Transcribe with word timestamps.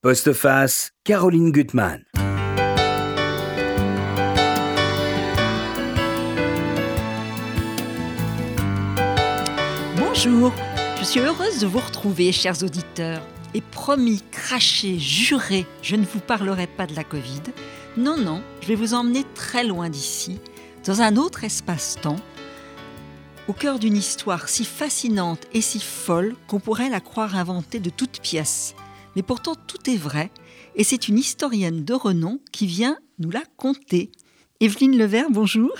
Postface, 0.00 0.92
Caroline 1.02 1.50
Gutmann. 1.50 2.04
Bonjour, 9.96 10.52
je 11.00 11.04
suis 11.04 11.18
heureuse 11.18 11.58
de 11.58 11.66
vous 11.66 11.80
retrouver, 11.80 12.30
chers 12.30 12.62
auditeurs. 12.62 13.20
Et 13.54 13.60
promis, 13.60 14.22
craché, 14.30 15.00
juré, 15.00 15.66
je 15.82 15.96
ne 15.96 16.04
vous 16.04 16.20
parlerai 16.20 16.68
pas 16.68 16.86
de 16.86 16.94
la 16.94 17.02
Covid. 17.02 17.42
Non, 17.96 18.16
non, 18.16 18.40
je 18.60 18.68
vais 18.68 18.76
vous 18.76 18.94
emmener 18.94 19.24
très 19.34 19.64
loin 19.64 19.88
d'ici, 19.88 20.38
dans 20.86 21.02
un 21.02 21.16
autre 21.16 21.42
espace-temps, 21.42 22.20
au 23.48 23.52
cœur 23.52 23.80
d'une 23.80 23.96
histoire 23.96 24.48
si 24.48 24.64
fascinante 24.64 25.48
et 25.52 25.60
si 25.60 25.80
folle 25.80 26.36
qu'on 26.46 26.60
pourrait 26.60 26.88
la 26.88 27.00
croire 27.00 27.34
inventée 27.34 27.80
de 27.80 27.90
toutes 27.90 28.20
pièces. 28.20 28.76
Mais 29.18 29.24
pourtant, 29.24 29.56
tout 29.56 29.90
est 29.90 29.96
vrai, 29.96 30.30
et 30.76 30.84
c'est 30.84 31.08
une 31.08 31.18
historienne 31.18 31.84
de 31.84 31.92
renom 31.92 32.38
qui 32.52 32.68
vient 32.68 32.96
nous 33.18 33.32
la 33.32 33.42
conter. 33.56 34.12
Evelyne 34.60 34.96
Levert, 34.96 35.28
bonjour. 35.28 35.72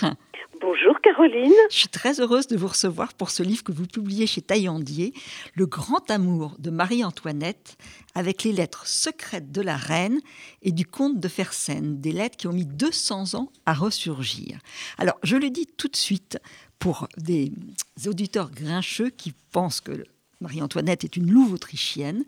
Bonjour 0.61 1.01
Caroline. 1.01 1.53
Je 1.71 1.77
suis 1.77 1.89
très 1.89 2.19
heureuse 2.19 2.49
de 2.49 2.57
vous 2.57 2.67
recevoir 2.67 3.15
pour 3.15 3.31
ce 3.31 3.45
livre 3.45 3.63
que 3.63 3.71
vous 3.71 3.87
publiez 3.87 4.27
chez 4.27 4.43
Taillandier, 4.43 5.13
Le 5.55 5.67
grand 5.67 6.11
amour 6.11 6.57
de 6.59 6.71
Marie-Antoinette, 6.71 7.77
avec 8.17 8.43
les 8.43 8.51
lettres 8.51 8.89
secrètes 8.89 9.53
de 9.53 9.63
la 9.63 9.77
reine 9.77 10.19
et 10.63 10.73
du 10.73 10.85
comte 10.85 11.21
de 11.21 11.29
Fersen, 11.29 12.01
des 12.01 12.11
lettres 12.11 12.39
qui 12.39 12.49
ont 12.49 12.53
mis 12.53 12.67
200 12.67 13.35
ans 13.35 13.53
à 13.67 13.73
ressurgir. 13.73 14.59
Alors, 14.99 15.15
je 15.23 15.37
le 15.37 15.51
dis 15.51 15.67
tout 15.77 15.87
de 15.87 15.95
suite 15.95 16.41
pour 16.81 17.07
des 17.17 17.53
auditeurs 18.05 18.51
grincheux 18.51 19.11
qui 19.11 19.33
pensent 19.53 19.81
que 19.81 20.03
Marie-Antoinette 20.41 21.05
est 21.05 21.17
une 21.17 21.31
louve 21.31 21.53
autrichienne. 21.53 22.25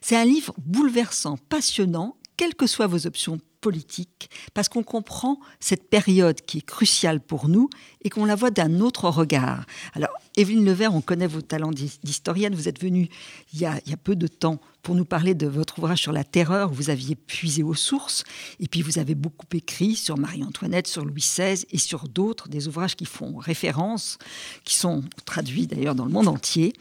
C'est 0.00 0.16
un 0.16 0.24
livre 0.24 0.54
bouleversant, 0.58 1.38
passionnant, 1.48 2.16
quelles 2.36 2.54
que 2.54 2.66
soient 2.66 2.86
vos 2.86 3.06
options 3.06 3.40
politique, 3.60 4.30
parce 4.54 4.68
qu'on 4.68 4.82
comprend 4.82 5.40
cette 5.60 5.90
période 5.90 6.40
qui 6.42 6.58
est 6.58 6.66
cruciale 6.66 7.20
pour 7.20 7.48
nous 7.48 7.68
et 8.08 8.10
qu'on 8.10 8.24
la 8.24 8.36
voit 8.36 8.50
d'un 8.50 8.80
autre 8.80 9.10
regard. 9.10 9.66
Alors, 9.92 10.08
Evelyne 10.34 10.64
Levert, 10.64 10.94
on 10.94 11.02
connaît 11.02 11.26
vos 11.26 11.42
talents 11.42 11.72
d'historienne. 11.72 12.54
Vous 12.54 12.66
êtes 12.66 12.80
venue 12.80 13.10
il 13.52 13.60
y, 13.60 13.66
a, 13.66 13.80
peu 14.02 14.16
de 14.16 14.26
temps 14.26 14.62
pour 14.82 14.94
nous 14.94 15.04
parler 15.04 15.34
de 15.34 15.46
votre 15.46 15.78
ouvrage 15.78 16.00
sur 16.00 16.12
la 16.12 16.24
terreur. 16.24 16.72
Vous 16.72 16.88
aviez 16.88 17.16
puisé 17.16 17.62
aux 17.62 17.74
sources. 17.74 18.24
Et 18.60 18.66
puis, 18.66 18.80
vous 18.80 18.98
avez 18.98 19.14
beaucoup 19.14 19.44
écrit 19.52 19.94
sur 19.94 20.16
Marie-Antoinette, 20.16 20.86
sur 20.86 21.04
Louis 21.04 21.20
XVI 21.20 21.66
et 21.70 21.76
sur 21.76 22.08
d'autres, 22.08 22.48
des 22.48 22.66
ouvrages 22.66 22.96
qui 22.96 23.04
font 23.04 23.36
référence, 23.36 24.16
qui 24.64 24.74
sont 24.74 25.04
traduits 25.26 25.66
d'ailleurs 25.66 25.94
dans 25.94 26.06
le 26.06 26.12
monde 26.12 26.28
entier. 26.28 26.72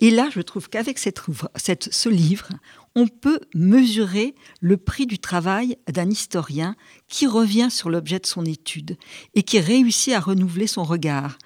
Et 0.00 0.10
là, 0.10 0.28
je 0.34 0.40
trouve 0.40 0.68
qu'avec 0.68 0.98
ce 0.98 2.08
livre, 2.08 2.48
on 2.96 3.06
peut 3.08 3.40
mesurer 3.54 4.34
le 4.60 4.76
prix 4.76 5.06
du 5.06 5.18
travail 5.18 5.76
d'un 5.88 6.08
historien 6.08 6.76
qui 7.08 7.26
revient 7.26 7.68
sur 7.70 7.90
l'objet 7.90 8.18
de 8.18 8.26
son 8.26 8.44
étude 8.44 8.96
et 9.34 9.42
qui 9.42 9.58
réussit 9.58 10.14
à 10.14 10.20
renouveler 10.20 10.63
son 10.66 10.84
regard. 10.84 11.38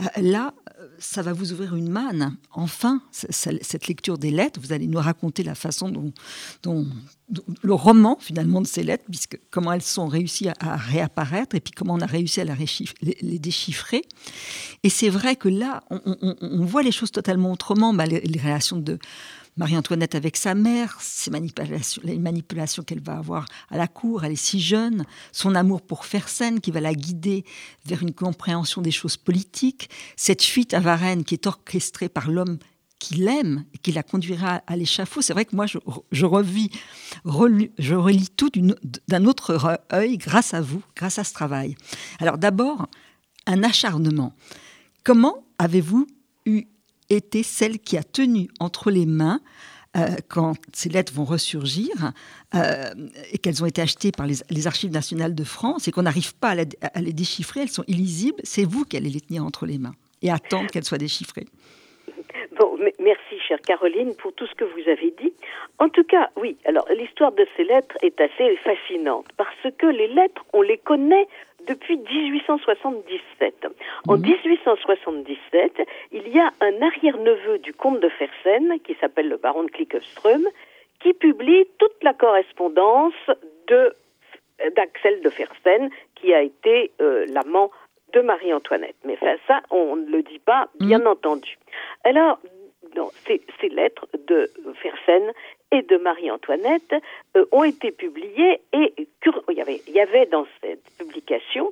Euh, 0.00 0.04
là, 0.20 0.54
ça 0.98 1.22
va 1.22 1.32
vous 1.32 1.52
ouvrir 1.52 1.74
une 1.74 1.90
manne. 1.90 2.36
Enfin, 2.52 3.02
cette 3.10 3.86
lecture 3.88 4.18
des 4.18 4.30
lettres, 4.30 4.60
vous 4.60 4.72
allez 4.72 4.86
nous 4.86 4.98
raconter 4.98 5.42
la 5.42 5.54
façon 5.54 6.12
dont, 6.62 6.86
le 7.62 7.74
roman 7.74 8.18
finalement 8.20 8.60
de 8.60 8.66
ces 8.66 8.82
lettres, 8.82 9.04
puisque 9.08 9.38
comment 9.50 9.72
elles 9.72 9.82
sont 9.82 10.06
réussies 10.06 10.48
à, 10.60 10.76
réapparaître 10.76 11.56
et 11.56 11.60
puis 11.60 11.72
comment 11.72 11.94
on 11.94 12.00
a 12.00 12.06
réussi 12.06 12.40
à 12.40 12.44
les, 12.44 13.38
déchiffrer. 13.38 14.02
Et 14.82 14.90
c'est 14.90 15.08
vrai 15.08 15.36
que 15.36 15.48
là, 15.48 15.82
on, 15.90 16.64
voit 16.64 16.82
les 16.82 16.92
choses 16.92 17.10
totalement 17.10 17.52
autrement. 17.52 17.94
Bah, 17.94 18.06
les, 18.06 18.20
les 18.20 18.40
réactions 18.40 18.78
de 18.78 18.98
Marie-Antoinette 19.56 20.14
avec 20.14 20.36
sa 20.36 20.54
mère, 20.54 20.98
manipulations, 21.30 22.02
les 22.04 22.18
manipulations 22.18 22.82
qu'elle 22.82 23.02
va 23.02 23.18
avoir 23.18 23.46
à 23.70 23.76
la 23.76 23.86
cour, 23.86 24.24
elle 24.24 24.32
est 24.32 24.36
si 24.36 24.60
jeune, 24.60 25.04
son 25.30 25.54
amour 25.54 25.82
pour 25.82 26.06
Fersen 26.06 26.60
qui 26.60 26.70
va 26.70 26.80
la 26.80 26.94
guider 26.94 27.44
vers 27.84 28.02
une 28.02 28.14
compréhension 28.14 28.80
des 28.80 28.90
choses 28.90 29.18
politiques, 29.18 29.90
cette 30.16 30.42
fuite 30.42 30.72
à 30.72 30.80
Varennes 30.80 31.24
qui 31.24 31.34
est 31.34 31.46
orchestrée 31.46 32.08
par 32.08 32.30
l'homme 32.30 32.58
qui 33.02 33.16
l'aime 33.16 33.64
et 33.74 33.78
qui 33.78 33.90
la 33.90 34.04
conduira 34.04 34.62
à 34.66 34.76
l'échafaud. 34.76 35.22
C'est 35.22 35.32
vrai 35.32 35.44
que 35.44 35.56
moi, 35.56 35.66
je, 35.66 35.78
revis, 36.24 36.70
je 37.78 37.94
relis 37.94 38.28
tout 38.28 38.50
d'un 39.08 39.24
autre 39.24 39.80
œil 39.92 40.18
grâce 40.18 40.54
à 40.54 40.60
vous, 40.60 40.82
grâce 40.94 41.18
à 41.18 41.24
ce 41.24 41.32
travail. 41.34 41.74
Alors 42.20 42.38
d'abord, 42.38 42.86
un 43.46 43.64
acharnement. 43.64 44.34
Comment 45.02 45.44
avez-vous 45.58 46.06
eu 46.46 46.66
était 47.12 47.42
celle 47.42 47.78
qui 47.78 47.96
a 47.96 48.02
tenu 48.02 48.48
entre 48.60 48.90
les 48.90 49.06
mains 49.06 49.40
euh, 49.94 50.06
quand 50.30 50.54
ces 50.72 50.88
lettres 50.88 51.12
vont 51.12 51.24
ressurgir 51.24 51.90
euh, 52.54 52.84
et 53.30 53.36
qu'elles 53.36 53.62
ont 53.62 53.66
été 53.66 53.82
achetées 53.82 54.10
par 54.10 54.26
les, 54.26 54.66
Archives 54.66 54.90
nationales 54.90 55.34
de 55.34 55.44
France 55.44 55.86
et 55.86 55.90
qu'on 55.90 56.02
n'arrive 56.02 56.34
pas 56.34 56.54
à, 56.94 57.00
les 57.00 57.12
déchiffrer, 57.12 57.60
elles 57.60 57.68
sont 57.68 57.84
illisibles, 57.88 58.40
c'est 58.42 58.64
vous 58.64 58.84
qui 58.86 58.96
allez 58.96 59.10
les 59.10 59.20
tenir 59.20 59.44
entre 59.44 59.66
les 59.66 59.76
mains 59.76 59.94
et 60.22 60.30
attendre 60.30 60.70
qu'elles 60.70 60.84
soient 60.84 60.96
déchiffrées. 60.96 61.44
Bon, 62.58 62.78
merci, 63.00 63.38
chère 63.46 63.60
Caroline, 63.60 64.14
pour 64.16 64.32
tout 64.32 64.46
ce 64.46 64.54
que 64.54 64.64
vous 64.64 64.88
avez 64.88 65.14
dit. 65.20 65.34
En 65.78 65.90
tout 65.90 66.04
cas, 66.04 66.30
oui, 66.36 66.56
alors 66.64 66.86
l'histoire 66.96 67.32
de 67.32 67.46
ces 67.56 67.64
lettres 67.64 67.96
est 68.02 68.18
assez 68.18 68.56
fascinante 68.64 69.26
parce 69.36 69.74
que 69.76 69.86
les 69.86 70.08
lettres, 70.08 70.42
on 70.54 70.62
les 70.62 70.78
connaît 70.78 71.26
depuis 71.66 71.96
1877. 71.96 73.66
En 74.08 74.16
1877, 74.16 75.78
mhm. 75.78 75.84
il 76.12 76.28
y 76.28 76.38
a 76.38 76.50
un 76.60 76.82
arrière-neveu 76.82 77.58
du 77.58 77.72
comte 77.72 78.00
de 78.00 78.08
Fersen, 78.08 78.78
qui 78.84 78.94
s'appelle 79.00 79.28
le 79.28 79.36
baron 79.36 79.64
de 79.64 79.70
Klickenström, 79.70 80.46
qui 81.00 81.12
publie 81.12 81.66
toute 81.78 82.02
la 82.02 82.14
correspondance 82.14 83.14
de 83.68 83.94
d'Axel 84.76 85.22
de 85.22 85.30
Fersen, 85.30 85.90
qui 86.14 86.32
a 86.32 86.42
été 86.42 86.92
euh, 87.00 87.26
l'amant 87.26 87.72
de 88.12 88.20
Marie-Antoinette. 88.20 88.94
Mais 89.04 89.18
ça, 89.48 89.60
on 89.70 89.96
ne 89.96 90.08
le 90.08 90.22
dit 90.22 90.38
pas, 90.38 90.68
bien 90.78 91.00
mhm. 91.00 91.08
entendu. 91.08 91.58
Alors, 92.04 92.38
dans 92.94 93.10
ces, 93.26 93.40
ces 93.60 93.68
lettres 93.68 94.06
de 94.28 94.50
Fersen 94.74 95.32
et 95.72 95.82
de 95.82 95.96
Marie-Antoinette 95.96 96.94
euh, 97.36 97.44
ont 97.50 97.64
été 97.64 97.90
publiées 97.90 98.60
et 98.72 98.94
il 98.96 99.56
y 99.56 99.60
avait, 99.60 99.80
il 99.88 99.94
y 99.94 100.00
avait 100.00 100.26
dans 100.26 100.46
cette 100.60 100.84
publication 100.98 101.70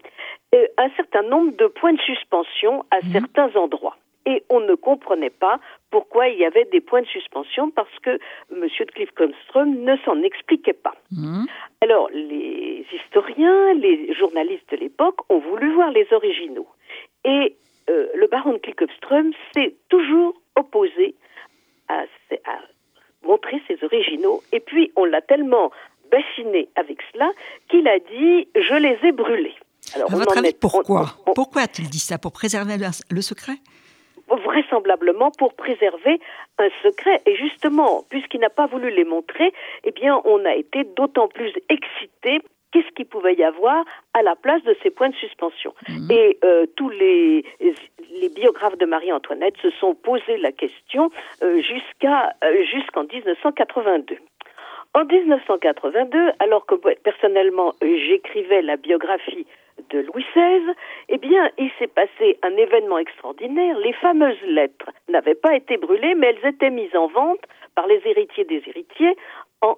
euh, 0.55 0.67
un 0.79 0.91
certain 0.97 1.23
nombre 1.23 1.57
de 1.57 1.67
points 1.67 1.93
de 1.93 2.01
suspension 2.01 2.85
à 2.91 2.97
mhm. 2.97 3.13
certains 3.13 3.57
endroits. 3.57 3.97
Et 4.27 4.43
on 4.51 4.61
ne 4.61 4.75
comprenait 4.75 5.31
pas 5.31 5.61
pourquoi 5.91 6.29
il 6.29 6.39
y 6.39 6.45
avait 6.45 6.67
des 6.67 6.81
points 6.81 7.03
de 7.03 7.07
suspension 7.07 7.71
parce 7.71 7.99
que 8.03 8.19
M. 8.53 8.61
de 8.63 8.85
Cliff-Constrom 8.93 9.83
ne 9.83 9.97
s'en 9.99 10.23
expliquait 10.23 10.75
pas. 10.75 10.95
Mhm. 11.11 11.47
Alors, 11.81 12.09
les 12.13 12.85
historiens, 12.93 13.75
les 13.75 14.13
journalistes 14.15 14.71
de 14.71 14.77
l'époque 14.77 15.19
ont 15.31 15.39
voulu 15.39 15.73
voir 15.73 15.91
les 15.91 16.07
originaux. 16.13 16.69
Et 17.25 17.57
euh, 17.89 18.09
le 18.15 18.27
baron 18.27 18.53
de 18.53 18.59
Cliff-Constrom 18.59 19.33
s'est 19.55 19.75
toujours 19.89 20.35
opposé 20.55 21.15
à, 21.89 22.03
à 22.45 22.59
montrer 23.25 23.63
ses 23.69 23.83
originaux. 23.85 24.43
Et 24.53 24.61
puis, 24.61 24.93
on 24.97 25.05
l'a 25.05 25.21
tellement 25.21 25.71
bassiné 26.11 26.69
avec 26.77 26.99
cela 27.13 27.31
qu'il 27.69 27.87
a 27.89 27.99
dit 27.99 28.49
Je 28.55 28.75
les 28.75 28.99
ai 29.09 29.13
brûlés. 29.13 29.55
Alors, 29.95 30.13
à 30.13 30.17
votre 30.17 30.39
avis, 30.39 30.55
pourquoi 30.61 31.07
Pourquoi 31.35 31.63
a-t-il 31.63 31.89
dit 31.89 31.99
ça 31.99 32.19
Pour 32.19 32.33
préserver 32.33 32.77
le 33.11 33.21
secret 33.23 33.57
vraisemblablement 34.37 35.31
pour 35.33 35.55
préserver 35.55 36.21
un 36.59 36.69
secret. 36.83 37.23
Et 37.27 37.37
justement, 37.37 38.05
puisqu'il 38.09 38.41
n'a 38.41 38.51
pas 38.51 38.67
voulu 38.67 38.91
les 38.95 39.05
montrer, 39.05 39.53
eh 39.85 39.93
bien, 39.93 40.21
on 40.25 40.45
a 40.45 40.55
été 40.55 40.85
d'autant 40.97 41.29
plus 41.29 41.53
excité 41.69 42.41
qu'est-ce 42.73 42.91
qu'il 42.95 43.07
pouvait 43.07 43.35
y 43.35 43.45
avoir 43.45 43.85
à 44.15 44.23
la 44.23 44.37
place 44.37 44.63
de 44.65 44.77
ces 44.83 44.91
points 44.91 45.09
de 45.09 45.15
suspension. 45.17 45.75
Mhm. 45.89 46.11
Et 46.11 46.39
euh, 46.45 46.67
tous 46.77 46.91
les, 46.91 47.45
les 48.21 48.29
biographes 48.29 48.79
de 48.79 48.87
Marie-Antoinette 48.87 49.57
se 49.63 49.71
sont 49.71 49.95
posé 49.95 50.37
la 50.39 50.53
question 50.53 51.11
euh, 51.43 51.61
jusqu'à 51.61 52.35
euh, 52.45 52.65
jusqu'en 52.65 53.05
1982. 53.05 54.17
En 54.93 55.05
1982, 55.05 56.33
alors 56.41 56.67
que 56.67 56.75
personnellement 56.75 57.75
j'écrivais 57.81 58.61
la 58.61 58.77
biographie 58.77 59.47
de 59.91 60.01
Louis 60.01 60.25
XVI, 60.35 60.75
eh 61.09 61.19
bien, 61.19 61.49
il 61.59 61.71
s'est 61.79 61.87
passé 61.87 62.39
un 62.43 62.57
événement 62.57 62.99
extraordinaire. 62.99 63.79
Les 63.79 63.93
fameuses 63.95 64.43
lettres 64.43 64.91
n'avaient 65.09 65.35
pas 65.35 65.55
été 65.55 65.77
brûlées, 65.77 66.15
mais 66.15 66.35
elles 66.35 66.51
étaient 66.51 66.71
mises 66.71 66.95
en 66.97 67.07
vente 67.07 67.41
par 67.75 67.87
les 67.87 68.01
héritiers 68.05 68.45
des 68.45 68.63
héritiers 68.67 69.17
en, 69.63 69.77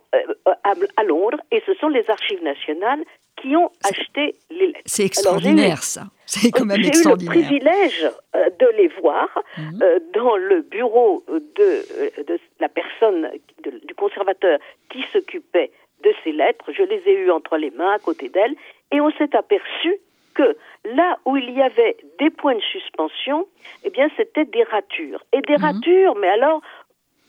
à, 0.64 1.04
Londres, 1.04 1.38
et 1.50 1.62
ce 1.66 1.74
sont 1.74 1.88
les 1.88 2.08
archives 2.08 2.42
nationales 2.42 3.04
qui 3.36 3.56
ont 3.56 3.70
acheté 3.84 4.36
les 4.50 4.68
lettres. 4.68 4.80
C'est 4.86 5.04
extraordinaire, 5.04 5.82
ça. 5.82 6.04
C'est 6.26 6.50
quand 6.50 6.64
même 6.64 6.80
extraordinaire. 6.80 7.34
J'ai 7.34 7.40
eu 7.40 7.42
le 7.42 7.48
privilège 7.48 8.10
euh, 8.36 8.50
de 8.58 8.66
les 8.76 8.88
voir 9.00 9.28
mhm. 9.58 9.82
euh, 9.82 9.98
dans 10.14 10.36
le 10.36 10.62
bureau 10.62 11.24
de, 11.28 11.42
euh, 11.60 12.10
de 12.26 12.38
la 12.60 12.68
personne, 12.68 13.30
du 13.64 13.94
conservateur 13.94 14.58
qui 14.90 15.02
s'occupait 15.12 15.70
de 16.04 16.12
ces 16.22 16.32
lettres. 16.32 16.64
Je 16.72 16.82
les 16.82 17.02
ai 17.06 17.14
eues 17.14 17.30
entre 17.30 17.56
les 17.56 17.70
mains, 17.70 17.92
à 17.92 17.98
côté 17.98 18.28
d'elle, 18.28 18.54
et 18.92 19.00
on 19.00 19.10
s'est 19.12 19.34
aperçu 19.34 19.98
que 20.34 20.56
là 20.84 21.18
où 21.24 21.36
il 21.36 21.50
y 21.50 21.62
avait 21.62 21.96
des 22.18 22.30
points 22.30 22.54
de 22.54 22.60
suspension, 22.60 23.46
eh 23.84 23.90
bien, 23.90 24.08
c'était 24.16 24.44
des 24.44 24.62
ratures. 24.64 25.22
Et 25.32 25.40
des 25.42 25.58
mhm. 25.58 25.64
ratures, 25.64 26.16
mais 26.16 26.28
alors, 26.28 26.62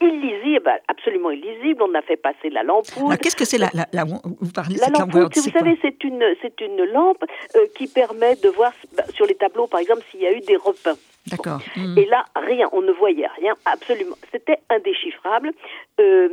illisible, 0.00 0.70
absolument 0.88 1.30
illisible. 1.30 1.82
On 1.82 1.94
a 1.94 2.02
fait 2.02 2.16
passer 2.16 2.50
la 2.50 2.62
lampe. 2.62 2.86
Qu'est-ce 3.20 3.36
que 3.36 3.44
c'est 3.44 3.58
la, 3.58 3.70
la, 3.92 4.04
Vous 4.04 4.52
parlez 4.52 4.76
la 4.76 4.88
lampe 4.88 5.12
Vous 5.12 5.50
savez, 5.50 5.78
c'est 5.82 6.02
une, 6.04 6.24
c'est 6.42 6.60
une 6.60 6.84
lampe 6.84 7.24
euh, 7.56 7.66
qui 7.76 7.86
permet 7.86 8.36
de 8.36 8.48
voir 8.48 8.72
bah, 8.96 9.04
sur 9.14 9.26
les 9.26 9.34
tableaux, 9.34 9.66
par 9.66 9.80
exemple, 9.80 10.02
s'il 10.10 10.20
y 10.20 10.26
a 10.26 10.32
eu 10.32 10.40
des 10.40 10.56
repeints. 10.56 10.96
D'accord. 11.26 11.60
Hmm. 11.74 11.96
Et 11.96 12.04
là, 12.04 12.24
rien, 12.36 12.68
on 12.72 12.82
ne 12.82 12.92
voyait 12.92 13.26
rien, 13.38 13.54
absolument. 13.64 14.16
C'était 14.30 14.58
indéchiffrable. 14.68 15.52
Euh, 15.98 16.28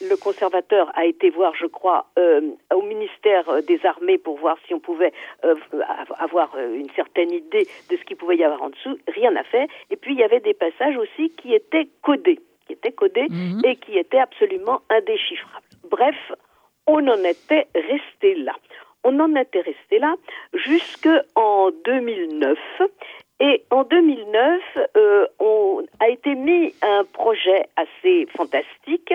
le 0.00 0.16
conservateur 0.16 0.90
a 0.96 1.04
été 1.04 1.30
voir, 1.30 1.54
je 1.54 1.66
crois, 1.66 2.06
euh, 2.18 2.40
au 2.74 2.82
ministère 2.82 3.44
des 3.62 3.80
Armées 3.86 4.18
pour 4.18 4.38
voir 4.38 4.56
si 4.66 4.74
on 4.74 4.80
pouvait 4.80 5.12
euh, 5.44 5.54
avoir 6.18 6.56
une 6.58 6.90
certaine 6.96 7.30
idée 7.30 7.68
de 7.88 7.96
ce 7.96 8.02
qu'il 8.02 8.16
pouvait 8.16 8.36
y 8.36 8.44
avoir 8.44 8.62
en 8.62 8.70
dessous. 8.70 8.98
Rien 9.14 9.30
n'a 9.30 9.44
fait. 9.44 9.68
Et 9.90 9.96
puis, 9.96 10.14
il 10.14 10.18
y 10.18 10.24
avait 10.24 10.40
des 10.40 10.54
passages 10.54 10.96
aussi 10.96 11.30
qui 11.30 11.54
étaient 11.54 11.88
codés, 12.02 12.40
qui 12.66 12.74
étaient 12.74 12.92
codés 12.92 13.28
mhm. 13.28 13.60
et 13.64 13.76
qui 13.76 13.98
étaient 13.98 14.18
absolument 14.20 14.80
indéchiffrables. 14.90 15.66
Bref, 15.90 16.16
on 16.86 17.06
en 17.08 17.24
était 17.24 17.66
resté 17.74 18.34
là. 18.36 18.54
On 19.04 19.18
en 19.18 19.34
était 19.34 19.60
resté 19.60 19.98
là 19.98 20.14
jusqu'en 20.54 21.70
2009 21.84 22.58
et 23.44 23.64
en 23.72 23.82
2009, 23.82 24.60
euh, 24.96 25.26
on 25.40 25.82
a 25.98 26.08
été 26.08 26.36
mis 26.36 26.72
un 26.80 27.02
projet 27.12 27.66
assez 27.74 28.28
fantastique 28.36 29.12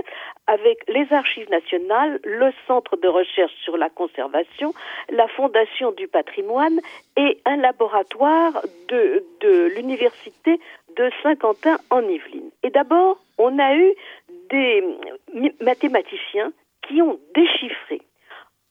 avec 0.47 0.79
les 0.89 1.07
archives 1.13 1.49
nationales, 1.49 2.19
le 2.25 2.51
Centre 2.67 2.97
de 2.97 3.07
recherche 3.07 3.53
sur 3.63 3.77
la 3.77 3.89
conservation, 3.89 4.73
la 5.09 5.29
Fondation 5.29 5.93
du 5.93 6.09
patrimoine 6.09 6.81
et 7.15 7.39
un 7.45 7.55
laboratoire 7.55 8.61
de, 8.89 9.23
de 9.39 9.71
l'Université 9.77 10.59
de 10.97 11.09
Saint-Quentin 11.23 11.77
en 11.89 12.01
Yvelines. 12.01 12.51
Et 12.63 12.69
d'abord, 12.69 13.19
on 13.37 13.59
a 13.59 13.75
eu 13.75 13.93
des 14.49 14.83
mathématiciens 15.61 16.51
qui 16.87 17.01
ont 17.01 17.19
déchiffré, 17.35 18.01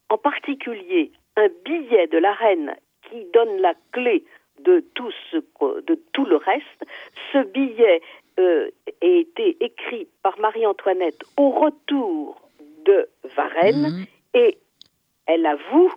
en 0.09 0.19
particulier 0.19 1.13
un 1.37 1.49
billet 1.65 2.07
de 2.07 2.19
la 2.19 2.33
reine 2.33 2.75
qui 3.09 3.25
donne 3.33 3.61
la 3.61 3.75
clé 3.93 4.25
de 4.61 4.85
tout, 4.95 5.11
ce, 5.31 5.37
de 5.37 6.01
tout 6.13 6.25
le 6.25 6.37
reste. 6.37 6.85
Ce 7.33 7.39
billet 7.45 8.01
euh, 8.39 8.71
a 9.03 9.07
été 9.07 9.57
écrit 9.61 10.09
par 10.23 10.39
Marie-Antoinette 10.39 11.23
au 11.37 11.51
retour 11.51 12.41
de 12.85 13.09
Varennes 13.37 13.99
mhm. 13.99 14.07
et 14.35 14.59
elle 15.27 15.47
avoue 15.47 15.93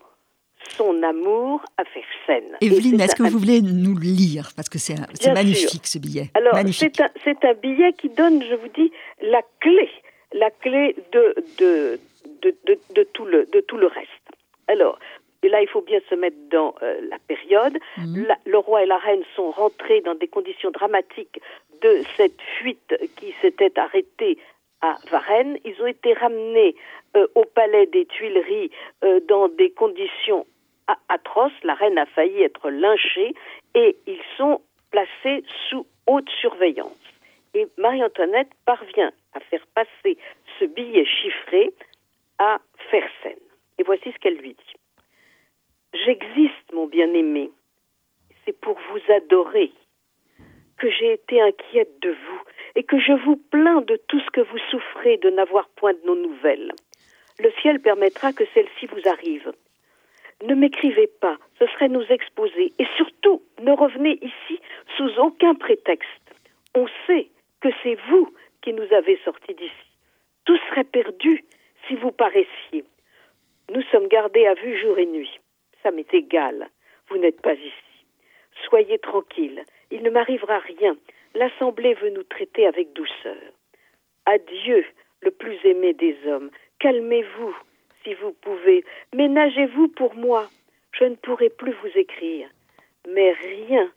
son 0.70 1.02
amour 1.04 1.62
à 1.78 1.84
Fersen. 1.86 2.58
Evelyne, 2.62 3.02
est-ce 3.02 3.16
que 3.16 3.24
vous 3.24 3.40
voulez 3.40 3.62
nous 3.62 3.96
le 3.96 4.02
lire? 4.02 4.52
Parce 4.56 4.70
que 4.70 4.78
c'est 4.78 4.96
magnifique 5.34 5.88
ce 5.88 6.00
billet. 6.00 6.30
Alors, 6.34 6.56
c'est 6.72 7.00
un, 7.02 7.50
un, 7.50 7.54
billet 7.54 7.94
qui 7.94 8.10
donne, 8.10 8.44
je 8.44 8.56
vous 8.56 8.70
dis, 8.70 8.92
la 9.22 9.42
clé, 9.60 9.90
la 10.34 10.50
clé 10.52 10.96
de, 11.12 11.36
de, 11.58 12.00
de, 12.42 12.80
de, 12.96 13.04
tout, 13.14 13.26
le, 13.26 13.46
de 13.52 13.60
tout 13.62 13.78
le 13.78 13.88
reste. 13.88 14.10
Alors, 14.68 15.00
et 15.42 15.50
là, 15.50 15.62
il 15.62 15.70
faut 15.70 15.82
bien 15.82 16.00
se 16.10 16.16
mettre 16.16 16.38
dans 16.52 16.76
euh, 16.84 17.00
la 17.10 17.18
période. 17.28 17.78
Mhm. 17.98 18.28
le 18.46 18.58
roi 18.58 18.84
et 18.84 18.86
la 18.86 18.98
reine 18.98 19.24
sont 19.36 19.52
rentrés 19.52 20.02
dans 20.02 20.16
des 20.16 20.28
conditions 20.28 20.72
dramatiques 20.72 21.40
de 21.82 22.02
cette 22.18 22.42
fuite 22.58 22.96
qui 23.18 23.34
s'était 23.42 23.78
arrêtée 23.80 24.38
à 24.82 24.96
Varennes. 25.10 25.58
Ils 25.64 25.82
ont 25.82 25.88
été 25.88 26.14
ramenés 26.14 26.76
euh, 27.16 27.28
au 27.36 27.46
palais 27.46 27.86
des 27.88 28.06
Tuileries 28.06 28.72
euh, 29.04 29.20
dans 29.28 29.48
des 29.48 29.72
conditions 29.72 30.46
atroces. 31.10 31.64
La 31.64 31.74
reine 31.74 31.98
a 31.98 32.06
failli 32.06 32.42
être 32.42 32.70
lynchée 32.70 33.34
et 33.76 33.98
ils 34.08 34.22
sont 34.38 34.62
placés 34.92 35.44
sous 35.70 35.86
haute 36.08 36.30
surveillance. 36.42 36.98
Et 37.54 37.68
Marie-Antoinette 37.78 38.50
parvient 38.66 39.12
à 39.34 39.40
faire 39.40 39.66
passer 39.74 40.18
ce 40.60 40.66
billet 40.66 41.06
chiffré 41.06 41.74
à 42.38 42.60
Fersen. 42.90 43.38
Et 43.78 43.84
voici 43.84 44.12
ce 44.12 44.18
qu'elle 44.20 44.38
lui 44.38 44.54
dit. 44.54 44.74
J'existe, 46.06 46.74
mon 46.74 46.88
bien-aimé. 46.88 47.50
C'est 48.46 48.60
pour 48.60 48.78
vous 48.92 49.14
adorer 49.14 49.72
que 50.78 50.90
j'ai 50.90 51.14
été 51.14 51.42
inquiète 51.42 52.00
de 52.02 52.12
vous 52.12 52.42
et 52.76 52.84
que 52.84 53.00
je 53.00 53.14
vous 53.26 53.36
plains 53.36 53.82
de 53.82 54.00
tout 54.08 54.20
ce 54.20 54.30
que 54.32 54.42
vous 54.42 54.58
souffrez 54.72 55.18
de 55.18 55.30
n'avoir 55.30 55.68
point 55.70 55.94
de 55.94 56.02
nos 56.06 56.16
nouvelles. 56.16 56.72
Le 57.40 57.52
ciel 57.62 57.80
permettra 57.80 58.34
que 58.34 58.46
celle-ci 58.54 58.86
vous 58.88 59.08
arrive. 59.10 59.52
Ne 60.44 60.56
m'écrivez 60.56 61.08
pas, 61.08 61.38
ce 61.60 61.68
serait 61.68 61.90
nous 61.90 62.06
exposer, 62.10 62.74
et 62.80 62.86
surtout 62.96 63.44
ne 63.62 63.72
revenez 63.72 64.20
ici 64.22 64.60
sous 64.98 65.10
aucun 65.20 65.56
prétexte. 65.56 66.10
On 66.76 66.88
sait 67.08 67.28
que 67.62 67.70
c'est 67.84 67.98
vous 68.10 68.34
qui 68.62 68.74
nous 68.74 68.94
avez 68.94 69.20
sortis 69.26 69.54
d'ici. 69.54 69.74
Tout 70.46 70.58
serait 70.70 70.86
perdu 70.86 71.44
si 71.88 71.96
vous 71.96 72.12
paraissiez. 72.12 72.84
Nous 73.74 73.82
sommes 73.92 74.08
gardés 74.08 74.48
à 74.48 74.54
vue 74.54 74.80
jour 74.80 74.98
et 74.98 75.06
nuit 75.06 75.40
ça 75.84 75.92
m'est 75.92 76.14
égal. 76.14 76.70
Vous 77.10 77.18
n'êtes 77.18 77.42
pas 77.42 77.54
ici. 77.54 78.06
Soyez 78.66 79.00
tranquille, 79.00 79.64
il 79.92 80.04
ne 80.04 80.10
m'arrivera 80.10 80.60
rien. 80.60 80.96
L'Assemblée 81.36 81.94
veut 81.96 82.10
nous 82.10 82.24
traiter 82.24 82.68
avec 82.68 82.94
douceur. 82.94 83.38
Adieu, 84.26 84.86
le 85.22 85.32
plus 85.32 85.58
aimé 85.64 85.94
des 85.94 86.18
hommes. 86.28 86.52
Calmez-vous, 86.80 87.56
si 88.04 88.14
vous 88.16 88.34
pouvez. 88.42 88.84
Ménagez-vous 89.16 89.90
pour 89.90 90.16
moi. 90.16 90.50
Je 90.92 91.06
ne 91.06 91.16
pourrai 91.16 91.50
plus 91.50 91.74
vous 91.84 92.00
écrire. 92.00 92.48
Mais 93.08 93.32
rien 93.32 93.92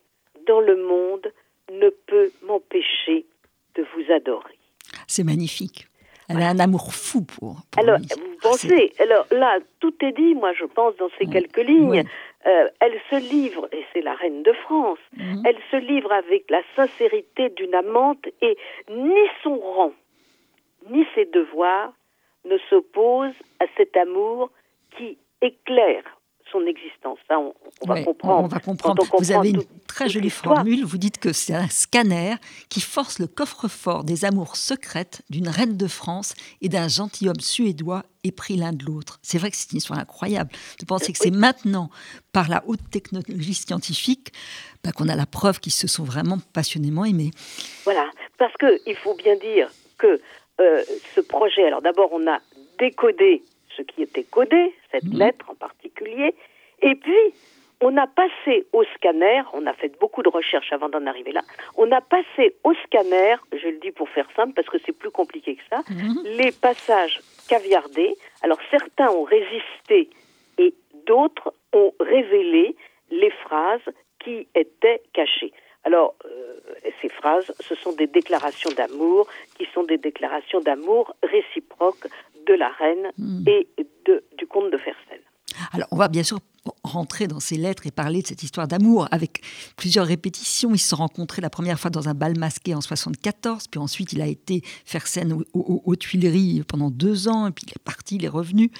dans 0.46 0.60
le 0.60 0.76
monde 0.76 1.32
ne 1.70 1.88
peut 1.88 2.31
m'empêcher 2.46 3.26
de 3.75 3.84
vous 3.94 4.12
adorer. 4.12 4.58
C'est 5.06 5.25
magnifique. 5.25 5.87
Elle 6.28 6.43
a 6.43 6.49
un 6.49 6.58
amour 6.58 6.94
fou 6.94 7.22
pour. 7.22 7.56
alors, 7.76 7.99
vous 7.99 8.37
pensez, 8.40 8.93
alors 8.99 9.26
là, 9.31 9.58
tout 9.81 9.94
est 10.02 10.12
dit, 10.12 10.34
moi 10.34 10.52
je 10.54 10.64
pense, 10.64 10.96
dans 10.96 11.10
ces 11.19 11.26
quelques 11.26 11.62
lignes. 11.62 12.04
Euh, 12.44 12.69
elle 12.81 12.99
se 13.08 13.16
livre, 13.16 13.69
et 13.70 13.84
c'est 13.93 14.00
la 14.00 14.14
reine 14.14 14.43
de 14.43 14.52
France, 14.52 14.99
mhm. 15.16 15.43
elle 15.46 15.58
se 15.70 15.76
livre 15.76 16.10
avec 16.10 16.50
la 16.50 16.60
sincérité 16.75 17.50
d'une 17.50 17.72
amante 17.72 18.26
et 18.40 18.56
ni 18.90 19.28
son 19.44 19.56
rang, 19.58 19.93
ni 20.90 21.06
ses 21.14 21.26
devoirs 21.26 21.93
ne 22.44 22.59
s'opposent 22.71 23.41
à 23.61 23.67
cet 23.77 23.97
amour 23.97 24.50
qui 24.97 25.19
éclaire 25.41 26.05
son 26.53 26.67
existence. 26.67 27.19
on, 27.31 27.53
va 27.87 28.03
comprendre. 28.05 28.44
On 28.44 28.47
va 28.47 28.61
comprendre. 28.61 29.03
vous 29.19 29.33
avez 29.33 29.50
une 29.50 29.65
très 29.89 30.09
jolie 30.09 30.31
formule. 30.31 30.85
Vous 30.85 30.99
dites 30.99 31.19
que 31.19 31.33
c'est 31.33 31.55
un 31.55 31.69
scanner 31.69 32.35
qui 32.69 32.81
force 32.81 33.19
le 33.19 33.27
coffre-fort 33.27 34.05
des 34.05 34.25
amours 34.25 34.56
secrètes 34.56 35.23
d'une 35.31 35.49
reine 35.49 35.77
de 35.77 35.87
France 35.87 36.35
et 36.61 36.69
d'un 36.69 36.89
gentilhomme 36.89 37.41
suédois 37.41 38.05
épris 38.23 38.56
l'un 38.56 38.73
de 38.73 38.85
l'autre. 38.85 39.19
C'est 39.23 39.38
vrai 39.38 39.50
que 39.50 39.56
c'est 39.56 39.73
une 39.73 39.79
histoire 39.79 39.99
incroyable 39.99 40.50
de 40.78 40.85
penser 40.85 41.12
que 41.12 41.19
c'est 41.19 41.31
maintenant, 41.31 41.90
par 42.33 42.49
la 42.49 42.62
haute 42.66 42.90
technologie 42.90 43.55
scientifique, 43.55 44.33
bah, 44.85 44.93
qu'on 44.93 45.09
a 45.09 45.16
la 45.16 45.26
preuve 45.26 45.59
qu'ils 45.59 45.73
se 45.73 45.88
sont 45.88 46.05
vraiment 46.05 46.38
passionnément 46.52 47.05
aimés. 47.05 47.31
Voilà, 47.85 48.09
parce 48.38 48.55
qu'il 48.59 48.97
faut 48.97 49.14
bien 49.14 49.37
dire 49.37 49.71
que 49.99 50.21
euh, 50.62 50.83
ce 51.14 51.21
projet, 51.21 51.64
alors 51.64 51.83
d'abord 51.83 52.11
on 52.12 52.26
a 52.26 52.38
décodé 52.78 53.42
ce 53.76 53.83
qui 53.83 54.02
était 54.02 54.25
codé, 54.25 54.75
cette 54.90 55.04
mhm. 55.04 55.19
lettre 55.19 55.50
en 55.50 55.54
particulier. 55.54 56.35
Et 56.83 56.95
puis, 56.95 57.35
on 57.81 57.97
a 57.97 58.07
passé 58.07 58.66
au 58.73 58.85
scanner, 58.95 59.42
on 59.52 59.66
a 59.66 59.73
fait 59.73 59.99
beaucoup 59.99 60.23
de 60.23 60.28
recherches 60.28 60.73
avant 60.73 60.88
d'en 60.88 61.04
arriver 61.07 61.33
là, 61.33 61.42
on 61.76 61.90
a 61.90 62.00
passé 62.00 62.54
au 62.64 62.75
scanner, 62.85 63.37
je 63.52 63.69
le 63.69 63.78
dis 63.78 63.90
pour 63.90 64.09
faire 64.09 64.28
simple 64.37 64.52
parce 64.54 64.69
que 64.69 64.78
c'est 64.85 64.92
plus 64.92 65.11
compliqué 65.11 65.57
que 65.57 65.62
ça, 65.69 65.83
mhm. 65.90 66.23
les 66.25 66.52
passages 66.52 67.21
caviardés. 67.49 68.14
Alors 68.42 68.59
certains 68.71 69.09
ont 69.11 69.25
résisté 69.25 70.11
et 70.59 70.75
d'autres 71.07 71.52
ont 71.73 71.92
révélé 71.99 72.76
les 73.11 73.31
phrases 73.31 73.81
qui 74.21 74.47
étaient 74.54 75.02
cachées. 75.12 75.52
Alors, 75.85 76.15
euh, 76.25 76.61
ces 77.01 77.09
phrases, 77.09 77.53
ce 77.61 77.75
sont 77.75 77.93
des 77.93 78.07
déclarations 78.07 78.71
d'amour 78.71 79.27
qui 79.59 79.67
sont 79.75 79.83
des 79.83 79.99
déclarations 79.99 80.61
d'amour 80.61 81.15
réciproques 81.23 82.07
de 82.47 82.55
la 82.55 82.69
reine 82.69 83.11
hmm. 83.19 83.45
et 83.47 83.69
de, 84.05 84.23
du 84.37 84.47
comte 84.47 84.71
de 84.71 84.79
Fersen. 84.79 85.21
Alors, 85.73 85.88
on 85.90 85.97
va 85.97 86.09
bien 86.09 86.23
sûr 86.23 86.40
rentrer 86.85 87.26
dans 87.26 87.40
ces 87.40 87.57
lettres 87.57 87.87
et 87.87 87.90
parler 87.90 88.23
de 88.23 88.26
cette 88.26 88.42
histoire 88.42 88.69
d'amour 88.69 89.09
avec 89.11 89.42
plusieurs 89.76 90.07
répétitions. 90.07 90.75
Ils 90.75 90.78
se 90.78 90.90
sont 90.90 90.97
rencontrés 90.97 91.42
la 91.42 91.50
première 91.50 91.78
fois 91.78 91.90
dans 91.90 92.09
un 92.09 92.14
bal 92.14 92.38
masqué 92.38 92.75
en 92.75 92.81
74, 92.81 93.66
puis 93.69 93.81
ensuite 93.81 94.12
il 94.12 94.23
a 94.23 94.26
été 94.26 94.62
faire 94.85 95.07
scène 95.07 95.37
aux, 95.52 95.97
Tuileries 95.97 96.62
pendant 96.66 96.90
deux 96.90 97.28
ans, 97.28 97.49
et 97.49 97.50
puis 97.50 97.64
il 97.66 97.71
est 97.71 97.83
parti, 97.85 98.16
il 98.16 98.25
est 98.25 98.28
revenu, 98.28 98.71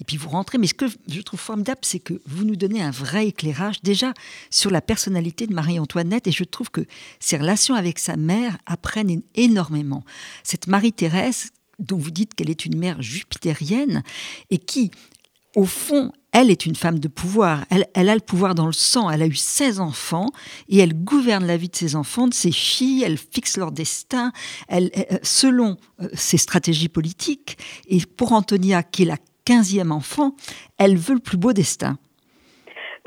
et 0.00 0.04
puis 0.04 0.16
vous 0.16 0.28
rentrez. 0.28 0.58
Mais 0.58 0.66
ce 0.66 0.74
que 0.74 0.86
je 1.08 1.20
trouve 1.20 1.40
formidable, 1.40 1.80
c'est 1.82 2.00
que 2.00 2.20
vous 2.26 2.44
nous 2.44 2.56
donnez 2.56 2.82
un 2.82 2.90
vrai 2.90 3.28
éclairage 3.28 3.82
déjà 3.82 4.12
sur 4.50 4.70
la 4.70 4.80
personnalité 4.80 5.46
de 5.46 5.54
Marie-Antoinette, 5.54 6.26
et 6.26 6.32
je 6.32 6.44
trouve 6.44 6.70
que 6.70 6.86
ses 7.20 7.36
relations 7.36 7.74
avec 7.74 7.98
sa 7.98 8.16
mère 8.16 8.56
apprennent 8.66 9.22
énormément. 9.34 10.04
Cette 10.42 10.66
Marie-Thérèse, 10.66 11.50
dont 11.78 11.98
vous 11.98 12.10
dites 12.10 12.34
qu'elle 12.34 12.50
est 12.50 12.64
une 12.64 12.78
mère 12.78 13.00
jupitérienne, 13.02 14.02
et 14.50 14.58
qui, 14.58 14.90
au 15.56 15.64
fond, 15.64 16.12
elle 16.32 16.50
est 16.50 16.66
une 16.66 16.76
femme 16.76 16.98
de 16.98 17.08
pouvoir. 17.08 17.64
Elle, 17.70 17.86
elle, 17.94 18.10
a 18.10 18.14
le 18.14 18.20
pouvoir 18.20 18.54
dans 18.54 18.66
le 18.66 18.72
sang. 18.72 19.10
Elle 19.10 19.22
a 19.22 19.26
eu 19.26 19.34
16 19.34 19.80
enfants 19.80 20.26
et 20.68 20.78
elle 20.78 20.92
gouverne 20.92 21.46
la 21.46 21.56
vie 21.56 21.70
de 21.70 21.74
ses 21.74 21.96
enfants, 21.96 22.28
de 22.28 22.34
ses 22.34 22.52
filles. 22.52 23.02
Elle 23.04 23.16
fixe 23.16 23.56
leur 23.56 23.72
destin 23.72 24.32
elle, 24.68 24.90
selon 25.22 25.78
ses 26.12 26.36
stratégies 26.36 26.90
politiques. 26.90 27.56
Et 27.88 28.00
pour 28.18 28.32
Antonia, 28.32 28.82
qui 28.82 29.02
est 29.02 29.06
la 29.06 29.16
15e 29.46 29.90
enfant, 29.90 30.36
elle 30.78 30.96
veut 30.96 31.14
le 31.14 31.20
plus 31.20 31.38
beau 31.38 31.54
destin. 31.54 31.96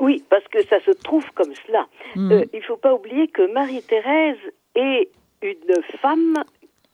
Oui, 0.00 0.24
parce 0.28 0.44
que 0.48 0.66
ça 0.66 0.80
se 0.84 0.90
trouve 0.90 1.24
comme 1.34 1.52
cela. 1.66 1.86
Mm. 2.16 2.32
Euh, 2.32 2.44
il 2.52 2.58
ne 2.58 2.64
faut 2.64 2.78
pas 2.78 2.94
oublier 2.94 3.28
que 3.28 3.52
Marie-Thérèse 3.52 4.38
est 4.74 5.10
une 5.42 5.82
femme 6.00 6.34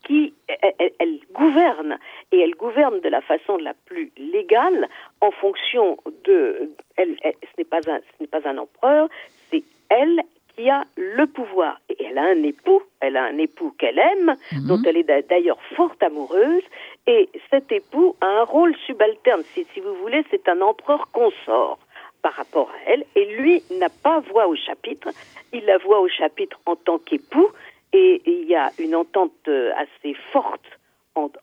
qui 0.07 0.35
elle, 0.49 1.21
gouverne 1.33 1.99
et 2.33 2.41
elle 2.41 2.55
gouverne 2.55 3.01
de 3.01 3.09
la 3.09 3.21
façon 3.21 3.57
la 3.57 3.75
plus 3.75 4.13
légale 4.17 4.89
en 5.21 5.31
fonction 5.33 5.99
de 6.25 6.71
elle, 6.97 7.17
ce 7.23 7.49
n'est 7.59 7.65
pas 7.65 7.81
un 7.89 7.99
ce 7.99 8.21
n'est 8.21 8.27
pas 8.27 8.49
un 8.49 8.59
empereur 8.59 9.09
c'est 9.51 9.65
elle 9.89 10.21
qui 10.57 10.71
a 10.71 10.85
le 10.97 11.27
pouvoir. 11.27 11.81
Et 11.91 12.03
elle 12.05 12.19
a 12.19 12.25
un 12.25 12.43
époux 12.43 12.83
elle 13.01 13.17
a 13.17 13.25
un 13.25 13.39
époux 13.39 13.75
qu'elle 13.79 13.99
aime 13.99 14.37
mm-hmm. 14.53 14.67
dont 14.69 14.83
elle 14.87 14.97
est 14.97 15.29
d'ailleurs 15.29 15.61
fort 15.75 15.95
amoureuse 16.01 16.63
et 17.07 17.29
cet 17.51 17.73
époux 17.73 18.17
a 18.21 18.27
un 18.27 18.45
rôle 18.45 18.75
subalterne. 18.87 19.43
Si, 19.55 19.67
si 19.75 19.81
vous 19.81 19.95
voulez 19.97 20.25
c'est 20.31 20.49
un 20.49 20.61
empereur 20.61 21.09
consort 21.13 21.79
par 22.23 22.33
rapport 22.33 22.71
à 22.71 22.91
elle, 22.91 23.05
et 23.15 23.25
lui 23.37 23.63
n'a 23.79 23.89
pas 23.89 24.19
voix 24.19 24.49
au 24.49 24.57
chapitre, 24.57 25.11
il 25.53 25.65
la 25.65 25.79
voit 25.79 26.01
au 26.01 26.09
chapitre 26.09 26.59
en 26.67 26.75
tant 26.75 26.99
qu'époux, 26.99 27.49
il 27.97 28.45
y 28.45 28.55
a 28.55 28.71
une 28.79 28.95
entente 28.95 29.49
euh, 29.49 29.73
assez 29.77 30.15
forte 30.33 30.67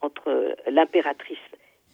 entre 0.02 0.56
l'impératrice 0.68 1.40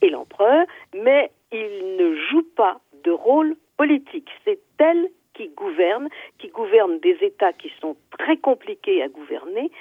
et 0.02 0.10
l'empereur, 0.10 0.66
mais 0.94 1.32
il 1.52 1.96
ne 1.98 2.16
joue 2.30 2.46
pas 2.56 2.80
de 3.06 3.12
rôle 3.12 3.56
politique. 3.78 4.30
C'est 4.44 4.60
elle 4.78 5.10
qui 5.34 5.48
gouverne, 5.50 6.10
qui 6.38 6.50
gouverne 6.50 7.00
des 7.00 7.18
États 7.22 7.54
qui 7.54 7.72
sont 7.80 7.96
très 8.18 8.36
compliqués 8.36 9.02
à 9.02 9.08
gouverner, 9.08 9.72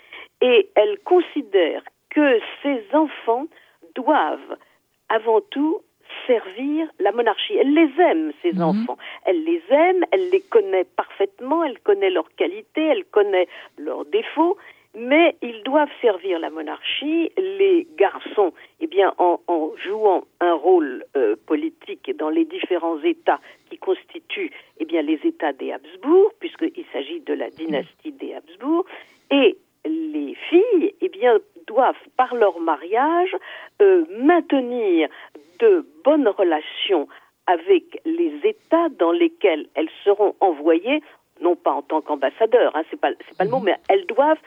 et 0.40 0.68
elle 0.76 0.99
considère 1.00 1.82
que 2.11 2.38
ses 2.62 2.85
enfants 2.92 3.47
doivent 3.97 4.56
avant 5.08 5.40
tout 5.40 5.82
servir 6.26 6.88
la 6.98 7.12
monarchie. 7.12 7.56
Elle 7.56 7.74
les 7.74 7.90
aime, 8.00 8.32
ses 8.42 8.52
mhm. 8.52 8.62
enfants. 8.62 8.98
Elle 9.24 9.44
les 9.44 9.62
aime, 9.70 10.04
elle 10.12 10.30
les 10.30 10.40
connaît 10.40 10.84
parfaitement, 10.84 11.64
elle 11.64 11.78
connaît 11.80 12.10
leurs 12.10 12.30
qualités, 12.36 12.84
elle 12.84 13.04
connaît 13.04 13.48
leurs 13.78 14.04
défauts, 14.04 14.56
mais 14.94 15.36
ils 15.42 15.62
doivent 15.62 15.90
servir 16.00 16.38
la 16.38 16.50
monarchie. 16.50 17.30
Les 17.36 17.86
garçons, 17.96 18.52
eh 18.80 18.86
bien, 18.86 19.14
en, 19.18 19.38
jouant 19.86 20.24
un 20.40 20.54
rôle 20.54 21.04
euh, 21.16 21.36
politique 21.46 22.10
dans 22.16 22.30
les 22.30 22.44
différents 22.44 23.02
États 23.02 23.40
qui 23.70 23.78
constituent 23.78 24.50
eh 24.78 24.84
bien, 24.84 25.02
les 25.02 25.20
États 25.24 25.52
des 25.52 25.72
Habsbourg, 25.72 26.32
puisqu'il 26.40 26.84
s'agit 26.92 27.20
de 27.20 27.34
la 27.34 27.50
dynastie 27.50 28.12
des 28.12 28.34
Habsbourg, 28.34 28.84
et 29.30 29.56
les 29.84 30.34
filles, 30.34 30.94
eh 31.00 31.08
bien, 31.08 31.38
doivent, 31.68 31.94
par 32.16 32.34
leur 32.34 32.58
mariage, 32.58 33.37
euh, 33.80 34.04
maintenir 34.18 35.08
de 35.60 35.87
bonnes 36.04 36.28
relations 36.28 37.08
avec 37.46 38.00
les 38.04 38.32
États 38.44 38.88
dans 38.90 39.12
lesquels 39.12 39.66
elles 39.75 39.90
seront 40.04 40.34
envoyées, 40.40 41.02
non 41.40 41.56
pas 41.56 41.72
en 41.72 41.82
tant 41.82 42.00
qu'ambassadeurs, 42.00 42.75
hein, 42.75 42.82
c'est 42.90 43.00
pas 43.00 43.12
pas 43.38 43.44
le 43.44 43.50
mot, 43.50 43.58
mhm. 43.58 43.64
mais 43.66 43.76
elles 43.88 44.06
doivent 44.06 44.40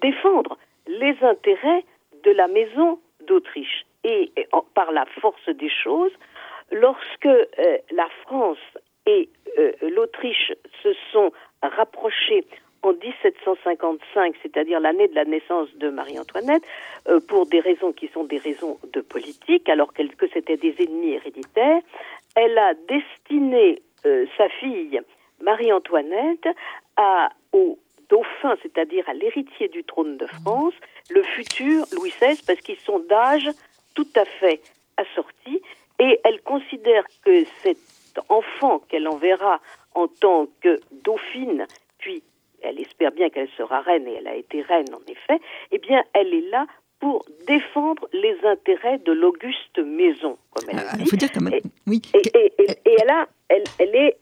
défendre 0.00 0.56
les 0.86 1.16
intérêts 1.22 1.84
de 2.24 2.30
la 2.32 2.48
maison 2.48 2.98
d'Autriche. 3.26 3.84
Et, 4.02 4.32
par 4.74 4.92
la 4.92 5.04
force 5.20 5.48
des 5.48 5.68
choses, 5.68 6.12
lorsque 6.72 7.26
euh, 7.26 7.78
la 7.90 8.08
France 8.22 8.58
et 9.06 9.28
euh, 9.58 9.72
l'Autriche 9.82 10.52
se 10.82 10.94
sont 11.12 11.32
rapprochés 11.62 12.46
en 12.82 12.92
1755, 12.92 14.34
c'est-à-dire 14.42 14.80
l'année 14.80 15.08
de 15.08 15.14
la 15.14 15.24
naissance 15.24 15.68
de 15.76 15.90
Marie-Antoinette, 15.90 16.62
euh, 17.08 17.20
pour 17.20 17.46
des 17.46 17.60
raisons 17.60 17.92
qui 17.92 18.08
sont 18.08 18.24
des 18.24 18.38
raisons 18.38 18.78
de 18.92 19.00
politique, 19.00 19.68
alors 19.68 19.92
que 19.92 20.28
c'était 20.32 20.56
des 20.56 20.74
ennemis 20.78 21.12
héréditaires, 21.12 21.82
elle 22.34 22.56
a 22.58 22.74
destiné 22.88 23.82
euh, 24.06 24.26
sa 24.36 24.48
fille 24.48 25.00
Marie-Antoinette 25.42 26.48
au 27.52 27.78
dauphin, 28.10 28.56
c'est-à-dire 28.62 29.08
à, 29.08 29.14
l'héritier 29.14 29.68
du 29.68 29.84
trône 29.84 30.16
de 30.16 30.26
France, 30.26 30.74
le 31.08 31.22
futur 31.22 31.84
Louis 31.92 32.12
XVI, 32.20 32.40
parce 32.46 32.60
qu'ils 32.60 32.78
sont 32.78 32.98
d'âge 32.98 33.48
tout 33.94 34.08
à 34.16 34.24
fait 34.24 34.60
assortis, 34.96 35.62
et 35.98 36.20
elle 36.24 36.40
considère 36.42 37.04
que 37.24 37.44
cet 37.62 37.78
enfant 38.28 38.80
qu'elle 38.88 39.08
enverra 39.08 39.60
en 39.94 40.08
tant 40.08 40.46
que 40.60 40.80
dauphine, 41.04 41.66
puis 41.98 42.22
elle 42.62 42.80
espère 42.80 43.12
bien 43.12 43.30
qu'elle 43.30 43.48
sera 43.56 43.80
reine, 43.80 44.06
et 44.06 44.14
elle 44.14 44.28
a 44.28 44.34
été 44.34 44.62
reine 44.62 44.92
en 44.94 45.10
effet, 45.10 45.40
eh 45.72 45.78
bien, 45.78 46.02
elle 46.14 46.32
est 46.34 46.48
là 46.50 46.66
pour 47.00 47.24
défendre 47.46 48.08
les 48.12 48.36
intérêts 48.44 48.98
de 48.98 49.12
l'auguste 49.12 49.78
maison, 49.78 50.36
comme 50.50 50.68
elle 50.70 50.86
ah, 50.86 50.96
dit. 50.96 51.06
Faut 51.08 51.16
dire 51.16 51.32
quand 51.32 51.42
même, 51.42 51.60
oui. 51.86 52.02
Et, 52.14 52.52
elle, 52.84 53.10
a, 53.10 53.26
elle, 53.48 53.64
elle 53.78 53.96
est, 53.96 54.16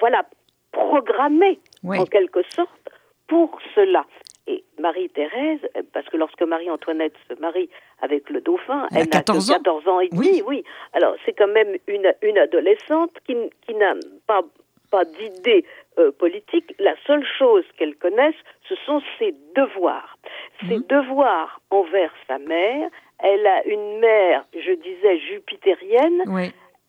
voilà, 0.00 0.24
programmée 0.72 1.60
en 1.84 2.06
quelque 2.06 2.40
sorte 2.54 2.90
pour 3.28 3.58
cela. 3.74 4.06
Et 4.46 4.64
Marie-Thérèse, 4.80 5.60
parce 5.92 6.08
que 6.08 6.16
lorsque 6.16 6.42
Marie-Antoinette 6.42 7.14
se 7.28 7.38
marie 7.38 7.68
avec 8.00 8.28
le 8.28 8.40
dauphin, 8.40 8.88
elle, 8.90 9.02
a 9.02 9.06
14 9.06 9.50
ans. 9.50 9.54
14 9.54 9.88
ans 9.88 10.00
et 10.00 10.08
demi, 10.08 10.42
oui. 10.42 10.64
Alors 10.94 11.14
c'est 11.24 11.32
quand 11.32 11.52
même 11.52 11.76
une, 11.86 12.12
une 12.22 12.38
adolescente 12.38 13.12
qui, 13.24 13.36
qui 13.64 13.74
n'a 13.74 13.94
pas, 14.26 14.42
pas 14.90 15.04
d'idée 15.04 15.64
euh, 15.98 16.10
politique, 16.12 16.74
la 16.78 16.94
seule 17.06 17.26
chose 17.38 17.64
qu'elle 17.76 17.96
connaisse, 17.96 18.34
ce 18.68 18.74
sont 18.86 19.02
ses 19.18 19.34
devoirs. 19.54 20.16
Ses 20.66 20.78
mhm. 20.78 20.86
devoirs 20.88 21.60
envers 21.70 22.12
sa 22.26 22.38
mère. 22.38 22.88
Elle 23.18 23.46
a 23.46 23.64
une 23.66 23.98
mère, 23.98 24.44
je 24.54 24.72
disais, 24.72 25.18
jupitérienne. 25.18 26.22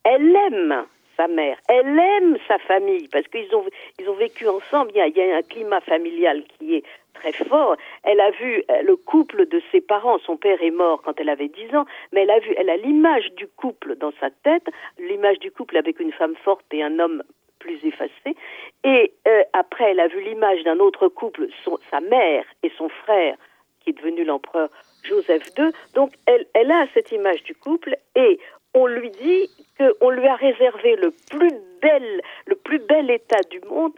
Elle 0.04 0.36
aime 0.48 0.86
sa 1.18 1.28
mère. 1.28 1.58
Elle 1.68 2.00
aime 2.00 2.38
sa 2.48 2.58
famille 2.60 3.08
parce 3.12 3.28
qu'ils 3.28 3.54
ont, 3.56 3.66
ils 4.00 4.10
ont 4.10 4.16
vécu 4.16 4.48
ensemble. 4.48 4.92
Il 4.96 4.98
y, 4.98 5.02
a, 5.02 5.08
il 5.08 5.18
y, 5.18 5.22
a, 5.22 5.38
un 5.38 5.42
climat 5.42 5.82
familial 5.82 6.44
qui 6.58 6.76
est 6.76 6.84
très 7.14 7.34
fort. 7.34 7.76
Elle 8.04 8.20
a 8.20 8.32
vu 8.32 8.64
euh, 8.70 8.82
le 8.84 8.96
couple 8.96 9.48
de 9.48 9.62
ses 9.72 9.82
parents. 9.82 10.18
Son 10.20 10.38
père 10.38 10.62
est 10.62 10.72
mort 10.72 11.02
quand 11.04 11.20
elle 11.20 11.30
avait 11.30 11.50
10 11.50 11.76
ans, 11.76 11.86
mais 12.12 12.22
elle 12.22 12.32
a 12.32 12.40
vu, 12.40 12.54
elle 12.58 12.70
a 12.70 12.78
l'image 12.78 13.32
du 13.34 13.48
couple 13.48 13.96
dans 13.96 14.12
sa 14.20 14.30
tête, 14.30 14.66
l'image 14.98 15.40
du 15.40 15.52
couple 15.52 15.78
avec 15.78 16.00
une 16.00 16.12
femme 16.12 16.36
forte 16.44 16.66
et 16.72 16.84
un 16.84 17.00
homme 17.00 17.24
plus 17.64 17.80
effacé. 17.86 18.36
Et 18.84 19.14
euh, 19.28 19.44
après, 19.54 19.92
elle 19.92 20.02
a 20.02 20.08
vu 20.08 20.22
l'image 20.22 20.64
d'un 20.64 20.80
autre 20.80 21.08
couple, 21.08 21.48
sa 21.90 22.02
mère 22.02 22.44
et 22.62 22.72
son 22.78 22.90
frère, 22.90 23.36
qui 23.80 23.92
est 23.92 23.94
devenu 23.94 24.26
l'empereur 24.26 24.70
Joseph 25.04 25.44
II. 25.58 25.72
Donc, 25.94 26.12
elle, 26.26 26.46
elle 26.54 26.72
a 26.72 26.86
cette 26.94 27.12
image 27.12 27.42
du 27.44 27.56
couple 27.56 27.96
et 28.16 28.40
on 28.74 28.86
lui 28.88 29.12
dit 29.12 29.50
qu'on 29.78 30.10
lui 30.10 30.28
a 30.28 30.36
réservé 30.36 30.96
le 30.98 31.12
plus 31.32 31.54
bel, 31.82 32.22
le 32.48 32.56
plus 32.56 32.80
bel 32.80 33.10
état 33.10 33.42
du 33.50 33.62
monde. 33.62 33.94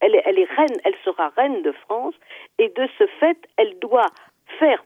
Elle, 0.00 0.22
elle 0.24 0.38
est 0.38 0.52
reine, 0.56 0.78
elle 0.84 0.96
sera 1.04 1.28
reine 1.36 1.62
de 1.62 1.72
France 1.72 2.14
et 2.58 2.68
de 2.68 2.88
ce 2.98 3.06
fait, 3.20 3.38
elle 3.56 3.78
doit 3.80 4.10
faire 4.58 4.82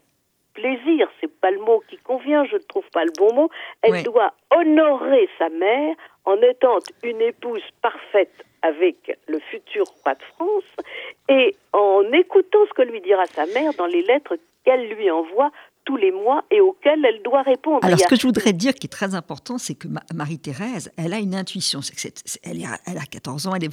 plaisir, 0.54 1.10
c'est 1.20 1.32
pas 1.40 1.50
le 1.50 1.60
mot 1.60 1.82
qui 1.88 1.96
convient, 1.98 2.44
je 2.44 2.56
ne 2.56 2.62
trouve 2.62 2.88
pas 2.92 3.04
le 3.04 3.12
bon 3.16 3.32
mot. 3.34 3.50
Elle 3.82 4.02
doit 4.02 4.34
honorer 4.50 5.28
sa 5.38 5.48
mère 5.48 5.94
en 6.24 6.36
étant 6.42 6.78
une 7.02 7.20
épouse 7.20 7.62
parfaite 7.80 8.32
avec 8.62 9.18
le 9.26 9.40
futur 9.50 9.84
roi 10.02 10.14
de 10.14 10.22
France 10.36 10.86
et 11.28 11.54
en 11.72 12.02
écoutant 12.12 12.64
ce 12.68 12.74
que 12.74 12.82
lui 12.82 13.00
dira 13.00 13.26
sa 13.26 13.46
mère 13.46 13.72
dans 13.74 13.86
les 13.86 14.02
lettres 14.02 14.36
qu'elle 14.64 14.88
lui 14.88 15.10
envoie 15.10 15.50
tous 15.84 15.96
les 15.96 16.12
mois 16.12 16.44
et 16.52 16.60
auxquelles 16.60 17.04
elle 17.04 17.22
doit 17.24 17.42
répondre. 17.42 17.84
Alors, 17.84 17.98
ce 17.98 18.06
que 18.06 18.14
je 18.14 18.22
voudrais 18.22 18.52
dire 18.52 18.72
qui 18.74 18.86
est 18.86 18.90
très 18.90 19.16
important, 19.16 19.58
c'est 19.58 19.74
que 19.74 19.88
Marie-Thérèse, 20.14 20.92
elle 20.96 21.12
a 21.12 21.18
une 21.18 21.34
intuition. 21.34 21.80
elle, 22.44 22.62
elle, 22.86 22.98
a 22.98 23.04
14 23.04 23.48
ans, 23.48 23.54
elle 23.56 23.64
est, 23.64 23.70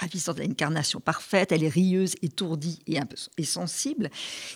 ravissante, 0.00 0.36
elle 0.36 0.42
a 0.42 0.46
une 0.46 0.54
carnation 0.54 1.00
parfaite, 1.00 1.50
elle 1.50 1.64
est 1.64 1.68
rieuse, 1.68 2.14
étourdie 2.22 2.80
et 2.86 2.98
un 2.98 3.06
peu 3.06 3.16
et 3.38 3.44
sensible. 3.44 4.08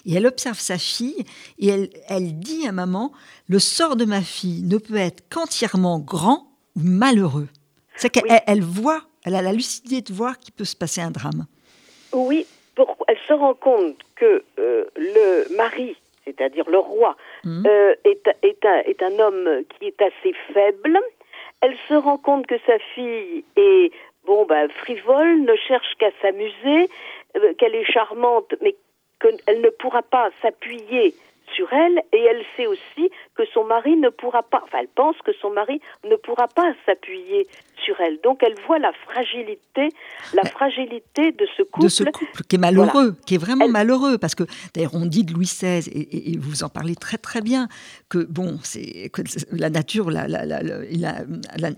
Et 0.06 0.14
elle 0.14 0.26
observe 0.26 0.60
sa 0.60 0.78
fille 0.78 1.24
et 1.58 1.68
elle, 1.68 1.90
elle 2.08 2.38
dit 2.38 2.68
à 2.68 2.72
maman 2.72 3.12
Le 3.48 3.58
sort 3.58 3.96
de 3.96 4.04
ma 4.04 4.20
fille 4.20 4.62
ne 4.62 4.78
peut 4.78 4.96
être 4.96 5.28
qu'entièrement 5.28 5.98
grand 5.98 6.51
ou 6.76 6.80
malheureux. 6.82 7.48
C'est 7.96 8.10
qu'elle 8.10 8.40
elle 8.46 8.62
voit, 8.62 9.02
elle 9.24 9.34
a 9.34 9.42
la 9.42 9.52
lucidité 9.52 10.00
de 10.00 10.16
voir 10.16 10.38
qu'il 10.38 10.54
peut 10.54 10.64
se 10.64 10.76
passer 10.76 11.00
un 11.00 11.10
drame. 11.10 11.46
Oui, 12.12 12.46
elle 13.08 13.18
se 13.28 13.32
rend 13.32 13.54
compte 13.54 13.96
que 14.16 14.42
euh, 14.58 14.84
le 14.96 15.56
mari 15.56 15.96
c'est-à-dire 16.24 16.68
le 16.70 16.78
roi, 16.78 17.16
mmh. 17.44 17.66
euh, 17.66 17.94
est, 18.04 18.28
est, 18.42 18.64
un, 18.64 18.78
est, 18.80 19.02
un, 19.02 19.18
homme 19.18 19.64
qui 19.68 19.86
est 19.86 20.00
assez 20.00 20.34
faible. 20.52 20.98
Elle 21.60 21.76
se 21.88 21.94
rend 21.94 22.18
compte 22.18 22.46
que 22.46 22.58
sa 22.66 22.78
fille 22.94 23.44
est 23.56 23.90
bon 24.24 24.46
ben 24.46 24.68
frivole, 24.70 25.42
ne 25.42 25.56
cherche 25.56 25.94
qu'à 25.98 26.10
s'amuser, 26.20 26.88
euh, 27.36 27.54
qu'elle 27.54 27.74
est 27.74 27.90
charmante, 27.90 28.54
mais 28.60 28.76
qu'elle 29.20 29.60
ne 29.60 29.70
pourra 29.70 30.02
pas 30.02 30.30
s'appuyer 30.40 31.14
sur 31.54 31.72
elle 31.72 32.02
et 32.12 32.22
elle 32.22 32.44
sait 32.56 32.66
aussi 32.66 33.10
que 33.34 33.44
son 33.46 33.64
mari 33.64 33.96
ne 33.96 34.08
pourra 34.08 34.42
pas, 34.42 34.60
enfin 34.64 34.78
elle 34.80 34.88
pense 34.88 35.16
que 35.18 35.32
son 35.32 35.50
mari 35.50 35.80
ne 36.04 36.16
pourra 36.16 36.48
pas 36.48 36.72
s'appuyer 36.86 37.46
Donc 38.22 38.42
elle 38.42 38.54
voit 38.66 38.78
la 38.78 38.92
fragilité, 38.92 39.88
la 40.34 40.44
fragilité 40.44 41.32
de 41.32 41.46
ce 41.56 41.62
couple. 41.62 41.84
De 41.84 41.88
ce 41.88 42.04
couple. 42.04 42.42
qui 42.48 42.56
est 42.56 42.58
malheureux, 42.58 43.16
qui 43.26 43.34
est 43.34 43.38
vraiment 43.38 43.68
malheureux, 43.68 44.18
parce 44.18 44.34
que 44.34 44.44
d'ailleurs 44.74 44.94
on 44.94 45.06
dit 45.06 45.24
de 45.24 45.32
Louis 45.32 45.46
XVI, 45.46 45.88
et, 45.90 46.36
vous 46.38 46.62
en 46.62 46.68
parlez 46.68 46.94
très 46.94 47.18
très 47.18 47.40
bien, 47.40 47.68
que 48.08 48.18
bon, 48.18 48.58
c'est 48.62 49.10
que 49.12 49.22
la 49.50 49.70
nature, 49.70 50.10
la, 50.10 50.26
il, 50.90 51.04
a, 51.04 51.24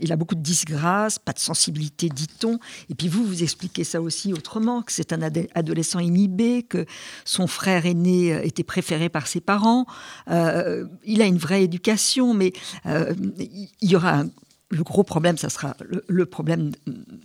il 0.00 0.12
a 0.12 0.16
beaucoup 0.16 0.34
de 0.34 0.42
disgrâce, 0.42 1.18
pas 1.18 1.32
de 1.32 1.38
sensibilité, 1.38 2.08
dit-on, 2.08 2.58
et 2.90 2.94
puis 2.94 3.08
vous 3.08 3.24
vous 3.24 3.42
expliquez 3.42 3.84
ça 3.84 4.00
aussi 4.00 4.32
autrement, 4.32 4.82
que 4.82 4.92
c'est 4.92 5.12
un 5.12 5.22
adolescent 5.54 6.00
inhibé, 6.00 6.62
que 6.62 6.84
son 7.24 7.46
frère 7.46 7.86
aîné 7.86 8.46
était 8.46 8.64
préféré 8.64 9.08
par 9.08 9.26
ses 9.26 9.40
parents, 9.40 9.86
euh, 10.30 10.84
il 11.04 11.22
a 11.22 11.26
une 11.26 11.38
vraie 11.38 11.62
éducation, 11.62 12.34
mais 12.34 12.52
euh, 12.86 13.14
il 13.38 13.90
y 13.90 13.96
aura 13.96 14.20
un 14.20 14.30
le 14.74 14.82
gros 14.82 15.04
problème, 15.04 15.38
ça 15.38 15.48
sera 15.48 15.76
le, 16.08 16.26
problème 16.26 16.72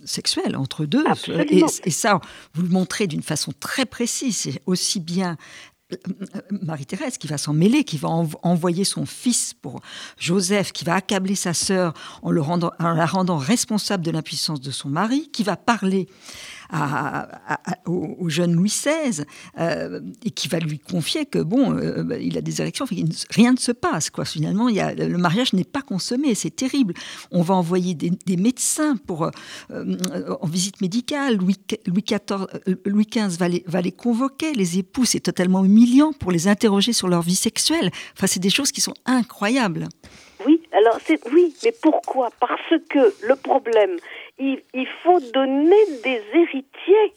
sexuel 0.04 0.56
entre 0.56 0.84
deux. 0.84 1.04
Et, 1.50 1.64
et, 1.84 1.90
ça, 1.90 2.20
vous 2.54 2.62
le 2.62 2.68
montrez 2.68 3.06
d'une 3.06 3.22
façon 3.22 3.52
très 3.58 3.86
précise. 3.86 4.36
C'est 4.36 4.62
aussi 4.66 5.00
bien 5.00 5.36
euh, 5.92 5.96
Marie-Thérèse 6.62 7.18
qui 7.18 7.26
va 7.26 7.38
s'en 7.38 7.52
mêler, 7.52 7.84
qui 7.84 7.98
va 7.98 8.08
envoyer 8.08 8.84
son 8.84 9.06
fils 9.06 9.54
pour 9.54 9.80
Joseph, 10.18 10.72
qui 10.72 10.84
va 10.84 10.94
accabler 10.94 11.34
sa 11.34 11.54
sœur 11.54 11.94
en, 12.22 12.30
le 12.30 12.40
rendant, 12.40 12.72
en 12.78 12.92
la 12.92 13.06
rendant 13.06 13.38
responsable 13.38 14.04
de 14.04 14.10
l'impuissance 14.10 14.60
de 14.60 14.70
son 14.70 14.88
mari, 14.88 15.28
qui 15.32 15.42
va 15.42 15.56
parler 15.56 16.08
au, 17.86 18.28
jeune 18.28 18.54
Louis 18.54 18.68
XVI 18.68 19.24
euh, 19.58 20.00
et 20.24 20.30
qui 20.30 20.48
va 20.48 20.58
lui 20.58 20.78
confier 20.78 21.26
que 21.26 21.38
bon, 21.38 21.72
euh, 21.72 22.18
il 22.20 22.38
a 22.38 22.40
des 22.40 22.60
érections, 22.60 22.86
rien 23.30 23.52
ne 23.52 23.58
se 23.58 23.72
passe 23.72 24.10
quoi. 24.10 24.24
Finalement, 24.24 24.68
le 24.68 25.16
mariage 25.16 25.52
n'est 25.52 25.64
pas 25.64 25.82
consommé, 25.82 26.34
c'est 26.34 26.54
terrible. 26.54 26.94
On 27.30 27.42
va 27.42 27.54
envoyer 27.54 27.94
des, 27.94 28.36
médecins 28.36 28.96
pour 28.96 29.24
euh, 29.24 29.30
en 30.40 30.46
visite 30.46 30.80
médicale. 30.80 31.36
Louis, 31.36 31.56
XIV, 31.66 32.46
Louis 32.86 33.06
XV 33.10 33.38
va 33.38 33.48
les, 33.48 33.64
va 33.66 33.80
les 33.80 33.92
convoquer, 33.92 34.52
les 34.54 34.78
époux. 34.78 35.04
C'est 35.04 35.20
totalement 35.20 35.64
humiliant 35.64 36.12
pour 36.12 36.32
les 36.32 36.48
interroger 36.48 36.92
sur 36.92 37.08
leur 37.08 37.22
vie 37.22 37.34
sexuelle. 37.34 37.90
Enfin, 38.16 38.26
c'est 38.26 38.40
des 38.40 38.50
choses 38.50 38.72
qui 38.72 38.80
sont 38.80 38.94
incroyables. 39.04 39.88
Oui, 40.46 40.62
alors 40.72 40.98
oui, 41.32 41.54
mais 41.64 41.74
pourquoi? 41.82 42.30
Parce 42.40 42.82
que 42.88 43.26
le 43.26 43.36
problème, 43.36 43.96
il, 44.40 44.86
faut 45.02 45.20
donner 45.32 45.84
des 46.02 46.22
héritiers. 46.34 47.12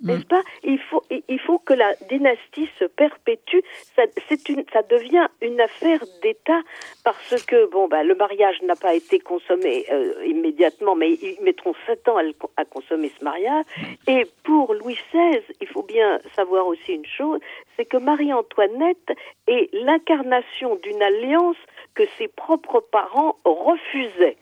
N'est-ce 0.00 0.20
mm. 0.20 0.24
pas? 0.26 0.42
Il 0.62 0.78
faut, 0.78 1.02
il 1.10 1.40
faut 1.40 1.58
que 1.58 1.74
la 1.74 1.92
dynastie 2.08 2.68
se 2.78 2.84
perpétue. 2.84 3.58
Ça, 3.96 4.02
une, 4.48 4.64
ça 4.72 4.82
devient 4.82 5.26
une 5.42 5.60
affaire 5.60 5.98
d'État 6.22 6.60
parce 7.02 7.42
que 7.44 7.68
bon, 7.68 7.88
bah, 7.88 8.04
le 8.04 8.14
mariage 8.14 8.62
n'a 8.62 8.76
pas 8.76 8.94
été 8.94 9.18
consommé 9.18 9.86
euh, 9.90 10.24
immédiatement, 10.24 10.94
mais 10.94 11.14
ils 11.14 11.38
mettront 11.42 11.74
sept 11.86 12.08
ans 12.08 12.16
à, 12.16 12.22
à, 12.56 12.64
consommer 12.64 13.10
ce 13.18 13.24
mariage. 13.24 13.64
Et 14.06 14.24
pour 14.44 14.72
Louis 14.72 14.96
XVI, 15.12 15.40
il 15.60 15.66
faut 15.66 15.82
bien 15.82 16.20
savoir 16.36 16.68
aussi 16.68 16.94
une 16.94 17.06
chose, 17.06 17.40
c'est 17.76 17.84
que 17.84 17.96
Marie-Antoinette 17.96 19.12
est 19.48 19.68
l'incarnation 19.72 20.76
d'une 20.76 21.02
alliance 21.02 21.56
que 21.96 22.04
ses 22.18 22.28
propres 22.28 22.80
parents 22.80 23.36
refusaient 23.44 24.36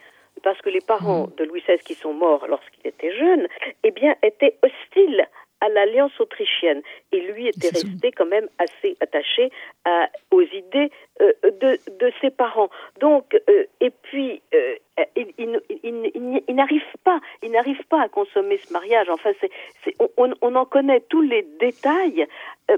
parce 0.47 0.63
que 0.63 0.71
les 0.71 0.81
parents 0.81 1.27
mm. 1.27 1.35
de 1.39 1.45
Louis 1.45 1.61
XVI 1.67 1.79
qui 1.79 1.95
sont 1.95 2.15
morts 2.15 2.47
lorsqu'il 2.49 2.87
était 2.87 3.13
jeune, 3.17 3.49
eh 3.83 3.91
bien, 3.91 4.15
étaient 4.23 4.57
hostiles 4.63 5.27
à 5.61 5.69
l'alliance 5.69 6.13
autrichienne. 6.21 6.83
Et 7.13 7.21
lui 7.21 7.49
était 7.49 7.69
resté 7.69 8.13
quand 8.13 8.27
même 8.27 8.49
assez 8.59 8.97
attaché 9.01 9.51
à, 9.85 10.09
aux 10.31 10.43
idées 10.43 10.91
euh, 11.23 11.33
de, 11.45 11.79
de, 11.99 12.13
ses 12.21 12.31
parents. 12.31 12.69
Donc, 13.01 13.35
euh, 13.49 13.65
et 13.81 13.91
puis, 13.91 14.43
euh, 14.55 14.75
il, 15.17 15.33
il, 15.39 15.61
il, 15.83 16.43
il 16.47 16.55
n'arrive 16.55 16.83
pas, 17.05 17.21
il 17.43 17.53
n'arrive 17.53 17.83
pas 17.85 18.03
à 18.03 18.09
consommer 18.09 18.59
ce 18.59 18.73
mariage. 18.73 19.09
Enfin, 19.09 19.31
c'est, 19.41 19.95
on, 20.19 20.33
on, 20.43 20.55
en 20.55 20.65
connaît 20.67 21.01
tous 21.09 21.23
les 21.23 21.43
détails 21.59 22.27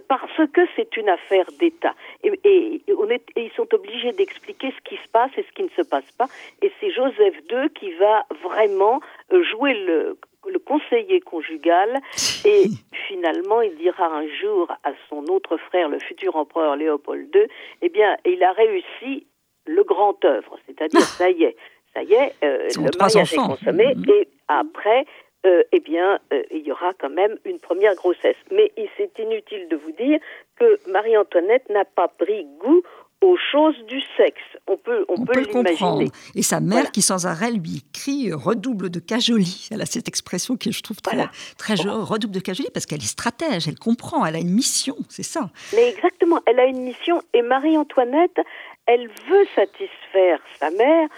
parce 0.07 0.41
que 0.53 0.61
c'est 0.77 0.97
une 0.97 1.09
affaire 1.09 1.47
d'État. 1.59 1.95
Et, 2.23 2.39
et, 2.45 2.83
on 2.97 3.09
est, 3.09 3.25
et 3.37 3.47
ils 3.47 3.53
sont 3.53 3.73
obligés 3.75 4.13
d'expliquer 4.13 4.71
ce 4.71 4.89
qui 4.89 4.97
se 4.97 5.09
passe 5.09 5.31
et 5.37 5.43
ce 5.43 5.53
qui 5.53 5.63
ne 5.65 5.71
se 5.71 5.83
passe 5.83 6.11
pas. 6.13 6.27
Et 6.63 6.71
c'est 6.79 6.91
Joseph 6.91 7.35
II 7.51 7.71
qui 7.75 7.93
va 7.95 8.25
vraiment 8.43 9.01
jouer 9.31 9.75
le 9.75 10.17
le 10.49 10.59
conseiller 10.59 11.21
conjugal 11.21 12.01
et 12.45 12.65
finalement 13.07 13.61
il 13.63 13.77
dira 13.77 14.07
un 14.07 14.27
jour 14.41 14.71
à 14.85 14.93
son 15.09 15.25
autre 15.29 15.57
frère, 15.57 15.89
le 15.89 15.99
futur 15.99 16.37
empereur 16.37 16.77
Léopold 16.77 17.35
II, 17.35 17.43
eh 17.83 17.89
bien 17.89 18.17
il 18.25 18.43
a 18.43 18.53
réussi 18.53 19.27
le 19.67 19.85
grand 19.85 20.25
œuvre, 20.25 20.59
c'est-à-dire 20.67 21.01
ça 21.01 21.31
y 21.31 21.45
est, 21.45 21.57
ça 21.95 22.03
y 22.03 22.15
est, 22.15 22.35
euh, 22.43 22.69
le 22.77 22.99
mariage 22.99 23.33
est 23.33 23.37
consommé 23.37 23.95
mm-hmm. 23.95 24.13
et 24.13 24.29
après 24.49 25.05
euh, 25.47 25.63
eh 25.71 25.79
bien, 25.79 26.19
euh, 26.33 26.43
il 26.51 26.67
y 26.67 26.73
aura 26.73 26.93
quand 26.95 27.11
même 27.11 27.39
une 27.45 27.61
première 27.61 27.95
grossesse. 27.95 28.37
Mais 28.51 28.73
c'est 28.97 29.17
inutile 29.21 29.69
de 29.69 29.77
vous 29.77 29.93
dire 29.93 30.19
que 30.57 30.91
Marie-Antoinette 30.91 31.69
n'a 31.71 31.85
pas 31.85 32.09
pris 32.09 32.45
goût 32.59 32.83
aux 33.21 33.37
choses 33.51 33.77
du 33.87 34.01
sexe. 34.17 34.41
On 34.67 34.77
peut, 34.77 35.05
on, 35.09 35.25
peut, 35.25 35.41
le 35.41 35.47
comprendre. 35.47 36.05
Et 36.35 36.43
sa 36.43 36.61
mère 36.61 36.93
qui 36.93 37.03
sans 37.03 37.27
arrêt 37.27 37.51
lui 37.51 37.83
crie 37.93 38.33
redouble 38.33 38.91
de 38.91 39.01
cajolie. 39.01 39.69
Elle 39.73 39.83
a 39.83 39.87
cette 39.87 40.09
expression 40.09 40.57
que 40.57 40.71
je 40.71 40.83
trouve 40.83 41.01
très, 41.01 41.27
très 41.57 41.77
jolie, 41.77 41.91
redouble 41.91 42.35
de 42.35 42.41
cajolie 42.41 42.69
parce 42.73 42.87
qu'elle 42.87 43.03
est 43.03 43.07
stratège, 43.07 43.67
elle 43.67 43.79
comprend, 43.79 44.25
elle 44.25 44.37
a 44.37 44.39
une 44.39 44.55
mission, 44.55 44.97
c'est 45.09 45.25
ça. 45.25 45.51
Mais 45.75 45.89
exactement, 45.89 46.41
elle 46.47 46.61
a 46.61 46.67
une 46.67 46.83
mission 46.83 47.21
et 47.35 47.43
Marie-Antoinette, 47.43 48.41
elle 48.87 49.09
veut 49.29 49.47
satisfaire 49.55 50.41
sa 50.61 50.71
mère. 50.71 51.09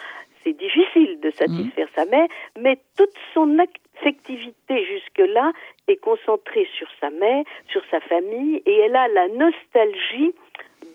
C'est 0.42 0.58
difficile 0.58 1.20
de 1.20 1.30
satisfaire 1.32 1.86
mmh. 1.86 1.96
sa 1.96 2.04
mère, 2.06 2.28
mais 2.58 2.78
toute 2.96 3.12
son 3.34 3.58
affectivité 3.58 4.86
jusque-là 4.86 5.52
est 5.86 5.98
concentrée 5.98 6.66
sur 6.78 6.88
sa 6.98 7.10
mère, 7.10 7.44
sur 7.70 7.82
sa 7.90 8.00
famille, 8.00 8.62
et 8.64 8.78
elle 8.78 8.96
a 8.96 9.08
la 9.08 9.28
nostalgie 9.28 10.32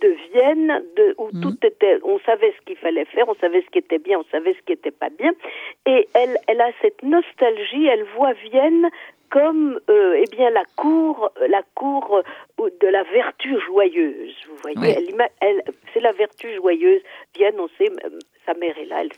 de 0.01 0.15
Vienne, 0.31 0.83
de, 0.95 1.15
où 1.17 1.29
mhm. 1.33 1.41
tout 1.41 1.57
était, 1.65 1.99
on 2.03 2.19
savait 2.19 2.53
ce 2.57 2.65
qu'il 2.65 2.77
fallait 2.77 3.05
faire, 3.05 3.27
on 3.27 3.35
savait 3.35 3.61
ce 3.61 3.69
qui 3.71 3.79
était 3.79 3.99
bien, 3.99 4.19
on 4.19 4.25
savait 4.31 4.53
ce 4.53 4.59
qui 4.65 4.71
n'était 4.73 4.91
pas 4.91 5.09
bien, 5.09 5.31
et 5.85 6.07
elle, 6.13 6.37
elle 6.47 6.61
a 6.61 6.69
cette 6.81 7.03
nostalgie, 7.03 7.85
elle 7.85 8.03
voit 8.15 8.33
Vienne 8.33 8.89
comme 9.29 9.79
euh, 9.89 10.21
eh 10.21 10.35
bien 10.35 10.49
la 10.49 10.63
cour, 10.75 11.31
la 11.49 11.61
cour 11.73 12.21
euh, 12.59 12.69
de 12.81 12.87
la 12.87 13.03
vertu 13.03 13.59
joyeuse. 13.67 14.35
Vous 14.47 14.55
voyez, 14.61 14.95
elle, 14.97 15.29
elle, 15.41 15.61
c'est 15.93 15.99
la 15.99 16.11
vertu 16.11 16.53
joyeuse. 16.55 17.01
Vienne, 17.35 17.55
on 17.59 17.67
sait, 17.77 17.91
sa 18.45 18.53
mère 18.53 18.77
est 18.77 18.85
là. 18.85 19.01
Elle, 19.01 19.09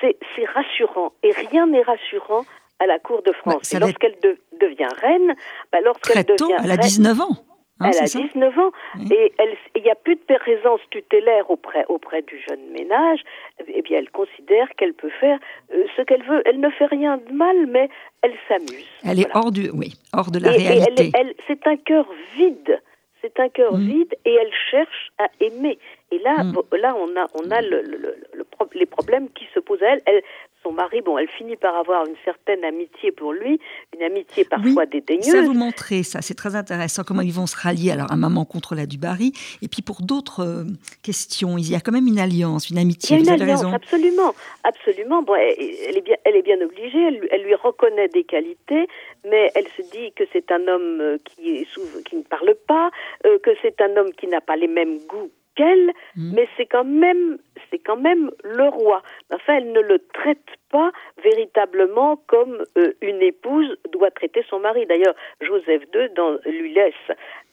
c'est, 0.00 0.16
c'est 0.34 0.44
rassurant, 0.44 1.12
et 1.22 1.30
rien 1.32 1.66
n'est 1.66 1.82
rassurant 1.82 2.44
à 2.78 2.86
la 2.86 2.98
cour 2.98 3.22
de 3.22 3.32
France. 3.32 3.72
et 3.72 3.78
lorsqu'elle 3.78 4.16
devient 4.60 4.88
reine, 5.00 5.34
bah, 5.72 5.80
lorsqu'elle 5.80 6.24
devient 6.24 6.56
elle 6.62 6.70
a 6.70 6.76
19 6.76 7.20
ans. 7.20 7.47
Hein, 7.80 7.90
elle 7.92 8.02
a 8.02 8.06
19 8.06 8.58
ans 8.58 8.72
et 9.10 9.32
il 9.76 9.82
n'y 9.82 9.90
a 9.90 9.94
plus 9.94 10.16
de 10.16 10.34
présence 10.34 10.80
tutélaire 10.90 11.48
auprès, 11.50 11.84
auprès 11.88 12.22
du 12.22 12.36
jeune 12.48 12.70
ménage. 12.72 13.20
Eh 13.68 13.82
bien, 13.82 13.98
elle 13.98 14.10
considère 14.10 14.68
qu'elle 14.76 14.94
peut 14.94 15.10
faire 15.20 15.38
euh, 15.72 15.84
ce 15.96 16.02
qu'elle 16.02 16.24
veut. 16.24 16.42
Elle 16.46 16.60
ne 16.60 16.70
fait 16.70 16.86
rien 16.86 17.18
de 17.18 17.32
mal, 17.32 17.66
mais 17.68 17.88
elle 18.22 18.34
s'amuse. 18.48 18.88
Elle 19.04 19.20
est 19.20 19.28
hors 19.34 19.52
du, 19.52 19.70
oui, 19.70 19.94
hors 20.12 20.30
de 20.30 20.40
la 20.40 20.50
réalité. 20.50 21.12
c'est 21.46 21.66
un 21.66 21.76
cœur 21.76 22.06
vide. 22.36 22.80
C'est 23.20 23.40
un 23.40 23.48
cœur 23.48 23.74
mm. 23.74 23.80
vide 23.80 24.14
et 24.24 24.32
elle 24.32 24.52
cherche 24.70 25.10
à 25.18 25.28
aimer. 25.40 25.78
Et 26.12 26.18
là, 26.20 26.44
mm. 26.44 26.54
là, 26.80 26.96
on 26.96 27.16
a, 27.16 27.26
on 27.34 27.50
a 27.50 27.60
le, 27.60 27.82
le, 27.82 28.16
le, 28.32 28.46
les 28.74 28.86
problèmes 28.86 29.28
qui 29.30 29.46
se 29.54 29.60
posent 29.60 29.82
à 29.82 29.94
elle. 29.94 30.02
elle 30.06 30.22
son 30.68 30.74
mari, 30.74 31.00
bon, 31.00 31.18
elle 31.18 31.28
finit 31.28 31.56
par 31.56 31.76
avoir 31.76 32.06
une 32.06 32.16
certaine 32.24 32.64
amitié 32.64 33.12
pour 33.12 33.32
lui, 33.32 33.60
une 33.94 34.02
amitié 34.02 34.44
parfois 34.44 34.84
oui, 34.84 34.90
dédaigneuse. 35.00 35.26
Ça 35.26 35.42
vous 35.42 35.54
montrer 35.54 36.02
ça, 36.02 36.20
c'est 36.20 36.34
très 36.34 36.54
intéressant 36.56 37.02
comment 37.06 37.22
ils 37.22 37.32
vont 37.32 37.46
se 37.46 37.56
rallier. 37.56 37.90
Alors, 37.90 38.12
un 38.12 38.16
maman 38.16 38.44
contre 38.44 38.74
la 38.74 38.86
Dubarry, 38.86 39.32
et 39.62 39.68
puis 39.68 39.82
pour 39.82 40.02
d'autres 40.02 40.44
euh, 40.44 40.64
questions, 41.02 41.56
il 41.58 41.70
y 41.70 41.74
a 41.74 41.80
quand 41.80 41.92
même 41.92 42.06
une 42.06 42.18
alliance, 42.18 42.70
une 42.70 42.78
amitié. 42.78 43.16
Il 43.16 43.26
y 43.26 43.30
a 43.30 43.34
une 43.34 43.42
alliance, 43.42 43.74
absolument, 43.74 44.34
absolument. 44.64 45.22
Bon, 45.22 45.34
elle, 45.34 45.96
est 45.96 46.04
bien, 46.04 46.16
elle 46.24 46.36
est 46.36 46.42
bien 46.42 46.60
obligée. 46.60 47.02
Elle, 47.30 47.42
lui 47.42 47.54
reconnaît 47.54 48.08
des 48.08 48.24
qualités, 48.24 48.88
mais 49.24 49.50
elle 49.54 49.66
se 49.76 49.82
dit 49.90 50.12
que 50.12 50.24
c'est 50.32 50.50
un 50.52 50.66
homme 50.68 51.00
euh, 51.00 51.18
qui, 51.24 51.58
est 51.58 51.66
qui 52.04 52.16
ne 52.16 52.22
parle 52.22 52.54
pas, 52.66 52.90
euh, 53.24 53.38
que 53.38 53.50
c'est 53.62 53.80
un 53.80 53.96
homme 53.96 54.12
qui 54.12 54.26
n'a 54.26 54.40
pas 54.40 54.56
les 54.56 54.68
mêmes 54.68 54.98
goûts 55.06 55.30
qu'elle, 55.58 55.92
mm. 56.16 56.32
mais 56.34 56.48
c'est 56.56 56.66
quand 56.66 56.84
même 56.84 57.38
c'est 57.70 57.78
quand 57.78 57.96
même 57.96 58.30
le 58.44 58.68
roi. 58.68 59.02
Enfin, 59.32 59.56
elle 59.56 59.72
ne 59.72 59.80
le 59.80 59.98
traite 60.14 60.38
pas 60.70 60.90
véritablement 61.22 62.20
comme 62.26 62.64
euh, 62.76 62.92
une 63.00 63.22
épouse 63.22 63.76
doit 63.92 64.10
traiter 64.10 64.44
son 64.48 64.60
mari. 64.60 64.86
D'ailleurs, 64.86 65.14
Joseph 65.40 65.82
II 65.94 66.08
dans, 66.14 66.38
lui 66.46 66.72
laisse 66.72 66.94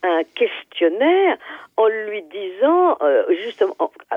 un 0.02 0.22
questionnaire 0.34 1.36
en 1.76 1.88
lui 1.88 2.22
disant, 2.22 2.96
euh, 3.02 3.24
justement, 3.44 3.74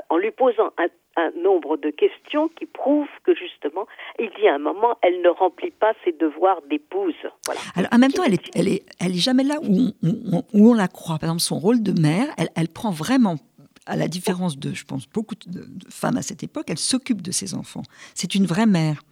en, 0.08 0.16
lui 0.16 0.30
posant 0.30 0.70
un, 0.78 0.88
nombre 1.36 1.76
de 1.76 1.90
questions 1.90 2.48
qui 2.48 2.64
prouvent 2.64 3.06
que 3.24 3.34
justement, 3.34 3.86
il 4.18 4.30
dit 4.40 4.48
à 4.48 4.54
un 4.54 4.58
moment, 4.58 4.96
elle 5.02 5.20
ne 5.20 5.28
remplit 5.28 5.70
pas 5.70 5.92
ses 6.02 6.12
devoirs 6.12 6.62
d'épouse. 6.70 7.14
Voilà. 7.44 7.60
Alors, 7.76 7.90
en 7.92 7.98
même 7.98 8.10
temps, 8.10 8.22
elle 8.24 8.34
est, 8.34 8.56
elle 8.56 8.68
est, 8.68 8.82
elle 9.00 9.10
est 9.10 9.22
jamais 9.22 9.42
là 9.42 9.56
où 9.62 9.90
on, 10.02 10.42
où 10.54 10.70
on, 10.70 10.74
la 10.74 10.88
croit. 10.88 11.18
Par 11.18 11.28
exemple, 11.28 11.42
son 11.42 11.58
rôle 11.58 11.82
de 11.82 11.92
mère, 12.00 12.26
elle, 12.38 12.48
elle 12.56 12.68
prend 12.68 12.90
vraiment 12.90 13.36
à 13.86 13.96
la 13.96 14.08
différence 14.08 14.58
de, 14.58 14.74
je 14.74 14.84
pense, 14.84 15.08
beaucoup 15.08 15.34
de, 15.34 15.62
femmes 15.90 16.16
à 16.16 16.22
cette 16.22 16.42
époque, 16.42 16.66
elle 16.68 16.78
s'occupe 16.78 17.22
de 17.22 17.32
ses 17.32 17.54
enfants. 17.54 17.82
C'est 18.14 18.34
une 18.34 18.44
vraie 18.46 18.66
mère. 18.66 19.02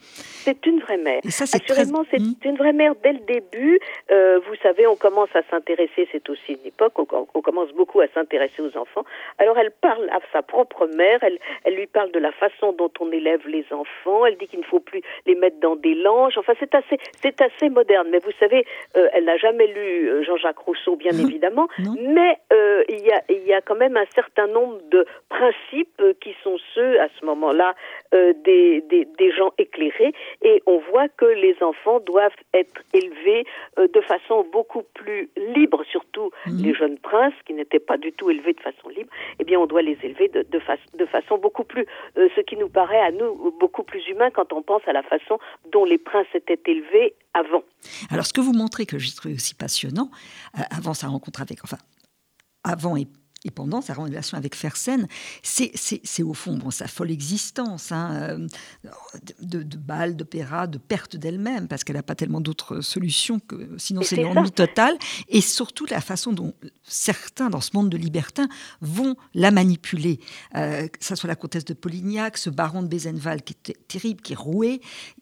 C'est 0.45 0.67
une 0.67 0.81
vraie 0.81 0.99
mère. 0.99 1.21
Et 1.25 1.31
ça, 1.31 1.47
c'est 1.47 1.63
Assurément, 1.71 2.05
très... 2.05 2.19
c'est 2.19 2.23
Hmm. 2.23 2.35
une 2.45 2.57
vraie 2.57 2.73
mère 2.73 2.95
dès 3.03 3.13
le 3.13 3.21
début. 3.21 3.81
Euh, 4.11 4.39
vous 4.47 4.55
savez, 4.63 4.87
on 4.87 4.97
commence 4.97 5.29
à 5.35 5.43
s'intéresser, 5.51 6.09
c'est 6.13 6.29
aussi 6.29 6.53
une 6.53 6.67
époque, 6.67 6.99
où 6.99 7.07
on 7.35 7.41
commence 7.43 7.71
beaucoup 7.73 8.01
à 8.01 8.09
s'intéresser 8.09 8.61
aux 8.63 8.77
enfants. 8.77 9.05
Alors, 9.39 9.57
elle 9.59 9.71
parle 9.71 10.09
à 10.11 10.21
sa 10.33 10.43
propre 10.43 10.87
mère, 10.87 11.19
elle, 11.23 11.39
elle 11.65 11.75
lui 11.75 11.87
parle 11.87 12.13
de 12.13 12.19
la 12.19 12.33
façon 12.33 12.73
dont 12.73 12.91
on 13.01 13.11
élève 13.11 13.47
les 13.49 13.65
enfants, 13.73 14.27
elle 14.27 14.37
dit 14.37 14.47
qu'il 14.47 14.61
ne 14.61 14.65
faut 14.65 14.81
plus 14.81 15.03
les 15.27 15.35
mettre 15.35 15.59
dans 15.61 15.77
des 15.77 15.95
langes. 15.95 16.37
Enfin, 16.37 16.53
c'est 16.61 16.75
assez, 16.75 16.99
c'est 17.23 17.41
assez 17.41 17.69
moderne. 17.71 18.09
Mais 18.11 18.19
vous 18.19 18.33
savez, 18.39 18.67
euh, 18.97 19.09
elle 19.13 19.25
n'a 19.25 19.37
jamais 19.39 19.67
lu 19.67 20.09
euh, 20.09 20.23
Jean-Jacques 20.25 20.59
Rousseau, 20.59 20.97
bien 20.97 21.13
évidemment. 21.13 21.69
Non. 21.79 21.95
Mais 21.99 22.39
euh, 22.53 22.85
il 22.89 23.01
y, 23.01 23.13
a, 23.13 23.23
il 23.29 23.45
y 23.47 23.53
a 23.53 23.61
quand 23.61 23.77
même 23.77 23.97
un 23.97 24.07
certain 24.15 24.47
nombre 24.47 24.58
de 24.91 25.07
principes 25.29 26.03
qui 26.21 26.35
sont 26.43 26.57
ceux, 26.75 27.01
à 27.01 27.09
ce 27.19 27.25
moment-là, 27.27 27.75
euh, 28.15 28.33
des, 28.45 28.81
des, 28.83 29.05
des 29.19 29.33
gens 29.33 29.53
éclairés. 29.59 30.13
Et 30.43 30.63
on 30.67 30.79
voit 30.91 31.09
que 31.09 31.25
les 31.25 31.57
enfants 31.63 32.01
doivent 32.01 32.41
être 32.55 32.81
élevés 32.93 33.45
euh, 33.79 33.89
de 33.89 34.01
façon 34.01 34.47
beaucoup 34.53 34.83
plus 34.95 35.31
libre, 35.55 35.83
surtout 35.91 36.31
Mhm. 36.47 36.63
les 36.63 36.75
jeunes 36.75 36.99
princes 36.99 37.35
qui 37.47 37.53
n'étaient 37.55 37.79
pas 37.81 37.97
du 37.99 38.13
tout 38.13 38.31
élevés 38.31 38.53
de 38.55 38.61
façon 38.61 38.89
libre. 38.89 39.11
Eh 39.39 39.45
bien, 39.45 39.59
on 39.59 39.67
doit 39.67 39.83
les 39.83 39.99
élever 40.03 40.29
de, 40.29 40.43
de, 40.43 40.59
fa 40.59 40.77
de 40.95 41.07
façon 41.07 41.39
beaucoup 41.39 41.65
plus, 41.65 41.87
euh, 42.17 42.29
ce 42.37 42.41
qui 42.41 42.57
nous 42.57 42.69
paraît 42.69 43.01
à 43.01 43.11
nous 43.11 43.55
beaucoup 43.59 43.83
plus 43.83 44.07
humain 44.09 44.31
quand 44.31 44.53
on 44.53 44.63
pense 44.63 44.83
à 44.87 44.93
la 44.93 45.03
façon 45.03 45.39
dont 45.73 45.85
les 45.85 45.99
princes 45.99 46.27
étaient 46.35 46.61
élevés 46.67 47.15
avant. 47.35 47.63
Alors, 48.11 48.27
ce 48.27 48.33
que 48.33 48.41
vous 48.41 48.53
montrez, 48.53 48.87
que 48.87 48.99
j'ai 48.99 49.13
trouvé 49.15 49.35
aussi 49.35 49.55
passionnant, 49.55 50.11
avant 50.77 50.95
sa 50.95 51.09
rencontre 51.09 51.41
avec, 51.43 51.59
enfin, 51.65 51.79
avant 52.65 52.97
et, 52.97 53.07
et 53.45 53.51
pendant 53.51 53.81
sa 53.81 53.95
relation 53.95 54.37
avec 54.37 54.57
Fersen, 54.57 55.07
c'est, 55.43 56.23
au 56.23 56.35
fond 56.35 56.57
bon, 56.57 56.73
sa 56.73 56.89
folle 56.89 57.13
existence, 57.13 57.93
hein, 57.93 58.11
euh, 58.15 58.49
de, 59.41 59.63
de 59.63 59.77
bal, 59.77 60.17
d'opéra, 60.17 60.67
de 60.67 60.79
perte 60.79 61.15
d'elle-même, 61.15 61.69
parce 61.69 61.85
qu'elle 61.85 61.97
n'a 61.97 62.03
pas 62.03 62.17
tellement 62.17 62.41
d'autres 62.41 62.81
solutions 62.81 63.39
que 63.39 63.77
sinon 63.79 64.03
c'est 64.03 64.17
l'ennui 64.17 64.51
total, 64.51 64.99
et 65.29 65.41
surtout 65.41 65.87
la 65.87 66.01
façon 66.01 66.33
dont 66.33 66.53
certains 66.83 67.49
dans 67.49 67.61
ce 67.61 67.71
monde 67.75 67.91
de 67.91 67.97
libertins 67.97 68.49
vont 68.81 69.15
la 69.35 69.53
manipuler, 69.53 70.19
euh, 70.57 70.89
que 70.89 71.05
ça 71.05 71.15
soit 71.15 71.29
la 71.29 71.37
comtesse 71.37 71.65
de 71.65 71.75
Polignac, 71.75 72.39
ce 72.39 72.51
baron 72.51 72.83
de 72.83 72.89
Bézenval 72.89 73.43
qui 73.43 73.55
est 73.69 73.87
terrible, 73.87 74.21
qui 74.21 74.33
est 74.33 74.37
roué, 74.37 74.81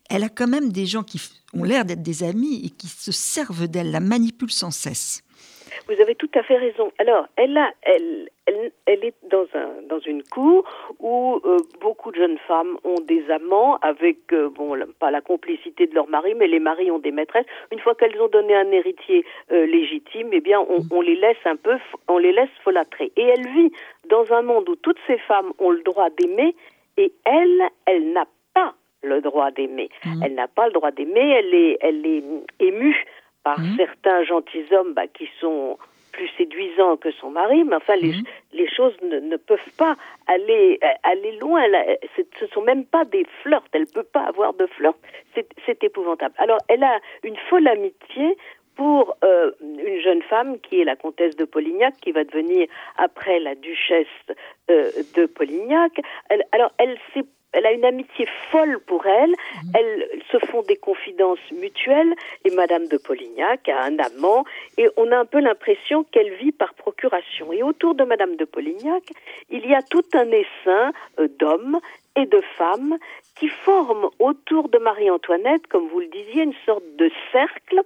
elle 0.08 0.24
a 0.24 0.30
quand 0.30 0.48
même 0.48 0.72
des 0.72 0.86
gens 0.86 1.02
qui 1.02 1.20
ont 1.52 1.64
l'air 1.64 1.84
d'être 1.84 2.02
des 2.02 2.22
amis 2.22 2.64
et 2.64 2.70
qui 2.70 2.88
se 2.88 3.12
servent 3.12 3.68
d'elle, 3.68 3.90
la 3.90 4.00
manipulent 4.00 4.50
sans 4.50 4.70
cesse. 4.70 5.22
Vous 5.88 6.00
avez 6.00 6.14
tout 6.14 6.30
à 6.34 6.42
fait 6.42 6.56
raison. 6.56 6.92
Alors, 6.98 7.26
elle 7.36 7.56
a, 7.56 7.70
elle, 7.82 8.28
elle, 8.46 8.72
elle 8.86 9.04
est 9.04 9.14
dans 9.30 9.46
un, 9.54 9.82
dans 9.88 9.98
une 10.00 10.22
cour 10.22 10.64
où 10.98 11.40
euh, 11.44 11.58
beaucoup 11.80 12.10
de 12.10 12.16
jeunes 12.16 12.38
femmes 12.46 12.78
ont 12.84 13.00
des 13.06 13.30
amants 13.30 13.76
avec, 13.82 14.32
euh, 14.32 14.48
bon, 14.50 14.76
pas 14.98 15.10
la 15.10 15.20
complicité 15.20 15.86
de 15.86 15.94
leur 15.94 16.08
mari, 16.08 16.34
mais 16.34 16.46
les 16.46 16.60
maris 16.60 16.90
ont 16.90 16.98
des 16.98 17.12
maîtresses. 17.12 17.46
Une 17.72 17.80
fois 17.80 17.94
qu'elles 17.94 18.20
ont 18.20 18.28
donné 18.28 18.54
un 18.54 18.70
héritier 18.70 19.24
euh, 19.52 19.66
légitime, 19.66 20.28
eh 20.32 20.40
bien, 20.40 20.60
on, 20.60 20.78
on 20.90 21.00
les 21.00 21.16
laisse 21.16 21.44
un 21.44 21.56
peu, 21.56 21.76
on 22.08 22.18
les 22.18 22.32
laisse 22.32 22.50
folâtrer. 22.62 23.12
Et 23.16 23.22
elle 23.22 23.48
vit 23.48 23.72
dans 24.08 24.32
un 24.32 24.42
monde 24.42 24.68
où 24.68 24.76
toutes 24.76 24.98
ces 25.06 25.18
femmes 25.18 25.52
ont 25.58 25.70
le 25.70 25.82
droit 25.82 26.10
d'aimer, 26.10 26.54
et 26.96 27.12
elle, 27.24 27.62
elle 27.86 28.12
n'a 28.12 28.26
pas 28.54 28.74
le 29.02 29.20
droit 29.20 29.50
d'aimer. 29.50 29.88
Mhm. 30.04 30.22
Elle 30.24 30.34
n'a 30.34 30.48
pas 30.48 30.66
le 30.66 30.72
droit 30.72 30.90
d'aimer. 30.90 31.30
Elle 31.38 31.54
est, 31.54 31.78
elle 31.80 32.06
est 32.06 32.24
émue 32.60 33.04
par 33.46 33.58
Mhm. 33.60 33.76
certains 33.82 34.20
gentilshommes 34.24 34.92
bah, 34.98 35.06
qui 35.16 35.28
sont 35.40 35.78
plus 36.12 36.28
séduisants 36.38 36.96
que 36.96 37.10
son 37.20 37.30
mari, 37.30 37.62
mais 37.68 37.76
enfin 37.76 37.94
les, 38.04 38.14
Mhm. 38.16 38.24
les 38.58 38.68
choses 38.76 38.96
ne, 39.10 39.18
ne 39.32 39.36
peuvent 39.36 39.72
pas 39.78 39.94
aller 40.26 40.78
euh, 40.82 40.86
aller 41.12 41.32
loin. 41.42 41.62
Là, 41.68 41.80
ce 42.40 42.46
sont 42.54 42.62
même 42.62 42.84
pas 42.94 43.04
des 43.04 43.24
flirts. 43.42 43.68
Elle 43.72 43.86
peut 43.98 44.08
pas 44.16 44.24
avoir 44.32 44.50
de 44.54 44.66
flirts. 44.76 44.98
C'est 45.34 45.46
c'est 45.64 45.80
épouvantable. 45.84 46.34
Alors 46.38 46.58
elle 46.72 46.82
a 46.82 46.96
une 47.22 47.36
folle 47.48 47.68
amitié 47.68 48.26
pour 48.76 49.14
euh, 49.24 49.52
une 49.62 50.00
jeune 50.06 50.22
femme 50.32 50.58
qui 50.64 50.80
est 50.80 50.84
la 50.92 50.96
comtesse 50.96 51.34
de 51.36 51.44
Polignac, 51.46 51.94
qui 52.02 52.12
va 52.12 52.24
devenir 52.24 52.66
après 52.98 53.38
la 53.48 53.54
duchesse 53.54 54.18
euh, 54.70 54.90
de 55.16 55.26
Polignac. 55.26 55.92
Elle- 56.30 56.46
alors 56.56 56.72
elle 56.78 56.96
s'est 57.12 57.26
elle 57.56 57.66
a 57.66 57.72
une 57.72 57.86
amitié 57.86 58.26
folle 58.50 58.78
pour 58.86 59.06
elle. 59.06 59.34
Elles 59.74 60.08
se 60.30 60.38
font 60.46 60.62
des 60.62 60.76
confidences 60.76 61.38
mutuelles 61.52 62.14
et 62.44 62.50
Madame 62.54 62.86
de 62.86 62.98
Polignac 62.98 63.66
a 63.68 63.84
un 63.84 63.98
amant 63.98 64.44
et 64.76 64.88
on 64.98 65.10
a 65.10 65.18
un 65.18 65.24
peu 65.24 65.40
l'impression 65.40 66.04
qu'elle 66.04 66.34
vit 66.34 66.52
par 66.52 66.74
procuration. 66.74 67.52
Et 67.52 67.62
autour 67.62 67.94
de 67.94 68.04
Madame 68.04 68.36
de 68.36 68.44
Polignac, 68.44 69.04
il 69.48 69.66
y 69.66 69.74
a 69.74 69.80
tout 69.82 70.04
un 70.12 70.30
essaim 70.30 70.92
euh, 71.18 71.28
d'hommes 71.38 71.80
et 72.14 72.26
de 72.26 72.42
femmes 72.58 72.96
qui 73.38 73.48
forment 73.48 74.08
autour 74.18 74.68
de 74.68 74.78
Marie-Antoinette, 74.78 75.66
comme 75.68 75.88
vous 75.88 76.00
le 76.00 76.08
disiez, 76.08 76.42
une 76.42 76.54
sorte 76.64 76.84
de 76.96 77.10
cercle, 77.32 77.82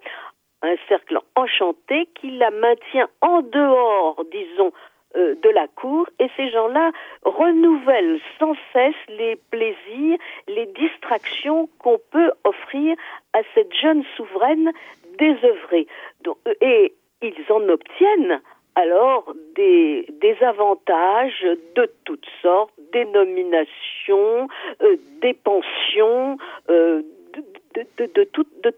un 0.63 0.75
cercle 0.89 1.19
enchanté 1.37 2.09
qui 2.21 2.33
la 2.33 2.51
maintient 2.51 3.09
en 3.21 3.43
dehors, 3.43 4.25
disons, 4.31 4.73
euh, 5.17 5.35
de 5.43 5.49
la 5.49 5.67
cour 5.67 6.09
et 6.21 6.29
ces 6.37 6.51
gens-là 6.51 6.93
renouvellent 7.23 8.21
sans 8.39 8.55
cesse 8.73 8.95
les 9.09 9.35
plaisirs, 9.51 10.19
les 10.47 10.67
distractions 10.67 11.69
qu'on 11.81 11.99
peut 12.13 12.31
offrir 12.45 12.97
à 13.33 13.41
cette 13.53 13.75
jeune 13.75 14.05
souveraine 14.17 14.71
désœuvrée. 15.19 15.89
Donc, 16.23 16.37
euh, 16.47 16.55
et 16.61 16.95
ils 17.23 17.53
en 17.53 17.69
obtiennent 17.69 18.41
alors 18.77 19.35
des, 19.57 20.07
des 20.21 20.37
avantages 20.45 21.45
de 21.75 21.91
toutes 22.05 22.29
sortes, 22.41 22.73
des 22.93 23.05
nominations, 23.07 24.47
euh, 24.81 24.97
des 25.23 25.35
pensions, 25.35 26.39
de 26.69 27.05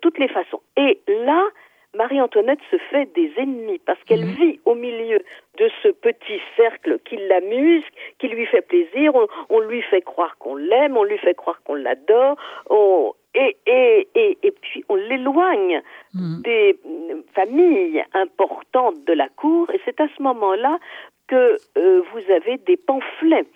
toutes 0.01 0.19
les 0.19 0.29
façons. 0.29 0.63
Et 0.79 0.99
là, 1.09 1.45
Marie-Antoinette 1.97 2.61
se 2.71 2.77
fait 2.91 3.07
des 3.15 3.31
ennemis 3.37 3.79
parce 3.85 4.03
qu'elle 4.05 4.25
Mhm. 4.25 4.33
vit 4.35 4.61
au 4.65 4.75
milieu 4.75 5.19
de 5.59 5.71
ce 5.83 5.89
petit 5.89 6.41
cercle 6.57 6.99
qui 7.05 7.17
l'amuse, 7.17 7.85
qui 8.19 8.29
lui 8.29 8.47
fait 8.47 8.63
plaisir. 8.63 9.15
On, 9.15 9.27
on 9.51 9.61
lui 9.61 9.83
fait 9.83 10.01
croire 10.03 10.37
qu'on 10.39 10.57
l'aime, 10.57 10.97
on 10.97 11.05
lui 11.05 11.19
fait 11.19 11.35
croire 11.35 11.61
qu'on 11.65 11.75
l'adore, 11.75 12.37
on- 12.71 13.13
et, 13.35 13.57
et, 13.67 14.09
et, 14.15 14.39
et 14.43 14.51
puis 14.51 14.85
on 14.89 14.95
l'éloigne 14.95 15.83
Mhm. 16.15 16.43
des 16.43 16.79
familles 17.35 18.05
importantes 18.15 19.05
de 19.05 19.13
la 19.13 19.29
cour. 19.29 19.71
Et 19.71 19.81
c'est 19.85 20.01
à 20.01 20.09
ce 20.17 20.23
moment-là 20.23 20.79
que 21.29 21.57
euh, 21.79 22.03
vous 22.13 22.31
avez 22.33 22.59
des 22.59 22.77
pamphlets 22.77 23.47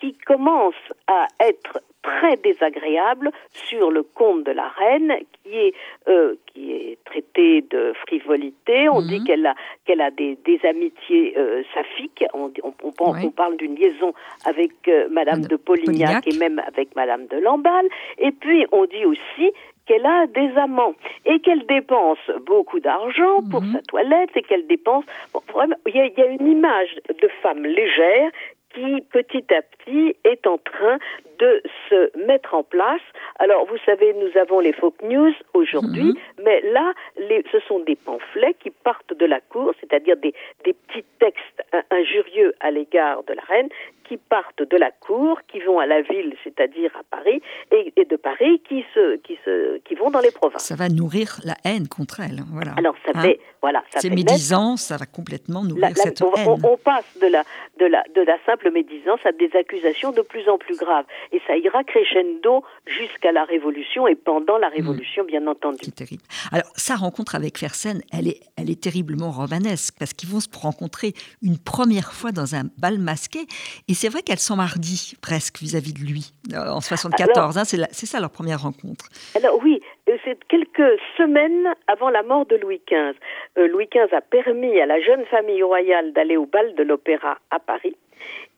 qui 0.00 0.12
commencent 0.26 0.92
à 1.06 1.26
être 1.40 1.80
très 2.06 2.36
désagréables 2.36 3.30
sur 3.52 3.90
le 3.90 4.02
compte 4.02 4.44
de 4.44 4.52
la 4.52 4.68
reine, 4.80 5.12
qui 5.42 5.52
est 5.64 5.74
euh, 6.08 6.34
qui 6.46 6.62
est 6.72 6.98
traité 7.04 7.62
de 7.74 7.92
frivolité. 8.04 8.88
On 8.88 9.00
Mhm. 9.00 9.08
dit 9.12 9.24
qu'elle 9.24 9.46
a 9.46 9.54
qu'elle 9.84 10.00
a 10.00 10.10
des, 10.10 10.32
des 10.48 10.60
amitiés 10.72 11.34
euh, 11.36 11.62
saphiques. 11.74 12.24
On, 12.34 12.50
on, 12.62 12.72
on, 12.84 12.92
on 13.00 13.12
Ouais. 13.12 13.30
parle 13.36 13.56
d'une 13.56 13.76
liaison 13.76 14.12
avec 14.44 14.72
euh, 14.88 15.08
Madame 15.10 15.42
de 15.42 15.56
Polignac, 15.56 16.22
Polignac. 16.24 16.26
et 16.28 16.38
même 16.38 16.58
avec 16.70 16.94
Madame 16.96 17.26
de 17.26 17.38
Lamballe. 17.38 17.88
Et 18.18 18.32
puis 18.32 18.66
on 18.72 18.84
dit 18.86 19.04
aussi 19.04 19.46
qu'elle 19.86 20.06
a 20.06 20.26
des 20.26 20.50
amants 20.66 20.94
et 21.24 21.38
qu'elle 21.40 21.64
dépense 21.66 22.18
beaucoup 22.44 22.80
d'argent 22.80 23.36
pour 23.50 23.62
Mhm. 23.62 23.72
sa 23.74 23.82
toilette 23.82 24.30
et 24.36 24.42
qu'elle 24.42 24.66
dépense. 24.66 25.04
Bon, 25.32 25.40
vraiment, 25.52 25.76
il 25.86 25.94
y, 25.96 26.00
a, 26.00 26.06
il 26.06 26.18
y 26.18 26.22
a 26.22 26.26
une 26.26 26.48
image 26.58 26.92
de 27.22 27.28
femme 27.42 27.64
légère 27.64 28.30
qui 28.76 29.00
petit 29.10 29.44
à 29.54 29.62
petit 29.62 30.14
est 30.24 30.46
en 30.46 30.58
train 30.58 30.98
de 31.38 31.62
se 31.90 32.16
mettre 32.26 32.54
en 32.54 32.62
place. 32.62 33.00
Alors 33.38 33.66
vous 33.66 33.76
savez, 33.84 34.14
nous 34.14 34.40
avons 34.40 34.60
les 34.60 34.72
folk 34.72 34.94
news 35.02 35.32
aujourd'hui, 35.54 36.04
Mhm. 36.04 36.44
mais 36.44 36.60
là, 36.72 36.92
les, 37.18 37.44
ce 37.52 37.58
sont 37.68 37.80
des 37.80 37.96
pamphlets 37.96 38.54
qui 38.62 38.70
partent 38.70 39.12
de 39.12 39.26
la 39.26 39.40
cour, 39.40 39.72
c'est-à-dire 39.80 40.16
des, 40.16 40.32
des 40.64 40.72
petits 40.72 41.04
textes 41.18 41.62
in- 41.72 41.82
injurieux 41.90 42.54
à 42.60 42.70
l'égard 42.70 43.22
de 43.24 43.34
la 43.34 43.42
reine, 43.42 43.68
qui 44.08 44.16
partent 44.16 44.62
de 44.62 44.76
la 44.76 44.90
cour, 44.92 45.40
qui 45.48 45.58
vont 45.60 45.78
à 45.80 45.84
la 45.86 46.00
ville, 46.00 46.34
c'est-à-dire 46.44 46.92
à 46.98 47.02
Paris, 47.16 47.42
et, 47.72 47.92
et 47.96 48.04
de 48.04 48.16
Paris 48.16 48.62
qui 48.68 48.84
se, 48.94 49.16
qui 49.16 49.36
se, 49.44 49.78
qui 49.78 49.94
vont 49.96 50.10
dans 50.10 50.20
les 50.20 50.30
provinces. 50.30 50.62
Ça 50.64 50.76
va 50.76 50.88
nourrir 50.88 51.38
la 51.44 51.56
haine 51.64 51.88
contre 51.88 52.20
elle. 52.20 52.40
Voilà. 52.52 52.72
Alors 52.78 52.94
ça 53.04 53.12
Hein 53.16 53.22
fait, 53.22 53.40
voilà, 53.60 53.82
ça 53.92 54.00
Ces 54.00 54.08
fait 54.08 54.14
naître 54.14 54.30
médisances, 54.32 54.82
ça 54.84 54.96
va 54.96 55.06
complètement 55.06 55.64
nourrir 55.64 55.82
la- 55.82 55.88
la- 55.88 55.94
cette 55.96 56.22
on, 56.22 56.32
haine. 56.34 56.48
on- 56.64 56.68
on 56.72 56.76
passe 56.78 57.18
de 57.20 57.26
la, 57.26 57.42
de, 57.80 57.86
la, 57.86 58.04
de 58.14 58.22
la 58.22 58.38
simple 58.46 58.65
médisance 58.68 59.20
à 59.24 59.32
des 59.32 59.50
accusations 59.54 60.12
de 60.12 60.22
plus 60.22 60.48
en 60.48 60.58
plus 60.58 60.76
graves. 60.76 61.04
Et 61.32 61.40
ça 61.46 61.56
ira 61.56 61.84
crescendo 61.84 62.64
jusqu'à 62.86 63.32
la 63.32 63.44
Révolution 63.44 64.06
et 64.06 64.14
pendant 64.14 64.58
la 64.58 64.68
Révolution, 64.68 65.24
bien 65.24 65.46
entendu. 65.46 65.78
C'est 65.82 65.94
terrible. 65.94 66.22
Alors, 66.52 66.70
sa 66.76 66.96
rencontre 66.96 67.34
avec 67.34 67.58
Fersen, 67.58 68.00
elle 68.12 68.28
est, 68.28 68.40
elle 68.56 68.70
est 68.70 68.80
terriblement 68.80 69.30
romanesque 69.30 69.94
parce 69.98 70.12
qu'ils 70.12 70.28
vont 70.28 70.40
se 70.40 70.48
rencontrer 70.56 71.12
une 71.42 71.58
première 71.58 72.12
fois 72.12 72.32
dans 72.32 72.54
un 72.54 72.64
bal 72.78 72.98
masqué. 72.98 73.40
Et 73.88 73.94
c'est 73.94 74.08
vrai 74.08 74.22
qu'elle 74.22 74.38
s'emmardit 74.38 75.14
presque 75.20 75.58
vis-à-vis 75.58 75.92
de 75.92 76.00
lui 76.00 76.32
euh, 76.52 76.70
en 76.70 76.80
74. 76.80 77.58
hein, 77.58 77.64
c'est 77.64 78.06
ça 78.06 78.20
leur 78.20 78.30
première 78.30 78.62
rencontre. 78.62 79.06
Alors 79.34 79.58
oui, 79.62 79.80
euh, 80.08 80.16
c'est 80.24 80.38
quelques 80.44 81.00
semaines 81.16 81.68
avant 81.86 82.10
la 82.10 82.22
mort 82.22 82.46
de 82.46 82.56
Louis 82.56 82.80
XV. 82.88 83.16
Euh, 83.58 83.68
Louis 83.68 83.88
XV 83.92 84.14
a 84.14 84.20
permis 84.20 84.80
à 84.80 84.86
la 84.86 85.00
jeune 85.00 85.24
famille 85.26 85.62
royale 85.62 86.12
d'aller 86.12 86.36
au 86.36 86.46
bal 86.46 86.74
de 86.74 86.82
l'opéra 86.82 87.38
à 87.50 87.58
Paris. 87.58 87.96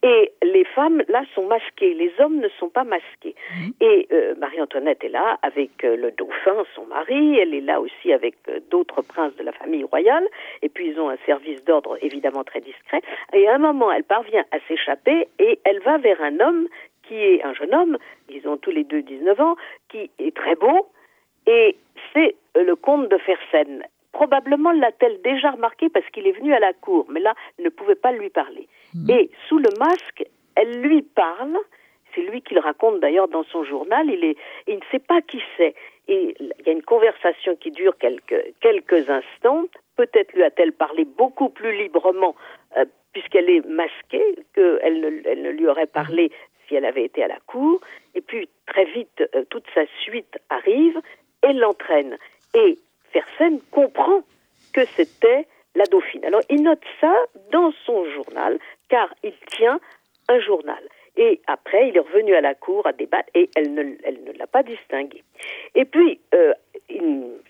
Et 0.02 0.32
les 0.42 0.64
femmes, 0.64 1.02
là, 1.08 1.24
sont 1.34 1.46
masquées. 1.46 1.94
Les 1.94 2.12
hommes 2.20 2.38
ne 2.38 2.48
sont 2.60 2.68
pas 2.68 2.84
masqués. 2.84 3.34
Mhm. 3.56 3.72
Et 3.80 4.08
euh, 4.12 4.34
Marie-Antoinette 4.36 5.02
est 5.02 5.08
là 5.08 5.38
avec 5.42 5.84
euh, 5.84 5.96
le 5.96 6.12
dauphin, 6.12 6.64
son 6.74 6.86
mari. 6.86 7.38
Elle 7.38 7.54
est 7.54 7.60
là 7.60 7.80
aussi 7.80 8.12
avec 8.12 8.36
euh, 8.48 8.60
d'autres 8.70 9.02
princes 9.02 9.34
de 9.36 9.42
la 9.42 9.52
famille 9.52 9.84
royale. 9.84 10.26
Et 10.62 10.68
puis, 10.68 10.88
ils 10.88 11.00
ont 11.00 11.08
un 11.08 11.18
service 11.26 11.64
d'ordre 11.64 11.98
évidemment 12.00 12.44
très 12.44 12.60
discret. 12.60 13.02
Et 13.32 13.48
à 13.48 13.56
un 13.56 13.58
moment, 13.58 13.90
elle 13.90 14.04
parvient 14.04 14.44
à 14.52 14.58
s'échapper 14.68 15.26
et 15.38 15.58
elle 15.64 15.80
va 15.80 15.98
vers 15.98 16.22
un 16.22 16.38
homme 16.40 16.68
qui 17.08 17.14
est 17.14 17.42
un 17.42 17.54
jeune 17.54 17.74
homme, 17.74 17.98
ils 18.28 18.46
ont 18.46 18.58
tous 18.58 18.70
les 18.70 18.84
deux 18.84 19.02
19 19.02 19.40
ans, 19.40 19.56
qui 19.88 20.10
est 20.18 20.36
très 20.36 20.54
beau. 20.54 20.88
Et 21.46 21.76
c'est 22.12 22.36
euh, 22.56 22.64
le 22.64 22.76
comte 22.76 23.10
de 23.10 23.18
Fersen. 23.18 23.82
Probablement 24.18 24.72
l'a-t-elle 24.72 25.22
déjà 25.22 25.52
remarqué 25.52 25.88
parce 25.90 26.04
qu'il 26.10 26.26
est 26.26 26.32
venu 26.32 26.52
à 26.52 26.58
la 26.58 26.72
cour, 26.72 27.06
mais 27.08 27.20
là, 27.20 27.34
elle 27.56 27.66
ne 27.66 27.70
pouvait 27.70 27.94
pas 27.94 28.10
lui 28.10 28.30
parler. 28.30 28.66
Et 29.08 29.30
sous 29.48 29.58
le 29.58 29.68
masque, 29.78 30.24
elle 30.56 30.80
lui 30.80 31.02
parle. 31.02 31.56
C'est 32.12 32.22
lui 32.22 32.42
qui 32.42 32.54
le 32.54 32.60
raconte 32.60 32.98
d'ailleurs 32.98 33.28
dans 33.28 33.44
son 33.44 33.62
journal. 33.62 34.10
Il, 34.10 34.24
est, 34.24 34.36
il 34.66 34.74
ne 34.74 34.84
sait 34.90 34.98
pas 34.98 35.20
qui 35.20 35.40
c'est. 35.56 35.72
Et 36.08 36.34
il 36.40 36.52
y 36.66 36.68
a 36.68 36.72
une 36.72 36.82
conversation 36.82 37.54
qui 37.54 37.70
dure 37.70 37.96
quelques, 37.96 38.42
quelques 38.60 39.08
instants. 39.08 39.66
Peut-être 39.94 40.32
lui 40.32 40.42
a-t-elle 40.42 40.72
parlé 40.72 41.04
beaucoup 41.04 41.48
plus 41.48 41.78
librement 41.78 42.34
euh, 42.76 42.86
puisqu'elle 43.12 43.48
est 43.48 43.64
masquée 43.66 44.34
qu'elle 44.52 45.00
ne, 45.00 45.28
elle 45.28 45.42
ne 45.42 45.50
lui 45.50 45.68
aurait 45.68 45.86
parlé 45.86 46.32
si 46.66 46.74
elle 46.74 46.86
avait 46.86 47.04
été 47.04 47.22
à 47.22 47.28
la 47.28 47.38
cour. 47.46 47.80
Et 48.16 48.20
puis 48.20 48.48
très 48.66 48.86
vite, 48.86 49.22
euh, 49.36 49.44
toute 49.48 49.66
sa 49.76 49.82
suite 50.02 50.40
arrive 50.50 51.00
et 51.44 51.52
l'entraîne. 51.52 52.18
Et 52.54 52.78
Fersen 53.12 53.60
comprend 53.70 54.22
que 54.72 54.84
c'était 54.96 55.46
la 55.74 55.84
dauphine. 55.84 56.24
Alors 56.24 56.42
il 56.50 56.62
note 56.62 56.82
ça 57.00 57.14
dans 57.52 57.72
son 57.84 58.04
journal, 58.10 58.58
car 58.88 59.12
il 59.22 59.34
tient 59.50 59.80
un 60.28 60.40
journal. 60.40 60.82
Et 61.20 61.40
après, 61.48 61.88
il 61.88 61.96
est 61.96 62.00
revenu 62.00 62.34
à 62.36 62.40
la 62.40 62.54
cour 62.54 62.86
à 62.86 62.92
débattre 62.92 63.28
et 63.34 63.50
elle 63.56 63.74
ne, 63.74 63.82
elle 64.04 64.22
ne 64.22 64.32
l'a 64.38 64.46
pas 64.46 64.62
distingué. 64.62 65.24
Et 65.74 65.84
puis, 65.84 66.20
euh, 66.32 66.54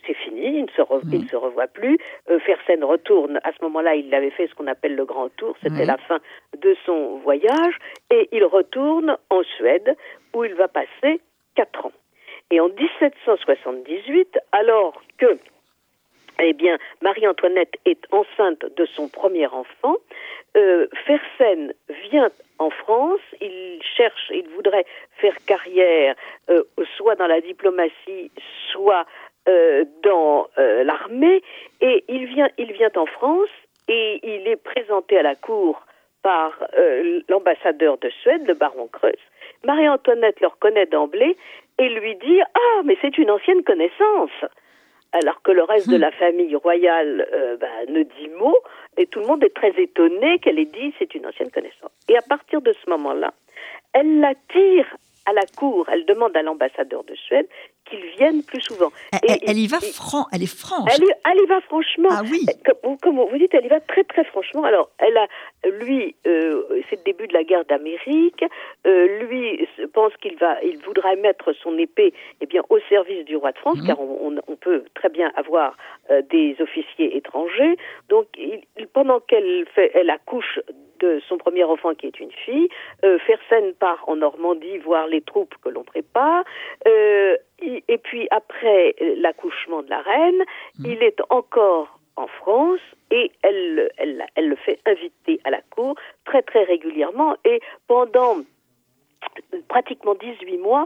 c'est 0.06 0.14
fini, 0.14 0.58
il 0.58 0.62
ne 0.62 0.70
se, 0.70 0.80
re- 0.80 1.02
il 1.12 1.24
ne 1.24 1.28
se 1.28 1.36
revoit 1.36 1.66
plus. 1.66 1.98
Euh, 2.30 2.38
Fersen 2.38 2.82
retourne, 2.82 3.38
à 3.44 3.52
ce 3.52 3.62
moment-là, 3.64 3.94
il 3.94 4.14
avait 4.14 4.30
fait 4.30 4.46
ce 4.46 4.54
qu'on 4.54 4.68
appelle 4.68 4.94
le 4.94 5.04
grand 5.04 5.28
tour, 5.36 5.54
c'était 5.62 5.84
la 5.84 5.98
fin 5.98 6.18
de 6.56 6.74
son 6.86 7.18
voyage, 7.18 7.78
et 8.10 8.30
il 8.32 8.42
retourne 8.44 9.18
en 9.28 9.42
Suède, 9.42 9.94
où 10.34 10.44
il 10.44 10.54
va 10.54 10.68
passer 10.68 11.20
quatre 11.54 11.84
ans. 11.86 11.92
Et 12.50 12.60
en 12.60 12.68
1778, 12.68 14.38
alors 14.52 15.00
que 15.18 15.38
eh 16.40 16.52
bien, 16.52 16.78
Marie-Antoinette 17.02 17.74
est 17.84 18.00
enceinte 18.12 18.64
de 18.76 18.86
son 18.86 19.08
premier 19.08 19.46
enfant. 19.46 19.96
Euh, 20.56 20.86
Fersen 21.04 21.72
vient 22.10 22.30
en 22.58 22.70
France. 22.70 23.20
Il 23.40 23.80
cherche, 23.96 24.30
il 24.32 24.48
voudrait 24.54 24.86
faire 25.16 25.34
carrière 25.46 26.14
euh, 26.48 26.62
soit 26.96 27.16
dans 27.16 27.26
la 27.26 27.40
diplomatie, 27.40 28.30
soit 28.70 29.04
euh, 29.48 29.84
dans 30.02 30.48
l'armée. 30.56 31.42
Et 31.80 32.04
il 32.08 32.26
vient, 32.26 32.48
il 32.56 32.72
vient 32.72 32.92
en 32.96 33.06
France 33.06 33.50
et 33.88 34.20
il 34.22 34.46
est 34.46 34.62
présenté 34.62 35.18
à 35.18 35.22
la 35.22 35.34
cour 35.34 35.82
par 36.22 36.52
l'ambassadeur 37.28 37.96
de 37.98 38.10
Suède, 38.10 38.46
le 38.46 38.54
baron 38.54 38.88
Creus. 38.88 39.18
Marie-Antoinette 39.64 40.40
le 40.40 40.48
reconnaît 40.48 40.86
d'emblée 40.86 41.36
et 41.78 41.88
lui 41.88 42.16
dit 42.16 42.40
Ah, 42.42 42.82
mais 42.84 42.96
c'est 43.00 43.18
une 43.18 43.30
ancienne 43.30 43.62
connaissance 43.62 44.30
alors 45.12 45.40
que 45.42 45.52
le 45.52 45.62
reste 45.62 45.88
de 45.88 45.96
la 45.96 46.10
famille 46.10 46.54
royale 46.56 47.26
euh, 47.32 47.56
bah, 47.56 47.66
ne 47.88 48.02
dit 48.02 48.28
mot, 48.38 48.56
et 48.96 49.06
tout 49.06 49.20
le 49.20 49.26
monde 49.26 49.42
est 49.42 49.54
très 49.54 49.72
étonné 49.80 50.38
qu'elle 50.38 50.58
ait 50.58 50.66
dit 50.66 50.92
c'est 50.98 51.14
une 51.14 51.26
ancienne 51.26 51.50
connaissance. 51.50 51.90
Et 52.08 52.16
à 52.16 52.22
partir 52.22 52.60
de 52.60 52.74
ce 52.84 52.90
moment-là, 52.90 53.32
elle 53.92 54.20
l'attire 54.20 54.96
à 55.28 55.32
la 55.32 55.42
cour, 55.56 55.86
elle 55.92 56.04
demande 56.06 56.36
à 56.36 56.42
l'ambassadeur 56.42 57.04
de 57.04 57.14
Suède 57.14 57.46
qu'il 57.84 58.00
vienne 58.18 58.42
plus 58.42 58.60
souvent. 58.60 58.90
Elle, 59.12 59.18
Et- 59.22 59.32
elle- 59.32 59.50
elle 59.50 59.58
y 59.58 59.66
va 59.66 59.78
et- 59.78 59.92
franc, 59.92 60.26
elle 60.32 60.42
est 60.42 60.46
franche. 60.64 60.90
elle, 60.94 61.04
y- 61.04 61.12
elle 61.30 61.42
y 61.42 61.46
va 61.46 61.60
franchement. 61.62 62.08
Ah 62.10 62.22
oui. 62.30 62.44
Comme, 62.82 62.98
comme 62.98 63.16
vous 63.18 63.38
dites, 63.38 63.54
elle 63.54 63.64
y 63.64 63.68
va 63.68 63.80
très 63.80 64.04
très 64.04 64.24
franchement. 64.24 64.64
Alors, 64.64 64.90
elle 64.98 65.16
a, 65.16 65.26
lui, 65.80 66.14
euh, 66.26 66.62
c'est 66.88 66.96
le 66.96 67.04
début 67.04 67.26
de 67.28 67.32
la 67.34 67.44
guerre 67.44 67.64
d'Amérique. 67.64 68.44
Euh, 68.86 69.24
lui 69.24 69.66
se- 69.76 69.82
pense 69.86 70.12
qu'il 70.20 70.36
va, 70.36 70.62
il 70.62 70.78
voudra 70.84 71.14
mettre 71.16 71.52
son 71.62 71.76
épée, 71.78 72.12
eh 72.42 72.46
bien, 72.46 72.62
au 72.68 72.78
service 72.88 73.24
du 73.24 73.36
roi 73.36 73.52
de 73.52 73.58
France, 73.58 73.78
Mhm. 73.80 73.86
car 73.86 74.00
on, 74.00 74.18
on- 74.36 74.40
on 74.52 74.56
peut 74.56 74.84
très 74.94 75.08
bien 75.08 75.30
avoir 75.34 75.76
euh, 76.10 76.22
des 76.30 76.56
officiers 76.60 77.16
étrangers. 77.16 77.76
Donc, 78.08 78.26
il- 78.38 78.62
pendant 78.94 79.20
qu'elle 79.20 79.66
fait, 79.74 79.90
elle 79.94 80.08
accouche 80.10 80.58
de 81.00 81.20
son 81.28 81.38
premier 81.38 81.64
enfant 81.64 81.94
qui 81.94 82.06
est 82.06 82.20
une 82.20 82.32
fille, 82.32 82.68
euh, 83.04 83.18
Fersen 83.20 83.74
part 83.74 84.04
en 84.06 84.16
Normandie 84.16 84.78
voir 84.78 85.06
les 85.06 85.20
troupes 85.20 85.54
que 85.62 85.68
l'on 85.68 85.84
prépare. 85.84 86.44
Euh, 86.86 87.36
et 87.60 87.98
puis 87.98 88.28
après 88.30 88.94
euh, 89.00 89.14
l'accouchement 89.18 89.82
de 89.82 89.90
la 89.90 90.00
reine, 90.00 90.42
il 90.84 91.02
est 91.02 91.20
encore 91.30 91.98
en 92.16 92.26
France 92.26 92.80
et 93.10 93.30
elle, 93.42 93.90
elle, 93.96 94.26
elle 94.34 94.48
le 94.48 94.56
fait 94.56 94.80
inviter 94.86 95.40
à 95.44 95.50
la 95.50 95.60
cour 95.70 95.94
très 96.24 96.42
très 96.42 96.64
régulièrement 96.64 97.36
et 97.44 97.60
pendant 97.86 98.38
pratiquement 99.68 100.14
18 100.14 100.58
mois, 100.58 100.84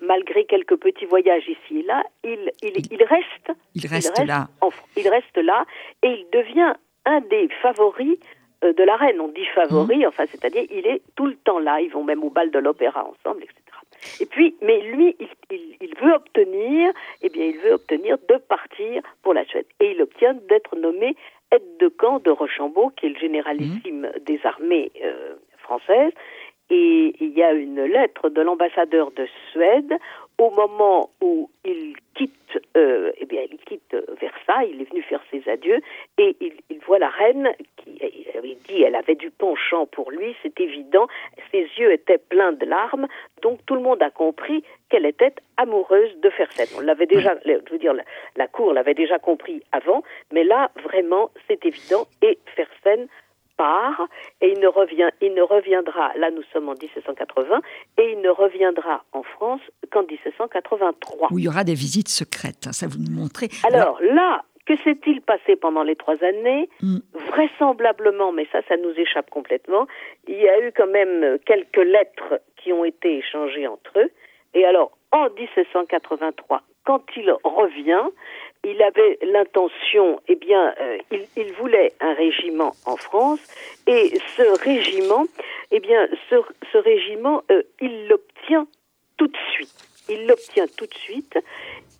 malgré 0.00 0.44
quelques 0.44 0.76
petits 0.76 1.06
voyages 1.06 1.48
ici 1.48 1.80
et 1.80 1.82
là, 1.82 2.02
il, 2.24 2.50
il, 2.62 2.92
il 2.92 3.02
reste, 3.02 3.58
Il 3.74 3.86
reste 3.86 4.24
là. 4.24 4.48
en 4.60 4.70
il 4.96 5.08
reste 5.08 5.36
là 5.38 5.64
et 6.02 6.08
il 6.08 6.26
devient 6.32 6.74
un 7.06 7.20
des 7.20 7.48
favoris 7.62 8.18
de 8.62 8.82
la 8.84 8.96
reine. 8.96 9.20
On 9.20 9.28
dit 9.28 9.44
favori, 9.54 9.98
Mhm. 9.98 10.06
enfin, 10.06 10.24
c'est-à-dire 10.26 10.64
il 10.70 10.86
est 10.86 11.02
tout 11.16 11.26
le 11.26 11.36
temps 11.36 11.58
là. 11.58 11.80
Ils 11.80 11.90
vont 11.90 12.04
même 12.04 12.24
au 12.24 12.30
bal 12.30 12.50
de 12.50 12.58
l'opéra 12.58 13.04
ensemble, 13.04 13.42
etc. 13.44 13.56
Et 14.20 14.26
puis, 14.26 14.54
mais 14.62 14.80
lui, 14.82 15.16
il, 15.20 15.28
il- 15.50 15.76
il 15.80 15.94
veut 16.00 16.12
obtenir, 16.14 16.92
eh 17.22 17.28
bien, 17.28 17.44
il 17.46 17.58
veut 17.58 17.72
obtenir 17.72 18.16
de 18.28 18.36
partir 18.36 19.02
pour 19.22 19.34
la 19.34 19.44
Suède. 19.44 19.66
Et 19.80 19.92
il 19.92 20.02
obtient 20.02 20.34
d'être 20.48 20.76
nommé 20.76 21.16
aide 21.52 21.62
de 21.78 21.88
camp 21.88 22.18
de 22.22 22.30
Rochambeau, 22.30 22.90
qui 22.96 23.06
est 23.06 23.10
le 23.10 23.18
généralissime 23.18 24.10
des 24.20 24.40
armées 24.44 24.90
euh, 25.04 25.34
françaises. 25.58 26.12
Et 26.68 27.14
il 27.20 27.30
y 27.38 27.42
a 27.44 27.52
une 27.52 27.82
lettre 27.84 28.28
de 28.28 28.40
l'ambassadeur 28.42 29.12
de 29.12 29.26
Suède 29.52 29.94
au 30.38 30.50
moment 30.50 31.10
où 31.20 31.50
il 31.64 31.96
quitte, 32.14 32.58
euh, 32.76 33.12
eh 33.18 33.26
bien, 33.26 33.42
il 33.50 33.58
quitte 33.58 33.96
Versailles, 34.20 34.70
il 34.72 34.82
est 34.82 34.90
venu 34.90 35.02
faire 35.02 35.22
ses 35.30 35.48
adieux, 35.48 35.80
et 36.18 36.36
il, 36.40 36.54
il 36.70 36.78
voit 36.80 36.98
la 36.98 37.08
reine 37.08 37.52
qui, 37.76 37.98
il 38.44 38.58
dit, 38.68 38.82
elle 38.82 38.94
avait 38.94 39.14
du 39.14 39.30
penchant 39.30 39.86
pour 39.86 40.10
lui, 40.10 40.36
c'est 40.42 40.60
évident, 40.60 41.06
ses 41.50 41.68
yeux 41.78 41.92
étaient 41.92 42.18
pleins 42.18 42.52
de 42.52 42.66
larmes, 42.66 43.06
donc 43.42 43.60
tout 43.66 43.74
le 43.74 43.80
monde 43.80 44.02
a 44.02 44.10
compris 44.10 44.62
qu'elle 44.88 45.06
était 45.06 45.34
amoureuse 45.56 46.14
de 46.18 46.30
Fersen. 46.30 46.66
On 46.76 46.80
l'avait 46.80 47.06
déjà, 47.06 47.34
je 47.44 47.72
veux 47.72 47.78
dire, 47.78 47.94
la, 47.94 48.04
la 48.36 48.46
cour 48.46 48.72
l'avait 48.72 48.94
déjà 48.94 49.18
compris 49.18 49.62
avant, 49.72 50.02
mais 50.32 50.44
là, 50.44 50.70
vraiment, 50.82 51.30
c'est 51.48 51.64
évident, 51.64 52.06
et 52.22 52.38
Fersen 52.54 53.08
part 53.56 54.06
et 54.40 54.52
il 54.52 54.60
ne 54.60 54.68
revient, 54.68 55.08
il 55.20 55.34
ne 55.34 55.42
reviendra. 55.42 56.12
Là, 56.16 56.30
nous 56.30 56.42
sommes 56.52 56.68
en 56.68 56.74
1780 56.80 57.60
et 57.98 58.12
il 58.12 58.20
ne 58.20 58.30
reviendra 58.30 59.04
en 59.12 59.22
France 59.22 59.60
qu'en 59.90 60.02
1783. 60.02 61.28
Où 61.30 61.38
il 61.38 61.44
y 61.44 61.48
aura 61.48 61.64
des 61.64 61.74
visites 61.74 62.08
secrètes, 62.08 62.66
hein, 62.66 62.72
ça 62.72 62.86
vous 62.86 62.98
nous 62.98 63.14
montrez. 63.14 63.48
Alors 63.64 63.98
là, 64.00 64.44
que 64.66 64.76
s'est-il 64.78 65.20
passé 65.20 65.56
pendant 65.56 65.82
les 65.84 65.96
trois 65.96 66.22
années 66.24 66.68
Mm. 66.82 66.98
Vraisemblablement, 67.28 68.32
mais 68.32 68.46
ça, 68.52 68.60
ça 68.68 68.76
nous 68.76 68.92
échappe 68.96 69.30
complètement. 69.30 69.86
Il 70.28 70.36
y 70.36 70.48
a 70.48 70.66
eu 70.66 70.72
quand 70.72 70.86
même 70.86 71.38
quelques 71.44 71.76
lettres 71.76 72.40
qui 72.56 72.72
ont 72.72 72.84
été 72.84 73.18
échangées 73.18 73.66
entre 73.66 73.98
eux. 73.98 74.10
Et 74.54 74.64
alors, 74.64 74.92
en 75.12 75.28
1783, 75.30 76.62
quand 76.84 77.02
il 77.16 77.30
revient, 77.44 78.04
il 78.66 78.82
avait 78.82 79.18
l'intention, 79.22 80.20
eh 80.26 80.34
bien, 80.34 80.74
euh, 80.80 80.98
il, 81.36 81.52
voulait 81.52 81.92
un 82.00 82.14
régiment 82.14 82.72
en 82.84 82.96
France, 82.96 83.40
et 83.86 84.18
ce 84.36 84.60
régiment, 84.60 85.24
eh 85.70 85.78
bien, 85.78 86.08
ce, 86.28 86.76
régiment, 86.76 87.42
euh, 87.52 87.62
il 87.80 88.08
l'obtient 88.08 88.66
tout 89.16 89.28
de 89.28 89.36
suite. 89.52 89.88
Il 90.08 90.26
l'obtient 90.26 90.66
tout 90.76 90.86
de 90.86 90.94
suite, 90.94 91.38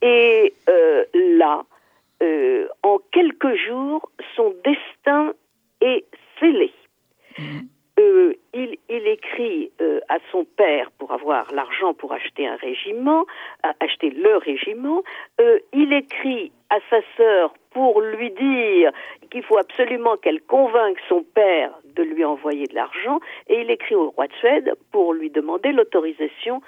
et 0.03 0.55
euh, 0.69 1.05
là, 1.15 1.65
en 2.83 2.99
quelques 3.13 3.55
jours, 3.67 4.11
son 4.35 4.53
destin 4.65 5.35
est 5.81 6.05
scellé. 6.41 6.73
Euh, 7.99 8.35
il, 8.53 8.77
il 8.91 9.07
écrit 9.07 9.73
euh, 9.81 10.01
à 10.09 10.19
son 10.31 10.45
père 10.45 10.91
pour 10.99 11.13
avoir 11.13 11.53
l'argent 11.53 11.95
pour 11.95 12.13
acheter 12.13 12.47
un 12.47 12.57
régiment, 12.57 13.25
à 13.63 13.73
acheter 13.81 14.11
le 14.11 14.37
régiment. 14.37 15.03
Euh, 15.41 15.59
il 15.73 15.93
écrit 15.95 16.53
à 16.69 16.77
sa 16.91 16.99
sœur 17.17 17.55
pour 17.71 18.03
lui 18.03 18.31
dire 18.31 18.91
qu'il 19.31 19.43
faut 19.43 19.57
absolument 19.57 20.17
qu'elle 20.17 20.43
convainque 20.43 20.99
son 21.09 21.23
père 21.23 21.71
de 21.95 22.03
lui 22.03 22.25
envoyer 22.25 22.67
de 22.67 22.75
l'argent. 22.75 23.21
Et 23.49 23.61
il 23.63 23.71
écrit 23.71 23.95
au 23.95 24.11
roi 24.11 24.27
de 24.27 24.33
Suède 24.35 24.75
pour 24.93 25.15
lui 25.15 25.31
demander 25.31 25.73
l'autorisation 25.73 26.61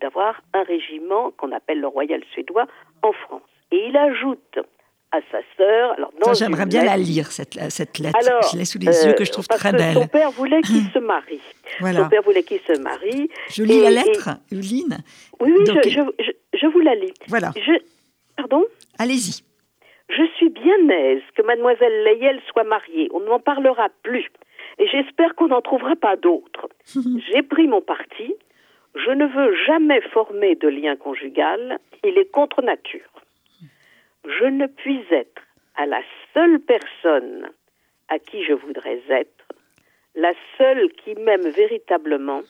d'avoir 0.00 0.40
un 0.54 0.62
régiment 0.62 1.30
qu'on 1.32 1.52
appelle 1.52 1.80
le 1.80 1.86
royal 1.86 2.22
suédois 2.32 2.66
en 3.02 3.12
France. 3.12 3.42
Et 3.70 3.86
il 3.86 3.96
ajoute 3.96 4.58
à 5.12 5.20
sa 5.30 5.38
sœur. 5.56 5.92
Alors, 5.92 6.34
J'aimerais 6.34 6.66
bien 6.66 6.84
la 6.84 6.96
lire, 6.96 7.32
cette, 7.32 7.58
cette 7.70 7.98
lettre. 7.98 8.18
je 8.52 8.58
l'ai 8.58 8.64
sous 8.64 8.78
les 8.78 9.04
yeux, 9.04 9.12
que 9.14 9.24
je 9.24 9.32
trouve 9.32 9.46
très 9.48 9.72
belle. 9.72 9.94
Son 9.94 10.06
père 10.06 10.30
voulait 10.30 10.60
qu'il 10.62 10.82
se 10.94 10.98
marie. 10.98 11.40
Son 11.80 12.08
père 12.08 12.22
voulait 12.22 12.42
qu'il 12.42 12.60
se 12.60 12.78
marie. 12.78 13.28
Je 13.50 13.62
lis 13.62 13.80
la 13.80 13.90
lettre, 13.90 14.30
Uline 14.50 14.98
Oui, 15.40 15.52
oui, 15.58 15.64
je, 15.66 16.00
je, 16.58 16.66
vous 16.66 16.80
la 16.80 16.94
lis. 16.94 17.14
Voilà. 17.28 17.52
Pardon? 18.36 18.64
Allez-y. 18.98 19.42
Je 20.08 20.26
suis 20.36 20.50
bien 20.50 20.88
aise 20.88 21.22
que 21.36 21.42
mademoiselle 21.42 22.04
Layel 22.04 22.40
soit 22.50 22.64
mariée. 22.64 23.08
On 23.12 23.20
ne 23.20 23.26
m'en 23.26 23.38
parlera 23.38 23.88
plus. 24.02 24.26
Et 24.78 24.86
j'espère 24.88 25.34
qu'on 25.34 25.48
n'en 25.48 25.60
trouvera 25.60 25.94
pas 25.94 26.16
d'autres. 26.16 26.68
J'ai 27.32 27.42
pris 27.42 27.68
mon 27.68 27.80
parti. 27.80 28.34
Je 28.94 29.10
ne 29.10 29.26
veux 29.26 29.54
jamais 29.66 30.00
former 30.12 30.56
de 30.56 30.68
lien 30.68 30.96
conjugal. 30.96 31.78
Il 32.02 32.18
est 32.18 32.30
contre 32.30 32.62
nature. 32.62 33.09
Je 34.24 34.44
ne 34.44 34.66
puis 34.66 35.04
être 35.10 35.42
à 35.76 35.86
la 35.86 36.02
seule 36.34 36.60
personne 36.60 37.48
à 38.08 38.18
qui 38.18 38.44
je 38.44 38.52
voudrais 38.52 39.00
être, 39.08 39.46
la 40.14 40.32
seule 40.58 40.90
qui 40.92 41.14
m'aime 41.14 41.48
véritablement. 41.50 42.42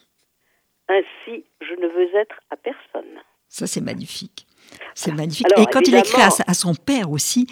Ainsi, 0.89 1.45
je 1.61 1.73
ne 1.75 1.87
veux 1.87 2.15
être 2.15 2.35
à 2.49 2.57
personne. 2.57 3.21
Ça, 3.47 3.67
c'est 3.67 3.81
magnifique. 3.81 4.47
C'est 4.95 5.13
magnifique. 5.13 5.47
Et 5.57 5.65
quand 5.65 5.87
il 5.87 5.95
écrit 5.95 6.21
à, 6.21 6.53
son 6.53 6.73
père 6.73 7.11
aussi, 7.11 7.47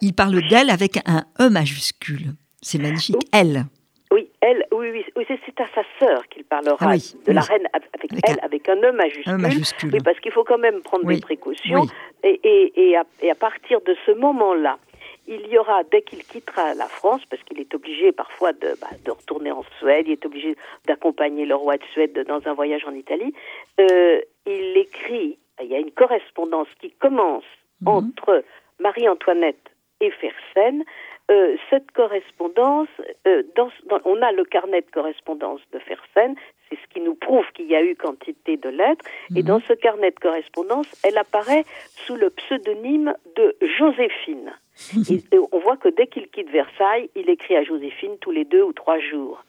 il, 0.00 0.12
parle 0.12 0.40
d'elle 0.48 0.70
avec 0.70 0.98
un 1.06 1.24
E 1.40 1.48
majuscule. 1.48 2.34
C'est 2.60 2.78
magnifique. 2.78 3.16
Elle. 3.32 3.64
Oui, 4.12 4.28
elle, 4.40 4.64
oui, 4.72 5.04
oui, 5.16 5.26
c'est 5.28 5.60
à 5.60 5.66
sa 5.74 5.82
sœur 5.98 6.28
qu'il 6.28 6.44
parlera 6.44 6.76
ah 6.80 6.96
de 7.26 7.32
la 7.32 7.40
reine 7.40 7.66
avec, 7.72 8.12
elle, 8.26 8.38
avec 8.42 8.68
un 8.68 8.76
E 8.76 8.92
majuscule. 8.92 9.90
Oui, 9.92 10.00
parce 10.04 10.20
qu'il 10.20 10.32
faut 10.32 10.44
quand 10.44 10.58
même 10.58 10.80
prendre 10.82 11.06
des 11.06 11.20
précautions. 11.20 11.86
Et, 12.22 12.40
et, 12.44 12.90
et, 12.90 13.30
à, 13.30 13.34
partir 13.34 13.80
de 13.80 13.96
ce 14.06 14.12
moment-là, 14.12 14.78
il 15.26 15.44
y 15.48 15.58
aura, 15.58 15.82
dès 15.90 16.02
qu'il 16.02 16.22
quittera 16.24 16.74
la 16.74 16.86
France, 16.86 17.22
parce 17.28 17.42
qu'il 17.42 17.58
est 17.58 17.74
obligé 17.74 18.12
parfois 18.12 18.52
de, 18.52 18.76
bah, 18.80 18.90
de, 19.04 19.10
retourner 19.10 19.50
en 19.50 19.64
Suède, 19.78 20.06
il 20.06 20.12
est 20.12 20.26
obligé 20.26 20.56
d'accompagner 20.86 21.44
le 21.44 21.56
roi 21.56 21.76
de 21.76 21.84
Suède 21.92 22.24
dans 22.28 22.40
un 22.46 22.54
voyage 22.54 22.84
en 22.86 22.94
Italie, 22.94 23.34
euh, 23.80 24.20
il 24.46 24.76
écrit 24.76 25.36
il 25.62 25.68
y 25.68 25.74
a 25.74 25.78
une 25.78 25.90
correspondance 25.90 26.68
qui 26.80 26.90
commence 26.92 27.44
mhm. 27.80 27.88
entre 27.88 28.44
Marie-Antoinette 28.78 29.70
et 30.00 30.10
Fersen. 30.10 30.84
Euh, 31.28 31.56
cette 31.70 31.90
correspondance, 31.90 32.88
euh, 33.26 33.42
dans, 33.56 33.68
on 34.04 34.22
a 34.22 34.30
le 34.30 34.44
carnet 34.44 34.82
de 34.82 34.90
correspondance 34.92 35.60
de 35.72 35.80
Fersen, 35.80 36.36
c'est 36.68 36.76
ce 36.76 36.86
qui 36.94 37.00
nous 37.00 37.16
prouve 37.16 37.44
qu'il 37.52 37.66
y 37.66 37.74
a 37.74 37.82
eu 37.82 37.96
quantité 37.96 38.56
de 38.56 38.68
lettres, 38.68 39.04
et 39.34 39.40
mhm. 39.40 39.46
dans 39.48 39.60
ce 39.60 39.72
carnet 39.72 40.12
de 40.12 40.20
correspondance, 40.20 40.86
elle 41.02 41.18
apparaît 41.18 41.64
sous 42.06 42.14
le 42.14 42.30
pseudonyme 42.30 43.12
de 43.34 43.56
Joséphine. 43.60 44.52
et, 45.10 45.38
on 45.52 45.58
voit 45.58 45.76
que 45.76 45.88
dès 45.88 46.06
qu'il 46.06 46.28
quitte 46.28 46.50
Versailles, 46.50 47.10
il 47.16 47.28
écrit 47.28 47.56
à 47.56 47.64
Joséphine 47.64 48.18
tous 48.20 48.30
les 48.30 48.44
deux 48.44 48.62
ou 48.62 48.72
trois 48.72 49.00
jours. 49.00 49.44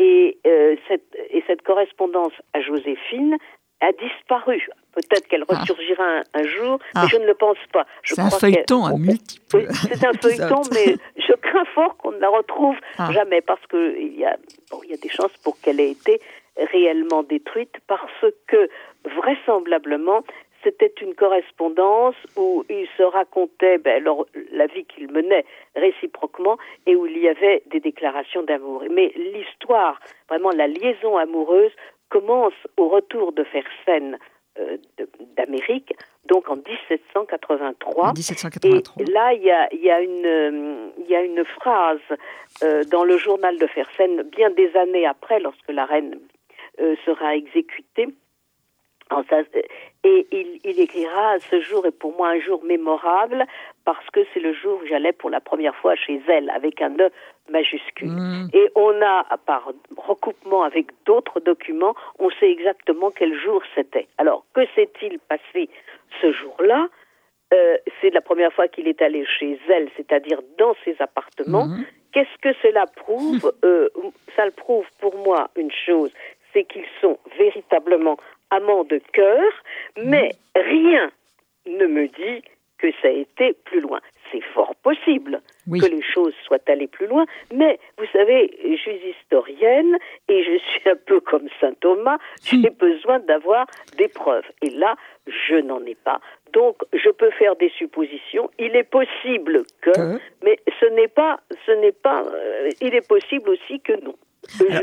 Et, 0.00 0.38
euh, 0.44 0.74
cette, 0.88 1.16
et 1.30 1.44
cette 1.46 1.62
correspondance 1.62 2.32
à 2.52 2.60
Joséphine 2.60 3.36
a 3.82 3.92
disparu. 3.92 4.68
Peut-être 4.92 5.26
qu'elle 5.28 5.44
ah. 5.48 5.58
ressurgira 5.58 6.22
un, 6.32 6.42
jour, 6.44 6.78
mais 6.94 7.02
ah. 7.02 7.06
je 7.10 7.16
ne 7.16 7.26
le 7.26 7.34
pense 7.34 7.58
pas. 7.72 7.86
C'est 8.04 8.20
un 8.20 8.30
feuilleton 8.30 8.84
à 8.84 8.96
multiples. 8.96 9.66
c'est 9.72 10.06
un 10.06 10.12
feuilleton, 10.12 10.62
mais 10.72 10.96
je 11.16 11.32
crains 11.34 11.64
fort 11.74 11.96
qu'on 11.96 12.12
ne 12.12 12.18
la 12.18 12.28
retrouve 12.28 12.76
ah. 12.98 13.10
jamais 13.12 13.40
parce 13.40 13.64
qu'il 13.66 14.18
y, 14.18 14.24
a, 14.24 14.36
bon, 14.70 14.80
y 14.88 14.94
a 14.94 14.96
des 14.96 15.08
chances 15.08 15.36
pour 15.44 15.60
qu'elle 15.60 15.80
ait 15.80 15.90
été 15.90 16.20
réellement 16.72 17.22
détruite 17.22 17.74
parce 17.86 18.24
que 18.46 18.68
vraisemblablement 19.04 20.22
c'était 20.62 20.92
une 21.00 21.14
correspondance 21.14 22.14
où 22.36 22.64
ils 22.70 22.86
se 22.96 23.02
racontaient 23.02 23.78
ben, 23.78 24.04
la 24.52 24.66
vie 24.66 24.84
qu'ils 24.84 25.10
menaient 25.10 25.44
réciproquement 25.74 26.56
et 26.86 26.94
où 26.94 27.06
il 27.06 27.18
y 27.18 27.28
avait 27.28 27.62
des 27.66 27.80
déclarations 27.80 28.42
d'amour. 28.42 28.84
Mais 28.90 29.12
l'histoire, 29.16 29.98
vraiment 30.28 30.50
la 30.50 30.68
liaison 30.68 31.16
amoureuse, 31.16 31.72
commence 32.12 32.60
au 32.76 32.88
retour 32.88 33.32
de 33.32 33.42
Fersen 33.42 34.18
euh, 34.58 34.76
d'Amérique, 35.34 35.94
donc 36.26 36.50
en 36.50 36.56
1783. 36.56 38.12
Et 39.00 39.04
là, 39.06 39.32
il 39.32 39.42
y 39.42 39.50
a, 39.50 39.74
y, 39.74 39.90
a 39.90 40.02
y 40.02 41.14
a, 41.14 41.22
une 41.22 41.44
phrase 41.56 42.00
euh, 42.62 42.84
dans 42.84 43.04
le 43.04 43.16
journal 43.16 43.56
de 43.58 43.66
Fersen, 43.66 44.24
bien 44.24 44.50
des 44.50 44.76
années 44.76 45.06
après, 45.06 45.40
lorsque 45.40 45.70
la 45.70 45.86
reine 45.86 46.18
euh, 46.80 46.96
sera 47.06 47.34
exécutée. 47.34 48.08
Et 50.04 50.26
il, 50.32 50.60
il, 50.64 50.80
écrira 50.80 51.38
Ce 51.50 51.60
jour 51.60 51.86
est 51.86 51.96
pour 51.98 52.16
moi 52.16 52.30
un 52.30 52.40
jour 52.40 52.62
mémorable 52.64 53.44
parce 53.84 54.08
que 54.10 54.20
c'est 54.32 54.40
le 54.40 54.52
jour 54.52 54.80
où 54.82 54.86
j'allais 54.86 55.12
pour 55.12 55.30
la 55.30 55.40
première 55.40 55.74
fois 55.76 55.94
chez 55.96 56.20
elle 56.28 56.50
avec 56.50 56.80
un 56.80 56.94
E 56.98 57.10
majuscule. 57.50 58.10
Mm. 58.10 58.48
Et 58.52 58.70
on 58.74 59.00
a, 59.02 59.24
par 59.46 59.70
recoupement 59.96 60.62
avec 60.62 60.86
d'autres 61.04 61.40
documents, 61.40 61.94
on 62.18 62.30
sait 62.30 62.50
exactement 62.50 63.10
quel 63.10 63.38
jour 63.38 63.62
c'était. 63.74 64.08
Alors, 64.18 64.44
que 64.54 64.62
s'est-il 64.74 65.18
passé 65.20 65.68
ce 66.20 66.32
jour-là? 66.32 66.88
Euh, 67.52 67.76
C'est 68.00 68.10
la 68.10 68.20
première 68.20 68.52
fois 68.52 68.68
qu'il 68.68 68.88
est 68.88 69.02
allé 69.02 69.24
chez 69.26 69.58
elle, 69.68 69.88
c'est-à-dire 69.96 70.40
dans 70.58 70.74
ses 70.84 70.96
appartements. 71.00 71.66
Mm. 71.66 71.84
Qu'est-ce 72.12 72.38
que 72.40 72.54
cela 72.62 72.86
prouve? 72.86 73.52
Euh, 73.64 73.88
Ça 74.36 74.44
le 74.44 74.50
prouve 74.50 74.86
pour 74.98 75.16
moi 75.16 75.48
une 75.56 75.70
chose, 75.70 76.10
c'est 76.52 76.64
qu'ils 76.64 76.86
sont 77.00 77.18
véritablement 77.38 78.16
amants 78.52 78.84
de 78.84 79.00
cœur, 79.12 79.52
mais 80.04 80.30
rien 80.54 81.10
ne 81.66 81.86
me 81.86 82.06
dit 82.06 82.42
que 82.78 82.88
ça 83.00 83.08
a 83.08 83.10
été 83.10 83.54
plus 83.64 83.80
loin. 83.80 84.00
C'est 84.30 84.40
fort 84.40 84.74
possible 84.82 85.40
que 85.66 85.86
les 85.86 86.02
choses 86.02 86.34
soient 86.44 86.66
allées 86.66 86.88
plus 86.88 87.06
loin, 87.06 87.26
mais 87.54 87.78
vous 87.98 88.06
savez, 88.12 88.50
je 88.64 88.76
suis 88.76 88.98
historienne 89.10 89.96
et 90.28 90.42
je 90.42 90.58
suis 90.58 90.88
un 90.88 90.96
peu 90.96 91.20
comme 91.20 91.48
saint 91.60 91.74
Thomas, 91.80 92.18
j'ai 92.42 92.70
besoin 92.70 93.20
d'avoir 93.20 93.66
des 93.98 94.08
preuves. 94.08 94.46
Et 94.62 94.70
là, 94.70 94.96
je 95.26 95.56
n'en 95.56 95.84
ai 95.84 95.94
pas. 95.94 96.20
Donc, 96.52 96.76
je 96.92 97.10
peux 97.10 97.30
faire 97.30 97.56
des 97.56 97.70
suppositions. 97.70 98.50
Il 98.58 98.74
est 98.74 98.88
possible 98.90 99.62
que, 99.80 100.18
mais 100.44 100.58
ce 100.80 100.86
n'est 100.86 101.08
pas, 101.08 101.40
ce 101.64 101.72
n'est 101.72 101.92
pas, 101.92 102.24
euh, 102.24 102.70
il 102.80 102.94
est 102.94 103.06
possible 103.06 103.48
aussi 103.50 103.80
que 103.80 103.92
non 104.04 104.16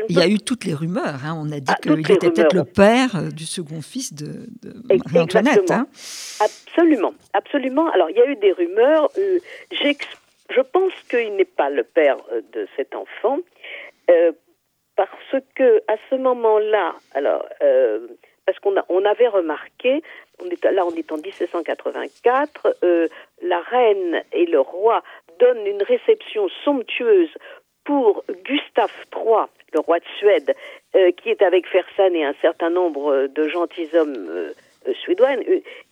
il 0.10 0.18
y 0.18 0.22
a 0.22 0.28
eu 0.28 0.40
toutes 0.40 0.66
les 0.66 0.74
rumeurs. 0.74 1.20
Hein. 1.26 1.38
On 1.38 1.52
a 1.52 1.60
dit 1.60 1.72
ah, 1.72 1.76
qu'il 1.82 2.00
était 2.00 2.18
peut-être 2.18 2.56
le 2.56 2.64
père 2.64 3.16
euh, 3.16 3.30
du 3.30 3.46
second 3.46 3.82
fils 3.82 4.14
de, 4.14 4.48
Marie-Antoinette. 4.90 5.72
Hein. 5.72 5.88
Absolument, 6.40 7.14
absolument. 7.34 7.90
Alors, 7.92 8.10
il 8.10 8.18
y 8.18 8.22
a 8.22 8.26
eu 8.26 8.36
des 8.36 8.52
rumeurs. 8.52 9.10
Euh, 9.18 9.40
je 9.72 10.62
pense 10.62 10.94
qu'il 11.10 11.36
n'est 11.36 11.46
pas 11.46 11.70
le 11.70 11.84
père 11.84 12.18
euh, 12.32 12.42
de 12.54 12.68
cet 12.76 12.96
enfant, 12.96 13.40
parce 14.96 15.44
que 15.56 15.82
à 15.88 15.96
ce 16.10 16.16
moment-là, 16.16 16.96
alors, 17.14 17.46
parce 18.46 18.60
qu'on 18.60 18.74
on 18.90 19.06
avait 19.06 19.28
remarqué, 19.28 20.02
on 20.44 20.50
est, 20.50 20.64
là 20.66 20.84
on 20.86 20.94
est 20.96 21.12
en 21.12 21.18
1784, 21.18 22.78
la 23.44 23.62
reine 23.62 24.24
et 24.34 24.46
le 24.46 24.60
roi 24.60 25.04
donnent 25.40 25.66
une 25.66 25.84
réception 25.84 26.50
somptueuse 26.64 27.30
pour 27.90 28.24
Gustave 28.46 28.94
III, 29.16 29.48
le 29.74 29.80
roi 29.80 29.98
de 29.98 30.06
Suède, 30.20 30.56
euh, 30.96 31.12
qui 31.12 31.30
est 31.32 31.42
avec 31.42 31.66
Fersen 31.66 32.16
et 32.16 32.24
un 32.24 32.36
certain 32.40 32.70
nombre 32.70 33.26
de 33.26 33.48
gentilshommes 33.48 34.14
euh, 34.16 34.54
euh 34.88 34.94
suédois. 35.04 35.32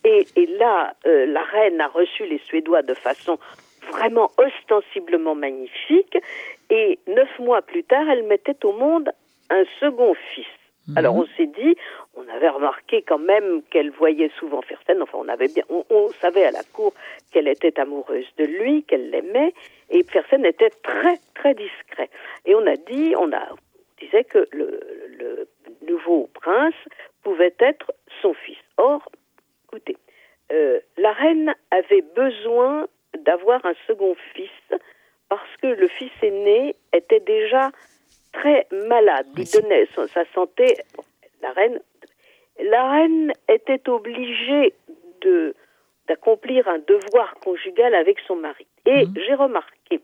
Et, 0.04 0.46
là, 0.60 0.94
euh, 1.08 1.26
la 1.26 1.42
reine 1.42 1.82
a 1.82 1.88
reçu 1.88 2.28
les 2.28 2.38
Suédois 2.46 2.84
de 2.84 2.94
façon 2.94 3.40
vraiment 3.92 4.30
ostensiblement 4.38 5.34
magnifique. 5.34 6.16
Et 6.70 7.00
neuf 7.08 7.40
mois 7.40 7.64
plus 7.64 7.84
tard, 7.84 8.08
elle 8.12 8.28
mettait 8.28 8.64
au 8.64 8.74
monde 8.74 9.10
un 9.50 9.64
second 9.80 10.14
fils. 10.36 10.57
Mhm. 10.88 10.98
Alors 10.98 11.16
on 11.16 11.26
s'est 11.38 11.48
dit, 11.48 11.76
on 12.16 12.28
avait 12.30 12.50
remarqué 12.50 13.02
quand 13.02 13.20
même 13.20 13.62
qu'elle 13.70 13.92
voyait 13.92 14.32
souvent 14.40 14.62
Fersen, 14.62 15.02
enfin 15.02 15.18
on 15.20 15.28
avait 15.28 15.50
bien, 15.50 15.64
on, 15.70 16.10
savait 16.22 16.46
à 16.46 16.52
la 16.52 16.64
cour 16.64 16.94
qu'elle 17.32 17.48
était 17.48 17.80
amoureuse 17.80 18.28
de 18.38 18.46
lui, 18.46 18.84
qu'elle 18.84 19.10
l'aimait, 19.10 19.54
et 19.90 20.04
Fersen 20.04 20.46
était 20.46 20.72
très 20.84 21.20
très 21.36 21.54
discret. 21.54 22.10
Et 22.46 22.56
on 22.56 22.66
a 22.66 22.76
dit, 22.76 23.16
on 23.18 23.32
a 23.34 23.50
disait 24.00 24.24
que 24.24 24.48
le, 24.52 25.48
nouveau 25.88 26.30
prince 26.34 26.76
pouvait 27.24 27.56
être 27.60 27.94
son 28.22 28.34
fils. 28.34 28.58
Or, 28.78 29.10
écoutez, 29.66 29.96
euh, 30.52 30.80
la 30.98 31.14
reine 31.14 31.56
avait 31.72 32.04
besoin 32.16 32.88
d'avoir 33.18 33.66
un 33.66 33.74
second 33.88 34.16
fils 34.34 34.80
parce 35.30 35.56
que 35.62 35.68
le 35.68 35.88
fils 35.88 36.12
aîné 36.22 36.76
était 36.94 37.22
déjà 37.22 37.72
très 38.38 38.68
malade. 38.88 39.28
Il 39.38 39.50
donnait 39.50 39.88
sa 40.14 40.26
santé. 40.34 40.78
La 41.42 41.52
reine, 41.52 41.80
la 42.64 42.92
reine 42.92 43.34
était 43.50 43.90
obligée 43.90 44.74
de 45.22 45.54
d'accomplir 46.08 46.66
un 46.70 46.80
devoir 46.80 47.34
conjugal 47.44 47.94
avec 47.94 48.18
son 48.26 48.38
mari. 48.38 48.66
Et 48.86 49.06
mhm. 49.06 49.14
j'ai 49.16 49.34
remarqué 49.34 50.00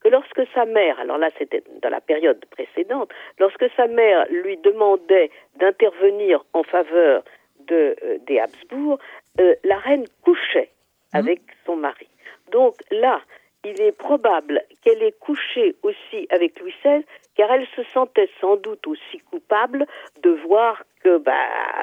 que 0.00 0.08
lorsque 0.10 0.42
sa 0.52 0.66
mère, 0.66 1.00
alors 1.00 1.16
là 1.16 1.30
c'était 1.38 1.62
dans 1.80 1.88
la 1.88 2.02
période 2.02 2.44
précédente, 2.50 3.10
lorsque 3.38 3.64
sa 3.74 3.86
mère 3.86 4.26
lui 4.28 4.58
demandait 4.58 5.30
d'intervenir 5.58 6.44
en 6.52 6.62
faveur 6.62 7.24
de, 7.60 7.96
euh, 8.02 8.18
des 8.26 8.38
Habsbourg, 8.38 8.98
euh, 9.40 9.54
la 9.64 9.78
reine 9.78 10.04
couchait 10.22 10.68
mhm. 11.14 11.20
avec 11.20 11.40
son 11.64 11.76
mari. 11.76 12.08
Donc 12.52 12.74
là, 12.90 13.22
il 13.66 13.80
est 13.80 13.92
probable 13.92 14.62
qu'elle 14.82 15.02
ait 15.02 15.12
couché 15.12 15.74
aussi 15.82 16.26
avec 16.30 16.58
Louis 16.60 16.74
XVI, 16.84 17.04
car 17.36 17.50
elle 17.50 17.66
se 17.76 17.82
sentait 17.92 18.28
sans 18.40 18.56
doute 18.56 18.86
aussi 18.86 19.18
coupable 19.30 19.86
de 20.22 20.30
voir 20.30 20.84
que, 21.02 21.18
bah, 21.18 21.32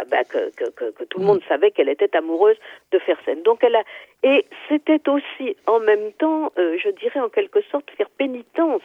bah 0.09 0.23
que, 0.23 0.49
que, 0.51 0.91
que, 0.91 1.03
tout 1.03 1.19
le 1.19 1.25
monde 1.25 1.41
savait 1.47 1.71
qu'elle 1.71 1.89
était 1.89 2.15
amoureuse 2.15 2.57
de 2.91 2.99
Fersen. 2.99 3.41
Donc 3.43 3.63
elle 3.63 3.75
a, 3.75 3.83
et 4.23 4.45
c'était 4.67 5.07
aussi 5.09 5.55
en 5.67 5.79
même 5.79 6.11
temps, 6.13 6.51
euh, 6.57 6.77
je 6.83 6.89
dirais 6.89 7.19
en 7.19 7.29
quelque 7.29 7.61
sorte, 7.71 7.89
faire 7.91 8.09
pénitence. 8.09 8.81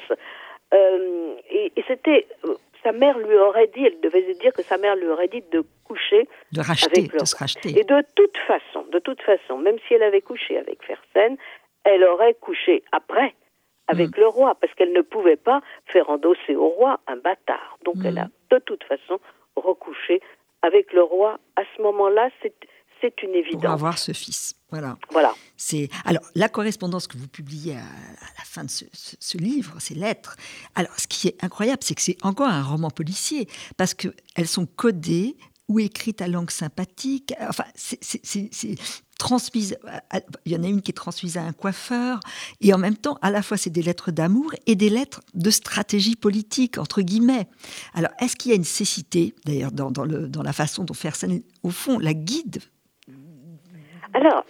Euh, 0.75 1.35
et, 1.51 1.73
et 1.77 1.85
c'était, 1.89 2.27
euh, 2.45 2.55
sa 2.83 2.93
mère 2.93 3.19
lui 3.19 3.37
aurait 3.37 3.69
dit, 3.69 3.87
elle 3.87 4.01
devait 4.01 4.35
dire 4.35 4.53
que 4.53 4.63
sa 4.63 4.77
mère 4.77 4.97
lui 4.97 5.09
aurait 5.09 5.29
dit 5.29 5.43
de 5.51 5.65
coucher 5.85 6.29
de 6.53 6.61
racheter, 6.61 7.01
avec 7.01 7.13
de 7.19 7.25
se 7.25 7.37
racheter. 7.37 7.71
Et 7.71 7.85
de 7.85 8.03
toute 8.15 8.37
façon, 8.47 8.85
de 8.93 8.99
toute 8.99 9.23
façon, 9.23 9.59
même 9.59 9.79
si 9.87 9.95
elle 9.95 10.03
avait 10.03 10.21
couché 10.21 10.59
avec 10.59 10.83
Fersen, 10.85 11.37
elle 11.85 12.05
aurait 12.05 12.35
couché 12.35 12.83
après 12.93 13.35
avec 13.91 14.17
Mm. 14.17 14.21
le 14.21 14.27
roi, 14.29 14.55
parce 14.61 14.73
qu'elle 14.75 14.93
ne 14.93 15.01
pouvait 15.01 15.37
pas 15.37 15.63
faire 15.87 16.11
endosser 16.11 16.55
au 16.57 16.69
roi 16.69 17.01
un 17.07 17.17
bâtard. 17.17 17.79
Donc 17.85 17.97
Mm. 17.97 18.07
elle 18.07 18.19
a 18.19 18.29
de 18.51 18.59
toute 18.59 18.85
façon 18.85 19.19
recouché 19.57 20.21
avec 20.63 20.93
le 20.93 21.03
roi. 21.03 21.39
À 21.57 21.63
ce 21.77 21.83
moment-là, 21.83 22.29
c'est 22.43 22.55
c'est 23.01 23.23
une 23.23 23.29
Pour 23.31 23.37
évidence. 23.39 23.73
avoir 23.73 23.97
ce 23.97 24.11
fils. 24.11 24.57
Voilà. 24.71 24.97
Voilà. 25.13 25.33
C'est 25.57 25.89
alors 26.05 26.23
la 26.35 26.49
correspondance 26.49 27.07
que 27.07 27.17
vous 27.17 27.29
publiez 27.29 27.77
à, 27.77 27.79
à 27.79 28.31
la 28.39 28.45
fin 28.45 28.65
de 28.65 28.71
ce, 28.71 28.85
ce- 28.93 29.15
ce 29.21 29.39
livre, 29.39 29.75
ces 29.79 29.95
lettres. 29.95 30.35
Alors, 30.75 30.91
ce 30.99 31.07
qui 31.07 31.29
est 31.29 31.45
incroyable, 31.45 31.79
c'est 31.83 31.95
que 31.95 32.03
c'est 32.03 32.17
encore 32.25 32.49
un 32.49 32.65
roman 32.65 32.91
policier 32.91 33.47
parce 33.77 33.95
que 33.95 34.09
elles 34.35 34.49
sont 34.49 34.67
codées 34.67 35.37
ou 35.69 35.79
écrites 35.81 36.23
à 36.23 36.29
langue 36.29 36.51
sympathique. 36.51 37.35
Enfin, 37.41 37.65
c'est- 37.75 38.77
transmise. 39.19 39.77
à- 40.11 40.21
Il 40.47 40.53
y 40.53 40.57
en 40.57 40.63
a 40.63 40.69
une 40.69 40.81
qui 40.81 40.93
est 40.93 40.95
transmise 40.95 41.37
à 41.37 41.43
un 41.43 41.53
coiffeur 41.53 42.21
et 42.61 42.73
en 42.73 42.79
même 42.79 42.97
temps, 42.97 43.19
à 43.21 43.31
la 43.33 43.43
fois, 43.43 43.57
c'est 43.57 43.69
des 43.71 43.83
lettres 43.83 44.13
d'amour 44.13 44.53
et 44.67 44.77
des 44.77 44.89
lettres 44.91 45.21
de 45.35 45.51
stratégie 45.51 46.15
politique 46.15 46.79
entre 46.79 47.03
guillemets. 47.03 47.49
Alors, 47.95 48.13
est-ce 48.21 48.37
qu'il 48.37 48.51
y 48.51 48.53
a 48.53 48.57
une 48.57 48.63
cécité, 48.65 49.35
d'ailleurs, 49.45 49.73
dans, 49.73 49.91
dans 49.91 50.05
le, 50.05 50.29
dans 50.29 50.43
la 50.45 50.53
façon 50.53 50.85
dont 50.85 50.95
Fersen, 50.95 51.43
au 51.65 51.71
fond, 51.71 51.99
la 51.99 52.15
guide 52.15 52.61
Alors, 54.21 54.45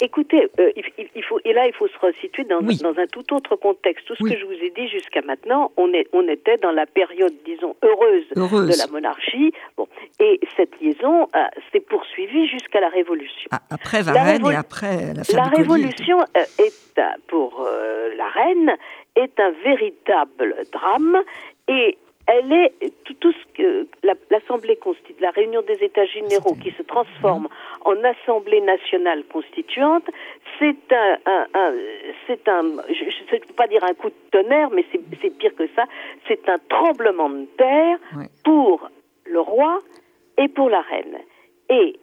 écoutez, 0.00 0.48
euh, 0.58 0.70
il, 1.14 1.22
faut, 1.24 1.38
et 1.44 1.52
là, 1.52 1.66
il 1.66 1.72
faut 1.74 1.88
se 1.88 1.98
resituer 1.98 2.44
dans, 2.44 2.60
Oui. 2.60 2.76
dans 2.78 2.98
un 2.98 3.06
tout 3.06 3.32
autre 3.34 3.56
contexte. 3.56 4.06
Tout 4.06 4.14
ce 4.16 4.22
Oui. 4.24 4.32
que 4.32 4.38
je 4.38 4.44
vous 4.44 4.52
ai 4.52 4.70
dit 4.70 4.88
jusqu'à 4.88 5.22
maintenant, 5.22 5.70
on, 5.76 5.92
est, 5.92 6.06
on 6.12 6.26
était 6.28 6.56
dans 6.58 6.72
la 6.72 6.86
période, 6.86 7.32
disons, 7.44 7.76
heureuse, 7.82 8.24
heureuse 8.36 8.68
de 8.76 8.78
la 8.78 8.86
monarchie. 8.92 9.52
Bon, 9.76 9.86
et 10.20 10.40
cette 10.56 10.80
liaison 10.80 11.28
euh, 11.36 11.38
s'est 11.72 11.80
poursuivie 11.80 12.48
jusqu'à 12.48 12.80
la 12.80 12.88
Révolution. 12.88 13.48
Ah, 13.52 13.60
Après 13.70 14.02
Varennes 14.02 14.46
et 14.46 14.54
après 14.54 15.14
La 15.14 15.44
collier. 15.44 15.56
Révolution 15.56 16.20
euh, 16.36 16.40
est, 16.64 17.00
pour 17.28 17.64
euh, 17.66 18.14
la 18.16 18.28
reine, 18.28 18.72
est 19.16 19.38
un 19.38 19.50
véritable 19.64 20.56
drame 20.72 21.18
et 21.68 21.96
elle 22.26 22.52
est 22.52 22.72
tout, 23.04 23.14
tout 23.14 23.32
ce 23.32 23.52
que 23.56 23.86
la- 24.04 24.14
l'Assemblée 24.30 24.76
constitue, 24.76 25.14
la 25.20 25.30
réunion 25.32 25.60
des 25.62 25.84
États 25.84 26.06
généraux 26.06 26.54
qui 26.54 26.70
se 26.78 26.82
transforme 26.84 27.48
en 27.84 28.02
Assemblée 28.04 28.60
nationale 28.60 29.24
constituante, 29.24 30.04
c'est 30.58 30.76
un, 30.92 31.18
un- 31.26 31.46
un- 31.54 31.74
c'est 32.26 32.46
un, 32.48 32.62
je 32.88 33.34
ne 33.34 33.38
peux 33.40 33.54
pas 33.54 33.66
dire 33.66 33.82
un 33.84 33.94
coup 33.94 34.08
de 34.10 34.14
tonnerre, 34.30 34.70
mais 34.70 34.84
c'est 34.92 35.30
pire 35.38 35.54
que 35.56 35.66
ça, 35.76 35.84
c'est 36.28 36.48
un 36.48 36.58
tremblement 36.68 37.28
de 37.30 37.44
terre 37.56 37.98
pour 38.44 38.88
le 39.26 39.40
roi 39.40 39.78
et 40.38 40.48
pour 40.48 40.70
la 40.70 40.80
reine. 40.82 41.18
Et 41.70 41.98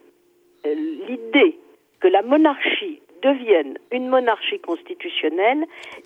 euh, 0.65 0.73
l'idée 1.07 1.57
que 1.99 2.07
la 2.07 2.21
monarchie 2.21 3.01
devienne 3.21 3.77
une 3.91 4.07
monarchie 4.07 4.59
constitutionnelle 4.59 5.65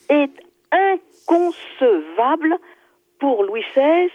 est 0.09 0.31
inconcevable 0.71 2.57
pour 3.19 3.43
Louis 3.43 3.63
XVI 3.75 4.09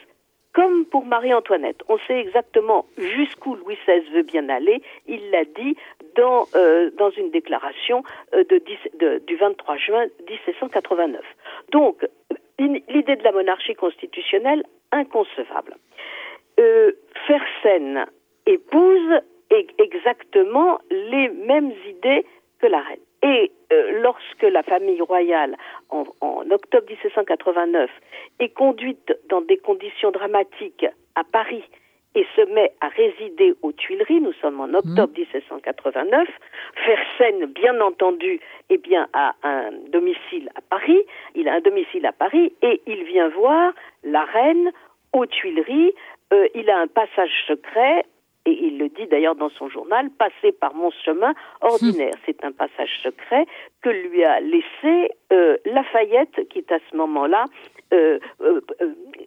comme 0.58 0.86
pour 0.86 1.04
Marie-Antoinette. 1.06 1.82
On 1.88 1.98
sait 2.08 2.18
exactement 2.18 2.84
jusqu'où 2.96 3.54
Louis 3.54 3.78
XVI 3.86 4.00
veut 4.12 4.24
bien 4.24 4.48
aller. 4.48 4.82
Il 5.06 5.30
l'a 5.30 5.44
dit 5.44 5.76
dans, 6.16 6.46
euh, 6.56 6.90
dans 6.98 7.10
une 7.10 7.30
déclaration 7.30 8.02
euh, 8.34 8.42
du 9.24 9.36
23 9.36 9.76
juin 9.76 10.06
1789. 10.28 11.20
Donc, 11.70 12.04
l'idée 12.58 13.14
de 13.14 13.22
la 13.22 13.30
monarchie 13.30 13.74
constitutionnelle, 13.74 14.64
inconcevable. 14.90 15.76
Euh, 16.58 16.90
Fersen 17.28 18.06
épouse 18.46 19.12
e- 19.52 19.66
exactement 19.78 20.80
les 20.90 21.28
mêmes 21.28 21.70
idées 21.88 22.26
que 22.60 22.66
la 22.66 22.80
reine. 22.80 23.07
Et 23.22 23.50
euh, 23.72 24.00
lorsque 24.00 24.42
la 24.42 24.62
famille 24.62 25.00
royale, 25.00 25.56
en, 25.90 26.04
en 26.20 26.50
octobre 26.50 26.86
1789, 26.88 27.90
est 28.38 28.48
conduite 28.50 29.12
dans 29.28 29.40
des 29.40 29.58
conditions 29.58 30.10
dramatiques 30.10 30.86
à 31.14 31.24
Paris 31.24 31.64
et 32.14 32.26
se 32.34 32.40
met 32.52 32.72
à 32.80 32.88
résider 32.88 33.54
aux 33.62 33.72
Tuileries, 33.72 34.20
nous 34.20 34.32
sommes 34.34 34.60
en 34.60 34.72
octobre 34.72 35.12
1789, 35.16 36.28
Fersen, 36.84 37.46
bien 37.46 37.80
entendu, 37.80 38.40
eh 38.70 38.78
bien, 38.78 39.08
a 39.12 39.34
un 39.42 39.70
domicile 39.88 40.50
à 40.54 40.60
Paris, 40.62 41.04
il 41.34 41.48
a 41.48 41.54
un 41.54 41.60
domicile 41.60 42.06
à 42.06 42.12
Paris 42.12 42.52
et 42.62 42.80
il 42.86 43.04
vient 43.04 43.28
voir 43.28 43.72
la 44.04 44.24
reine 44.24 44.72
aux 45.12 45.26
Tuileries, 45.26 45.94
Euh, 46.32 46.46
il 46.54 46.68
a 46.68 46.78
un 46.78 46.86
passage 46.86 47.32
secret 47.46 48.04
et 48.48 48.66
il 48.66 48.78
le 48.78 48.88
dit 48.88 49.06
d'ailleurs 49.06 49.34
dans 49.34 49.50
son 49.50 49.68
journal, 49.68 50.10
passer 50.10 50.52
par 50.52 50.74
mon 50.74 50.90
chemin 51.04 51.34
ordinaire. 51.60 52.14
C'est 52.26 52.44
un 52.44 52.52
passage 52.52 52.90
secret 53.02 53.46
que 53.82 53.90
lui 53.90 54.24
a 54.24 54.40
laissé 54.40 55.10
euh, 55.32 55.56
Lafayette, 55.66 56.48
qui 56.48 56.58
est 56.58 56.72
à 56.72 56.78
ce 56.90 56.96
moment-là 56.96 57.44
euh, 57.92 58.18
euh, 58.40 58.60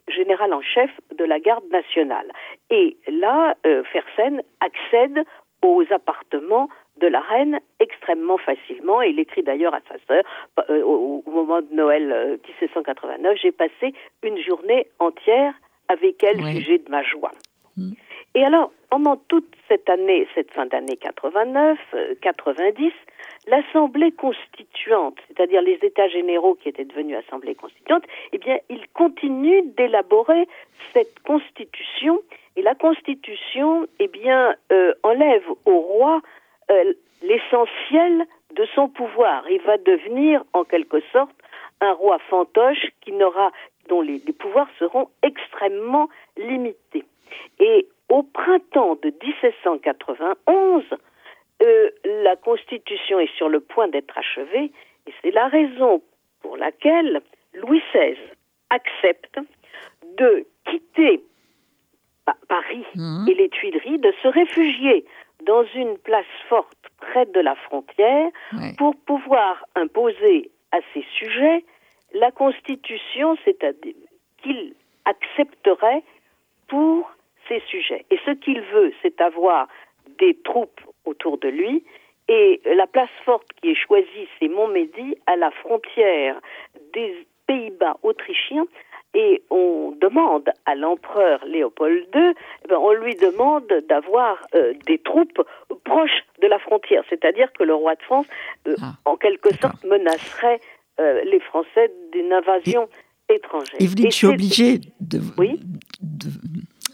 général 0.07 0.53
en 0.53 0.61
chef 0.61 0.89
de 1.17 1.23
la 1.23 1.39
garde 1.39 1.65
nationale. 1.71 2.31
Et 2.69 2.97
là, 3.07 3.55
Fersen 3.91 4.41
accède 4.59 5.23
aux 5.63 5.83
appartements 5.91 6.69
de 6.99 7.07
la 7.07 7.19
reine 7.21 7.59
extrêmement 7.79 8.37
facilement. 8.37 9.01
Et 9.01 9.09
il 9.09 9.19
écrit 9.19 9.43
d'ailleurs 9.43 9.73
à 9.73 9.81
sa 9.87 9.95
sœur, 10.07 10.23
euh, 10.69 10.81
au, 10.83 11.23
au 11.25 11.31
moment 11.31 11.61
de 11.61 11.73
Noël 11.73 12.11
euh, 12.11 12.37
1789, 12.47 13.37
j'ai 13.41 13.51
passé 13.51 13.93
une 14.23 14.37
journée 14.39 14.87
entière 14.99 15.53
avec 15.87 16.23
elle, 16.23 16.37
Oui. 16.41 16.55
sujet 16.57 16.77
de 16.79 16.89
ma 16.89 17.03
joie. 17.03 17.31
Mm. 17.77 17.91
Et 18.33 18.45
alors, 18.45 18.71
pendant 18.89 19.17
toute 19.17 19.47
cette 19.67 19.89
année, 19.89 20.27
cette 20.35 20.51
fin 20.51 20.65
d'année 20.65 20.97
89, 20.97 21.77
euh, 21.93 22.15
90, 22.21 22.91
l'Assemblée 23.47 24.11
constituante, 24.11 25.17
c'est-à-dire 25.27 25.61
les 25.61 25.79
États 25.81 26.07
généraux 26.07 26.55
qui 26.55 26.69
étaient 26.69 26.85
devenus 26.85 27.17
Assemblée 27.17 27.55
constituante, 27.55 28.03
eh 28.31 28.37
bien, 28.37 28.57
ils 28.69 28.87
continuent 28.93 29.73
d'élaborer 29.75 30.47
cette 30.93 31.19
constitution. 31.23 32.21
Et 32.55 32.61
la 32.61 32.75
constitution, 32.75 33.87
eh 33.99 34.07
bien, 34.07 34.55
euh, 34.71 34.93
enlève 35.03 35.43
au 35.65 35.79
roi 35.79 36.21
euh, 36.69 36.93
l'essentiel 37.21 38.25
de 38.55 38.65
son 38.75 38.87
pouvoir. 38.87 39.49
Il 39.49 39.61
va 39.61 39.77
devenir, 39.77 40.43
en 40.53 40.63
quelque 40.63 41.01
sorte, 41.11 41.35
un 41.81 41.93
roi 41.93 42.19
fantoche 42.29 42.91
qui 43.01 43.11
n'aura, 43.11 43.51
dont 43.89 44.01
les, 44.01 44.21
les 44.25 44.33
pouvoirs 44.33 44.69
seront 44.79 45.09
extrêmement 45.23 46.09
limités. 46.37 47.05
Et 47.59 47.87
au 48.11 48.23
printemps 48.23 48.95
de 49.01 49.09
1791, 49.23 50.83
euh, 51.63 51.89
la 52.23 52.35
Constitution 52.35 53.19
est 53.19 53.33
sur 53.37 53.47
le 53.49 53.59
point 53.61 53.87
d'être 53.87 54.17
achevée, 54.17 54.71
et 55.07 55.13
c'est 55.21 55.31
la 55.31 55.47
raison 55.47 56.01
pour 56.41 56.57
laquelle 56.57 57.21
Louis 57.53 57.81
XVI 57.93 58.17
accepte 58.69 59.39
de 60.17 60.45
quitter 60.69 61.23
Pa- 62.25 62.37
Paris 62.47 62.85
Mhm. 62.95 63.25
et 63.29 63.33
les 63.33 63.49
Tuileries, 63.49 63.97
de 63.99 64.11
se 64.21 64.27
réfugier 64.27 65.05
dans 65.45 65.63
une 65.75 65.97
place 65.97 66.33
forte 66.49 66.77
près 66.99 67.25
de 67.25 67.39
la 67.39 67.55
frontière 67.55 68.29
pour 68.77 68.95
pouvoir 68.95 69.63
imposer 69.75 70.51
à 70.71 70.79
ses 70.93 71.03
sujets 71.17 71.63
la 72.13 72.31
Constitution, 72.31 73.37
c'est-à-dire 73.45 73.95
qu'il 74.43 74.73
accepterait 75.05 76.03
pour 76.67 77.09
ses 77.47 77.59
sujets. 77.71 78.05
Et 78.11 78.19
ce 78.25 78.31
qu'il 78.31 78.61
veut, 78.61 78.93
c'est 79.01 79.10
avoir 79.21 79.67
des 80.19 80.35
troupes 80.43 80.81
autour 81.05 81.37
de 81.37 81.47
lui. 81.47 81.83
Et 82.27 82.61
la 82.65 82.87
place 82.87 83.09
forte 83.25 83.47
qui 83.61 83.71
est 83.71 83.75
choisie, 83.75 84.27
c'est 84.39 84.47
Montmédy, 84.47 85.17
à 85.27 85.35
la 85.35 85.51
frontière 85.51 86.39
des 86.93 87.27
Pays-Bas 87.47 87.97
autrichiens. 88.03 88.65
Et 89.13 89.43
on 89.49 89.91
demande 89.99 90.49
à 90.65 90.73
l'empereur 90.75 91.43
Léopold 91.45 92.05
II, 92.15 92.33
eh 92.63 92.67
ben, 92.69 92.77
on 92.77 92.93
lui 92.93 93.13
demande 93.15 93.67
d'avoir 93.89 94.37
euh, 94.55 94.73
des 94.87 94.99
troupes 94.99 95.41
proches 95.83 96.23
de 96.41 96.47
la 96.47 96.59
frontière. 96.59 97.03
C'est-à-dire 97.09 97.51
que 97.51 97.63
le 97.63 97.73
roi 97.75 97.95
de 97.95 98.01
France, 98.03 98.25
euh, 98.69 98.75
Ah, 98.81 98.93
en 99.03 99.17
quelque 99.17 99.53
sorte, 99.57 99.83
menacerait 99.83 100.61
euh, 101.01 101.23
les 101.25 101.41
Français 101.41 101.91
d'une 102.13 102.31
invasion 102.31 102.87
étrangère. 103.27 103.75
Et 103.81 103.83
Et 103.83 103.87
je 104.11 104.15
suis 104.15 104.27
obligée 104.27 104.77
de, 105.01 105.19
Oui. 105.37 105.59
de- 106.01 106.29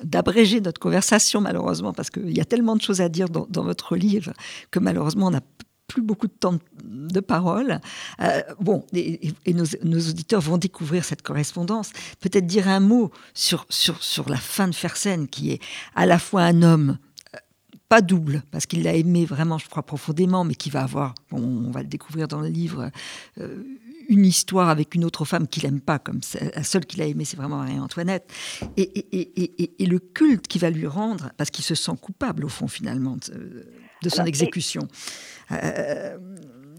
d'abréger 0.08 0.62
notre 0.62 0.80
conversation, 0.80 1.42
malheureusement, 1.42 1.94
parce 1.94 2.10
qu'il 2.10 2.36
y 2.36 2.42
a 2.42 2.46
tellement 2.46 2.76
de 2.76 2.82
choses 2.82 3.02
à 3.02 3.10
dire 3.10 3.30
dans, 3.30 3.64
votre 3.64 3.96
livre 3.96 4.34
que 4.72 4.80
malheureusement, 4.80 5.28
on 5.28 5.32
n'a 5.32 5.42
plus 5.88 6.02
beaucoup 6.02 6.28
de 6.28 6.34
temps 6.34 6.58
de 6.84 7.20
parole. 7.20 7.80
Euh, 8.22 8.42
bon, 8.60 8.86
et, 8.94 9.34
nos, 9.54 9.66
auditeurs 10.10 10.42
vont 10.42 10.58
découvrir 10.58 11.04
cette 11.06 11.22
correspondance. 11.22 11.92
Peut-être 12.20 12.46
dire 12.46 12.68
un 12.68 12.80
mot 12.80 13.12
sur, 13.34 13.66
sur, 13.70 14.04
sur 14.04 14.30
la 14.30 14.38
fin 14.38 14.68
de 14.68 14.76
Fersen, 14.76 15.28
qui 15.28 15.52
est 15.52 15.62
à 15.96 16.06
la 16.06 16.20
fois 16.20 16.44
un 16.44 16.62
homme 16.62 16.98
euh, 17.36 17.40
pas 17.90 18.02
double, 18.02 18.44
parce 18.52 18.66
qu'il 18.66 18.84
l'a 18.84 18.94
aimé 18.94 19.26
vraiment, 19.26 19.58
je 19.58 19.68
crois, 19.68 19.84
profondément, 19.84 20.44
mais 20.44 20.56
qui 20.56 20.70
va 20.70 20.84
avoir, 20.84 21.16
on 21.32 21.72
va 21.72 21.82
le 21.82 21.88
découvrir 21.88 22.28
dans 22.28 22.42
le 22.42 22.50
livre, 22.50 22.92
euh, 23.40 23.64
une 24.10 24.26
histoire 24.26 24.70
avec 24.70 24.96
une 24.96 25.06
autre 25.06 25.26
femme 25.26 25.48
qu'il 25.48 25.64
n'aime 25.64 25.82
pas, 25.82 26.00
comme 26.00 26.20
la 26.56 26.64
seule 26.64 26.86
qu'il 26.86 27.02
a 27.02 27.06
aimée, 27.06 27.26
c'est 27.26 27.38
vraiment 27.38 27.58
Marie-Antoinette, 27.58 28.32
et, 28.78 29.82
et, 29.82 29.86
le 29.86 30.00
culte 30.00 30.48
qu'il 30.48 30.62
va 30.62 30.70
lui 30.70 30.88
rendre, 30.88 31.30
parce 31.38 31.50
qu'il 31.50 31.64
se 31.64 31.76
sent 31.76 31.94
coupable, 32.02 32.46
au 32.46 32.50
fond, 32.50 32.68
finalement, 32.68 33.16
de, 34.02 34.10
son 34.10 34.26
exécution. 34.26 34.82
Euh, 35.52 36.18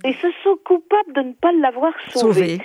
et 0.05 0.13
se 0.13 0.29
sent 0.43 0.59
coupable 0.65 1.13
de 1.15 1.21
ne 1.23 1.33
pas 1.33 1.53
l'avoir 1.53 1.93
sauvé. 2.15 2.59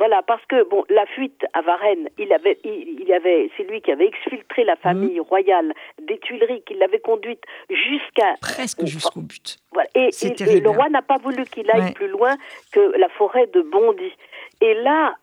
Voilà, 0.00 0.22
parce 0.22 0.40
que 0.46 0.66
bon, 0.70 0.82
la 0.88 1.04
fuite 1.04 1.44
à 1.52 1.60
Varennes, 1.60 2.08
il 2.18 2.32
avait, 2.32 2.58
il, 2.64 3.12
avait, 3.12 3.50
c'est 3.54 3.64
lui 3.64 3.82
qui 3.82 3.92
avait 3.92 4.06
exfiltré 4.06 4.64
la 4.64 4.76
famille 4.76 5.16
mhm. 5.16 5.26
royale 5.28 5.74
des 6.02 6.18
Tuileries, 6.18 6.62
qui 6.66 6.72
l'avait 6.72 7.00
conduite 7.00 7.42
jusqu'à 7.68 8.34
presque 8.40 8.86
jusqu'au 8.86 9.20
but. 9.20 9.58
Voilà. 9.80 9.90
Et, 9.94 10.60
le 10.60 10.70
roi 10.70 10.88
n'a 10.88 11.02
pas 11.02 11.18
voulu 11.18 11.44
qu'il 11.44 11.70
aille 11.70 11.92
plus 11.92 12.08
loin 12.08 12.36
que 12.72 12.96
la 12.98 13.08
forêt 13.08 13.46
de 13.46 13.62
Bondy. 13.62 14.12
Et 14.60 14.74
là, 14.74 15.14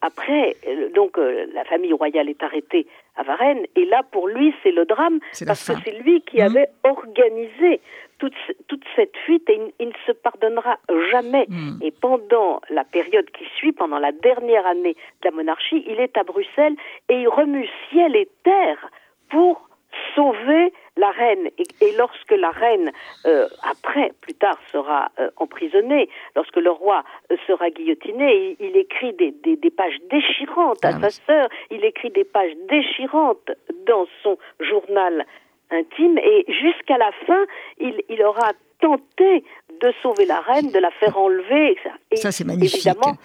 après, 0.00 0.56
euh, 0.66 0.88
donc 0.90 1.18
euh, 1.18 1.46
la 1.52 1.64
famille 1.64 1.92
royale 1.92 2.28
est 2.28 2.42
arrêtée 2.42 2.86
à 3.16 3.22
Varennes, 3.22 3.66
et 3.76 3.84
là 3.84 4.02
pour 4.10 4.28
lui 4.28 4.54
c'est 4.62 4.72
le 4.72 4.84
drame 4.84 5.20
parce 5.46 5.66
que 5.66 5.74
c'est 5.84 5.98
lui 6.02 6.22
qui 6.22 6.38
mhm. 6.38 6.46
avait 6.46 6.68
organisé 6.84 7.80
toute, 8.18 8.34
toute 8.68 8.84
cette 8.94 9.16
fuite 9.24 9.48
et 9.50 9.60
il, 9.78 9.88
ne 9.88 9.92
se 10.06 10.12
pardonnera 10.12 10.78
jamais. 11.10 11.46
Hmm. 11.48 11.78
Et 11.82 11.90
pendant 11.90 12.60
la 12.70 12.84
période 12.84 13.26
qui 13.30 13.44
suit, 13.56 13.72
pendant 13.72 13.98
la 13.98 14.12
dernière 14.12 14.66
année 14.66 14.96
de 15.22 15.28
la 15.28 15.30
monarchie, 15.32 15.84
il 15.86 16.00
est 16.00 16.16
à 16.16 16.22
Bruxelles 16.22 16.76
et 17.10 17.20
il 17.20 17.28
remue 17.28 17.68
ciel 17.90 18.16
et 18.16 18.28
terre 18.42 18.90
pour 19.28 19.68
sauver 20.14 20.72
la 20.96 21.10
reine. 21.10 21.48
Et, 21.58 21.92
lorsque 21.96 22.30
la 22.32 22.50
reine, 22.50 22.90
euh, 23.26 23.48
après, 23.62 24.12
plus 24.20 24.34
tard, 24.34 24.58
sera 24.72 25.10
euh, 25.20 25.30
emprisonnée, 25.36 26.08
lorsque 26.34 26.56
le 26.56 26.70
roi 26.70 27.04
euh, 27.30 27.36
sera 27.46 27.70
guillotiné, 27.70 28.56
il, 28.60 28.76
écrit 28.76 29.12
des, 29.14 29.32
des, 29.32 29.56
des, 29.56 29.70
pages 29.70 29.98
déchirantes 30.10 30.84
à 30.84 30.92
ah 30.94 31.00
sa 31.00 31.10
sœur, 31.10 31.48
il 31.70 31.84
écrit 31.84 32.10
des 32.10 32.24
pages 32.24 32.54
déchirantes 32.68 33.50
dans 33.86 34.06
son 34.22 34.38
journal 34.60 35.26
intime 35.70 36.18
et 36.18 36.44
jusqu'à 36.48 36.96
la 36.96 37.10
fin, 37.26 37.44
il, 37.78 38.00
il, 38.08 38.22
aura 38.22 38.52
tenté 38.80 39.44
de 39.80 39.92
sauver 40.02 40.26
la 40.26 40.40
reine, 40.40 40.70
de 40.70 40.78
la 40.78 40.90
faire 40.92 41.18
enlever. 41.18 41.76
Et 42.10 42.16
ça, 42.16 42.30
c'est 42.30 42.44
magnifique. 42.44 42.86
Évidemment, 42.86 43.16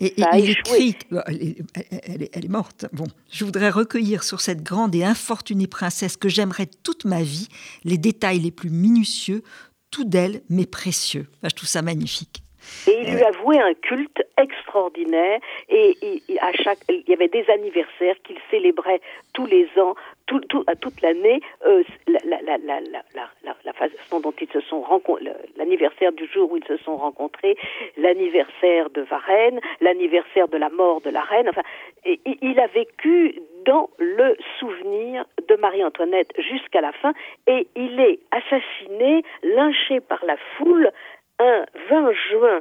et, 0.00 0.14
il 0.16 0.50
écrit, 0.50 0.96
elle, 1.26 1.42
est, 1.42 2.30
elle, 2.32 2.44
est, 2.44 2.48
morte. 2.48 2.86
Bon, 2.92 3.04
je 3.30 3.44
voudrais 3.44 3.70
recueillir 3.70 4.22
sur 4.22 4.40
cette 4.40 4.62
grande 4.62 4.94
et 4.94 5.04
infortunée 5.04 5.66
princesse 5.66 6.16
que 6.16 6.28
j'aimerais 6.28 6.66
toute 6.82 7.04
ma 7.04 7.22
vie 7.22 7.48
les 7.84 7.98
détails 7.98 8.38
les 8.38 8.50
plus 8.50 8.70
minutieux, 8.70 9.42
tout 9.90 10.04
d'elle, 10.04 10.42
mais 10.48 10.66
précieux. 10.66 11.26
je 11.42 11.50
trouve 11.50 11.68
ça 11.68 11.82
magnifique. 11.82 12.42
Et 12.86 13.02
il 13.02 13.14
lui 13.14 13.22
a 13.22 13.30
voué 13.42 13.58
un 13.58 13.74
culte 13.74 14.22
extraordinaire. 14.36 15.40
Et, 15.68 16.22
à 16.40 16.52
chaque, 16.52 16.78
il 16.88 17.04
y 17.08 17.12
avait 17.12 17.28
des 17.28 17.44
anniversaires 17.50 18.16
qu'il 18.24 18.36
célébrait 18.50 19.00
tous 19.32 19.46
les 19.46 19.68
ans, 19.78 19.94
tout, 20.38 20.64
toute 20.80 21.00
l'année. 21.02 21.40
Euh, 21.66 21.82
la, 22.06 23.72
façon 23.72 24.20
dont 24.20 24.34
ils 24.40 24.48
se 24.48 24.60
sont 24.60 24.82
rencontrés, 24.82 25.32
l'anniversaire 25.56 26.12
du 26.12 26.26
jour 26.26 26.52
où 26.52 26.56
ils 26.56 26.64
se 26.64 26.76
sont 26.78 26.96
rencontrés, 26.96 27.56
l'anniversaire 27.96 28.90
de 28.90 29.02
Varennes, 29.02 29.60
l'anniversaire 29.80 30.48
de 30.48 30.58
la 30.58 30.68
mort 30.68 31.00
de 31.00 31.10
la 31.10 31.22
reine. 31.22 31.48
Enfin, 31.48 31.62
il 32.04 32.60
a 32.60 32.66
vécu 32.66 33.40
dans 33.64 33.88
le 33.98 34.36
souvenir 34.58 35.24
de 35.48 35.56
Marie-Antoinette 35.56 36.32
jusqu'à 36.38 36.80
la 36.80 36.92
fin. 36.92 37.12
Et 37.46 37.66
il 37.76 38.00
est 38.00 38.20
assassiné, 38.30 39.22
lynché 39.42 40.00
par 40.00 40.24
la 40.24 40.36
foule 40.56 40.90
un 41.38 41.64
20 41.88 42.12
juin, 42.30 42.60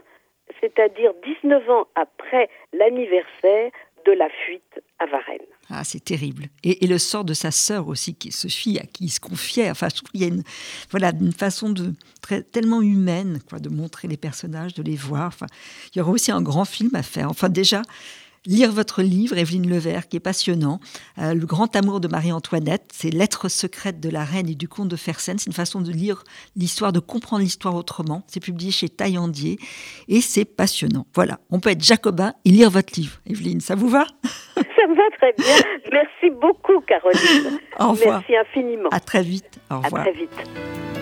c'est-à-dire 0.62 1.14
19 1.24 1.70
ans 1.70 1.88
après 1.96 2.50
l'anniversaire 2.74 3.72
de 4.06 4.12
la 4.14 4.30
fuite 4.46 4.82
à 5.00 5.06
Varennes. 5.06 5.48
Ah, 5.70 5.84
c'est 5.84 6.04
terrible. 6.04 6.48
Et, 6.64 6.86
le 6.88 6.98
sort 6.98 7.24
de 7.24 7.34
sa 7.34 7.52
sœur 7.52 7.88
aussi, 7.88 8.16
qui 8.16 8.30
est 8.30 8.50
fille 8.50 8.80
à 8.80 8.84
qui 8.84 9.06
il 9.06 9.10
se 9.10 9.20
confiait. 9.20 9.70
Enfin, 9.70 9.88
je 9.94 10.20
y 10.20 10.24
a 10.24 10.28
une, 10.28 10.44
voilà, 10.90 11.12
une 11.12 11.32
façon 11.32 11.70
de, 11.70 11.94
très, 12.22 12.42
tellement 12.42 12.82
humaine 12.82 13.40
quoi, 13.48 13.60
de 13.60 13.70
montrer 13.70 14.08
les 14.08 14.18
personnages, 14.18 14.74
de 14.74 14.84
les 14.84 14.96
voir. 14.96 15.28
Enfin, 15.28 15.46
il 15.94 16.00
y 16.00 16.02
aura 16.02 16.12
aussi 16.12 16.32
un 16.32 16.42
grand 16.42 16.66
film 16.66 16.96
à 16.96 17.04
faire. 17.04 17.30
Enfin, 17.30 17.50
déjà, 17.50 17.84
lire 18.46 18.72
votre 18.72 19.02
livre, 19.02 19.38
Evelyne 19.38 19.70
Levert, 19.70 20.08
qui 20.08 20.18
est 20.18 20.22
passionnant. 20.22 20.80
Euh, 21.18 21.34
le 21.34 21.46
grand 21.46 21.76
amour 21.76 22.00
de 22.00 22.08
Marie-Antoinette, 22.08 22.90
c'est 22.92 23.10
Lettres 23.10 23.50
secrètes 23.50 24.00
de 24.00 24.10
la 24.10 24.24
reine 24.24 24.50
et 24.50 24.56
du 24.56 24.68
comte 24.68 24.88
de 24.88 24.96
Fersen. 24.96 25.38
C'est 25.38 25.48
une 25.48 25.54
façon 25.54 25.82
de 25.82 25.92
lire 25.92 26.24
l'histoire, 26.56 26.92
de 26.92 27.00
comprendre 27.00 27.44
l'histoire 27.44 27.76
autrement. 27.76 28.24
C'est 28.28 28.40
publié 28.40 28.72
chez 28.72 28.90
Taillandier 28.90 29.58
et 30.08 30.22
c'est 30.22 30.46
passionnant. 30.46 31.06
Voilà, 31.14 31.40
on 31.50 31.60
peut 31.60 31.70
être 31.70 31.84
jacobin 31.84 32.34
et 32.46 32.50
lire 32.50 32.70
votre 32.70 33.00
livre. 33.00 33.20
Evelyne, 33.26 33.62
ça 33.62 33.76
vous 33.76 33.90
va? 33.90 34.06
Ça 34.56 34.88
me 34.88 34.96
va 34.96 35.04
très 35.18 35.34
bien. 35.38 35.56
Merci 35.92 36.30
beaucoup, 36.42 36.80
Caroline. 36.82 37.60
Au 37.80 37.92
revoir. 37.92 38.20
Merci 38.20 38.36
infiniment. 38.36 38.90
À 38.92 39.00
très 39.00 39.22
vite. 39.22 39.60
Au 39.70 39.80
revoir. 39.80 40.02
À 40.02 40.06
très 40.06 40.14
vite. 40.14 40.99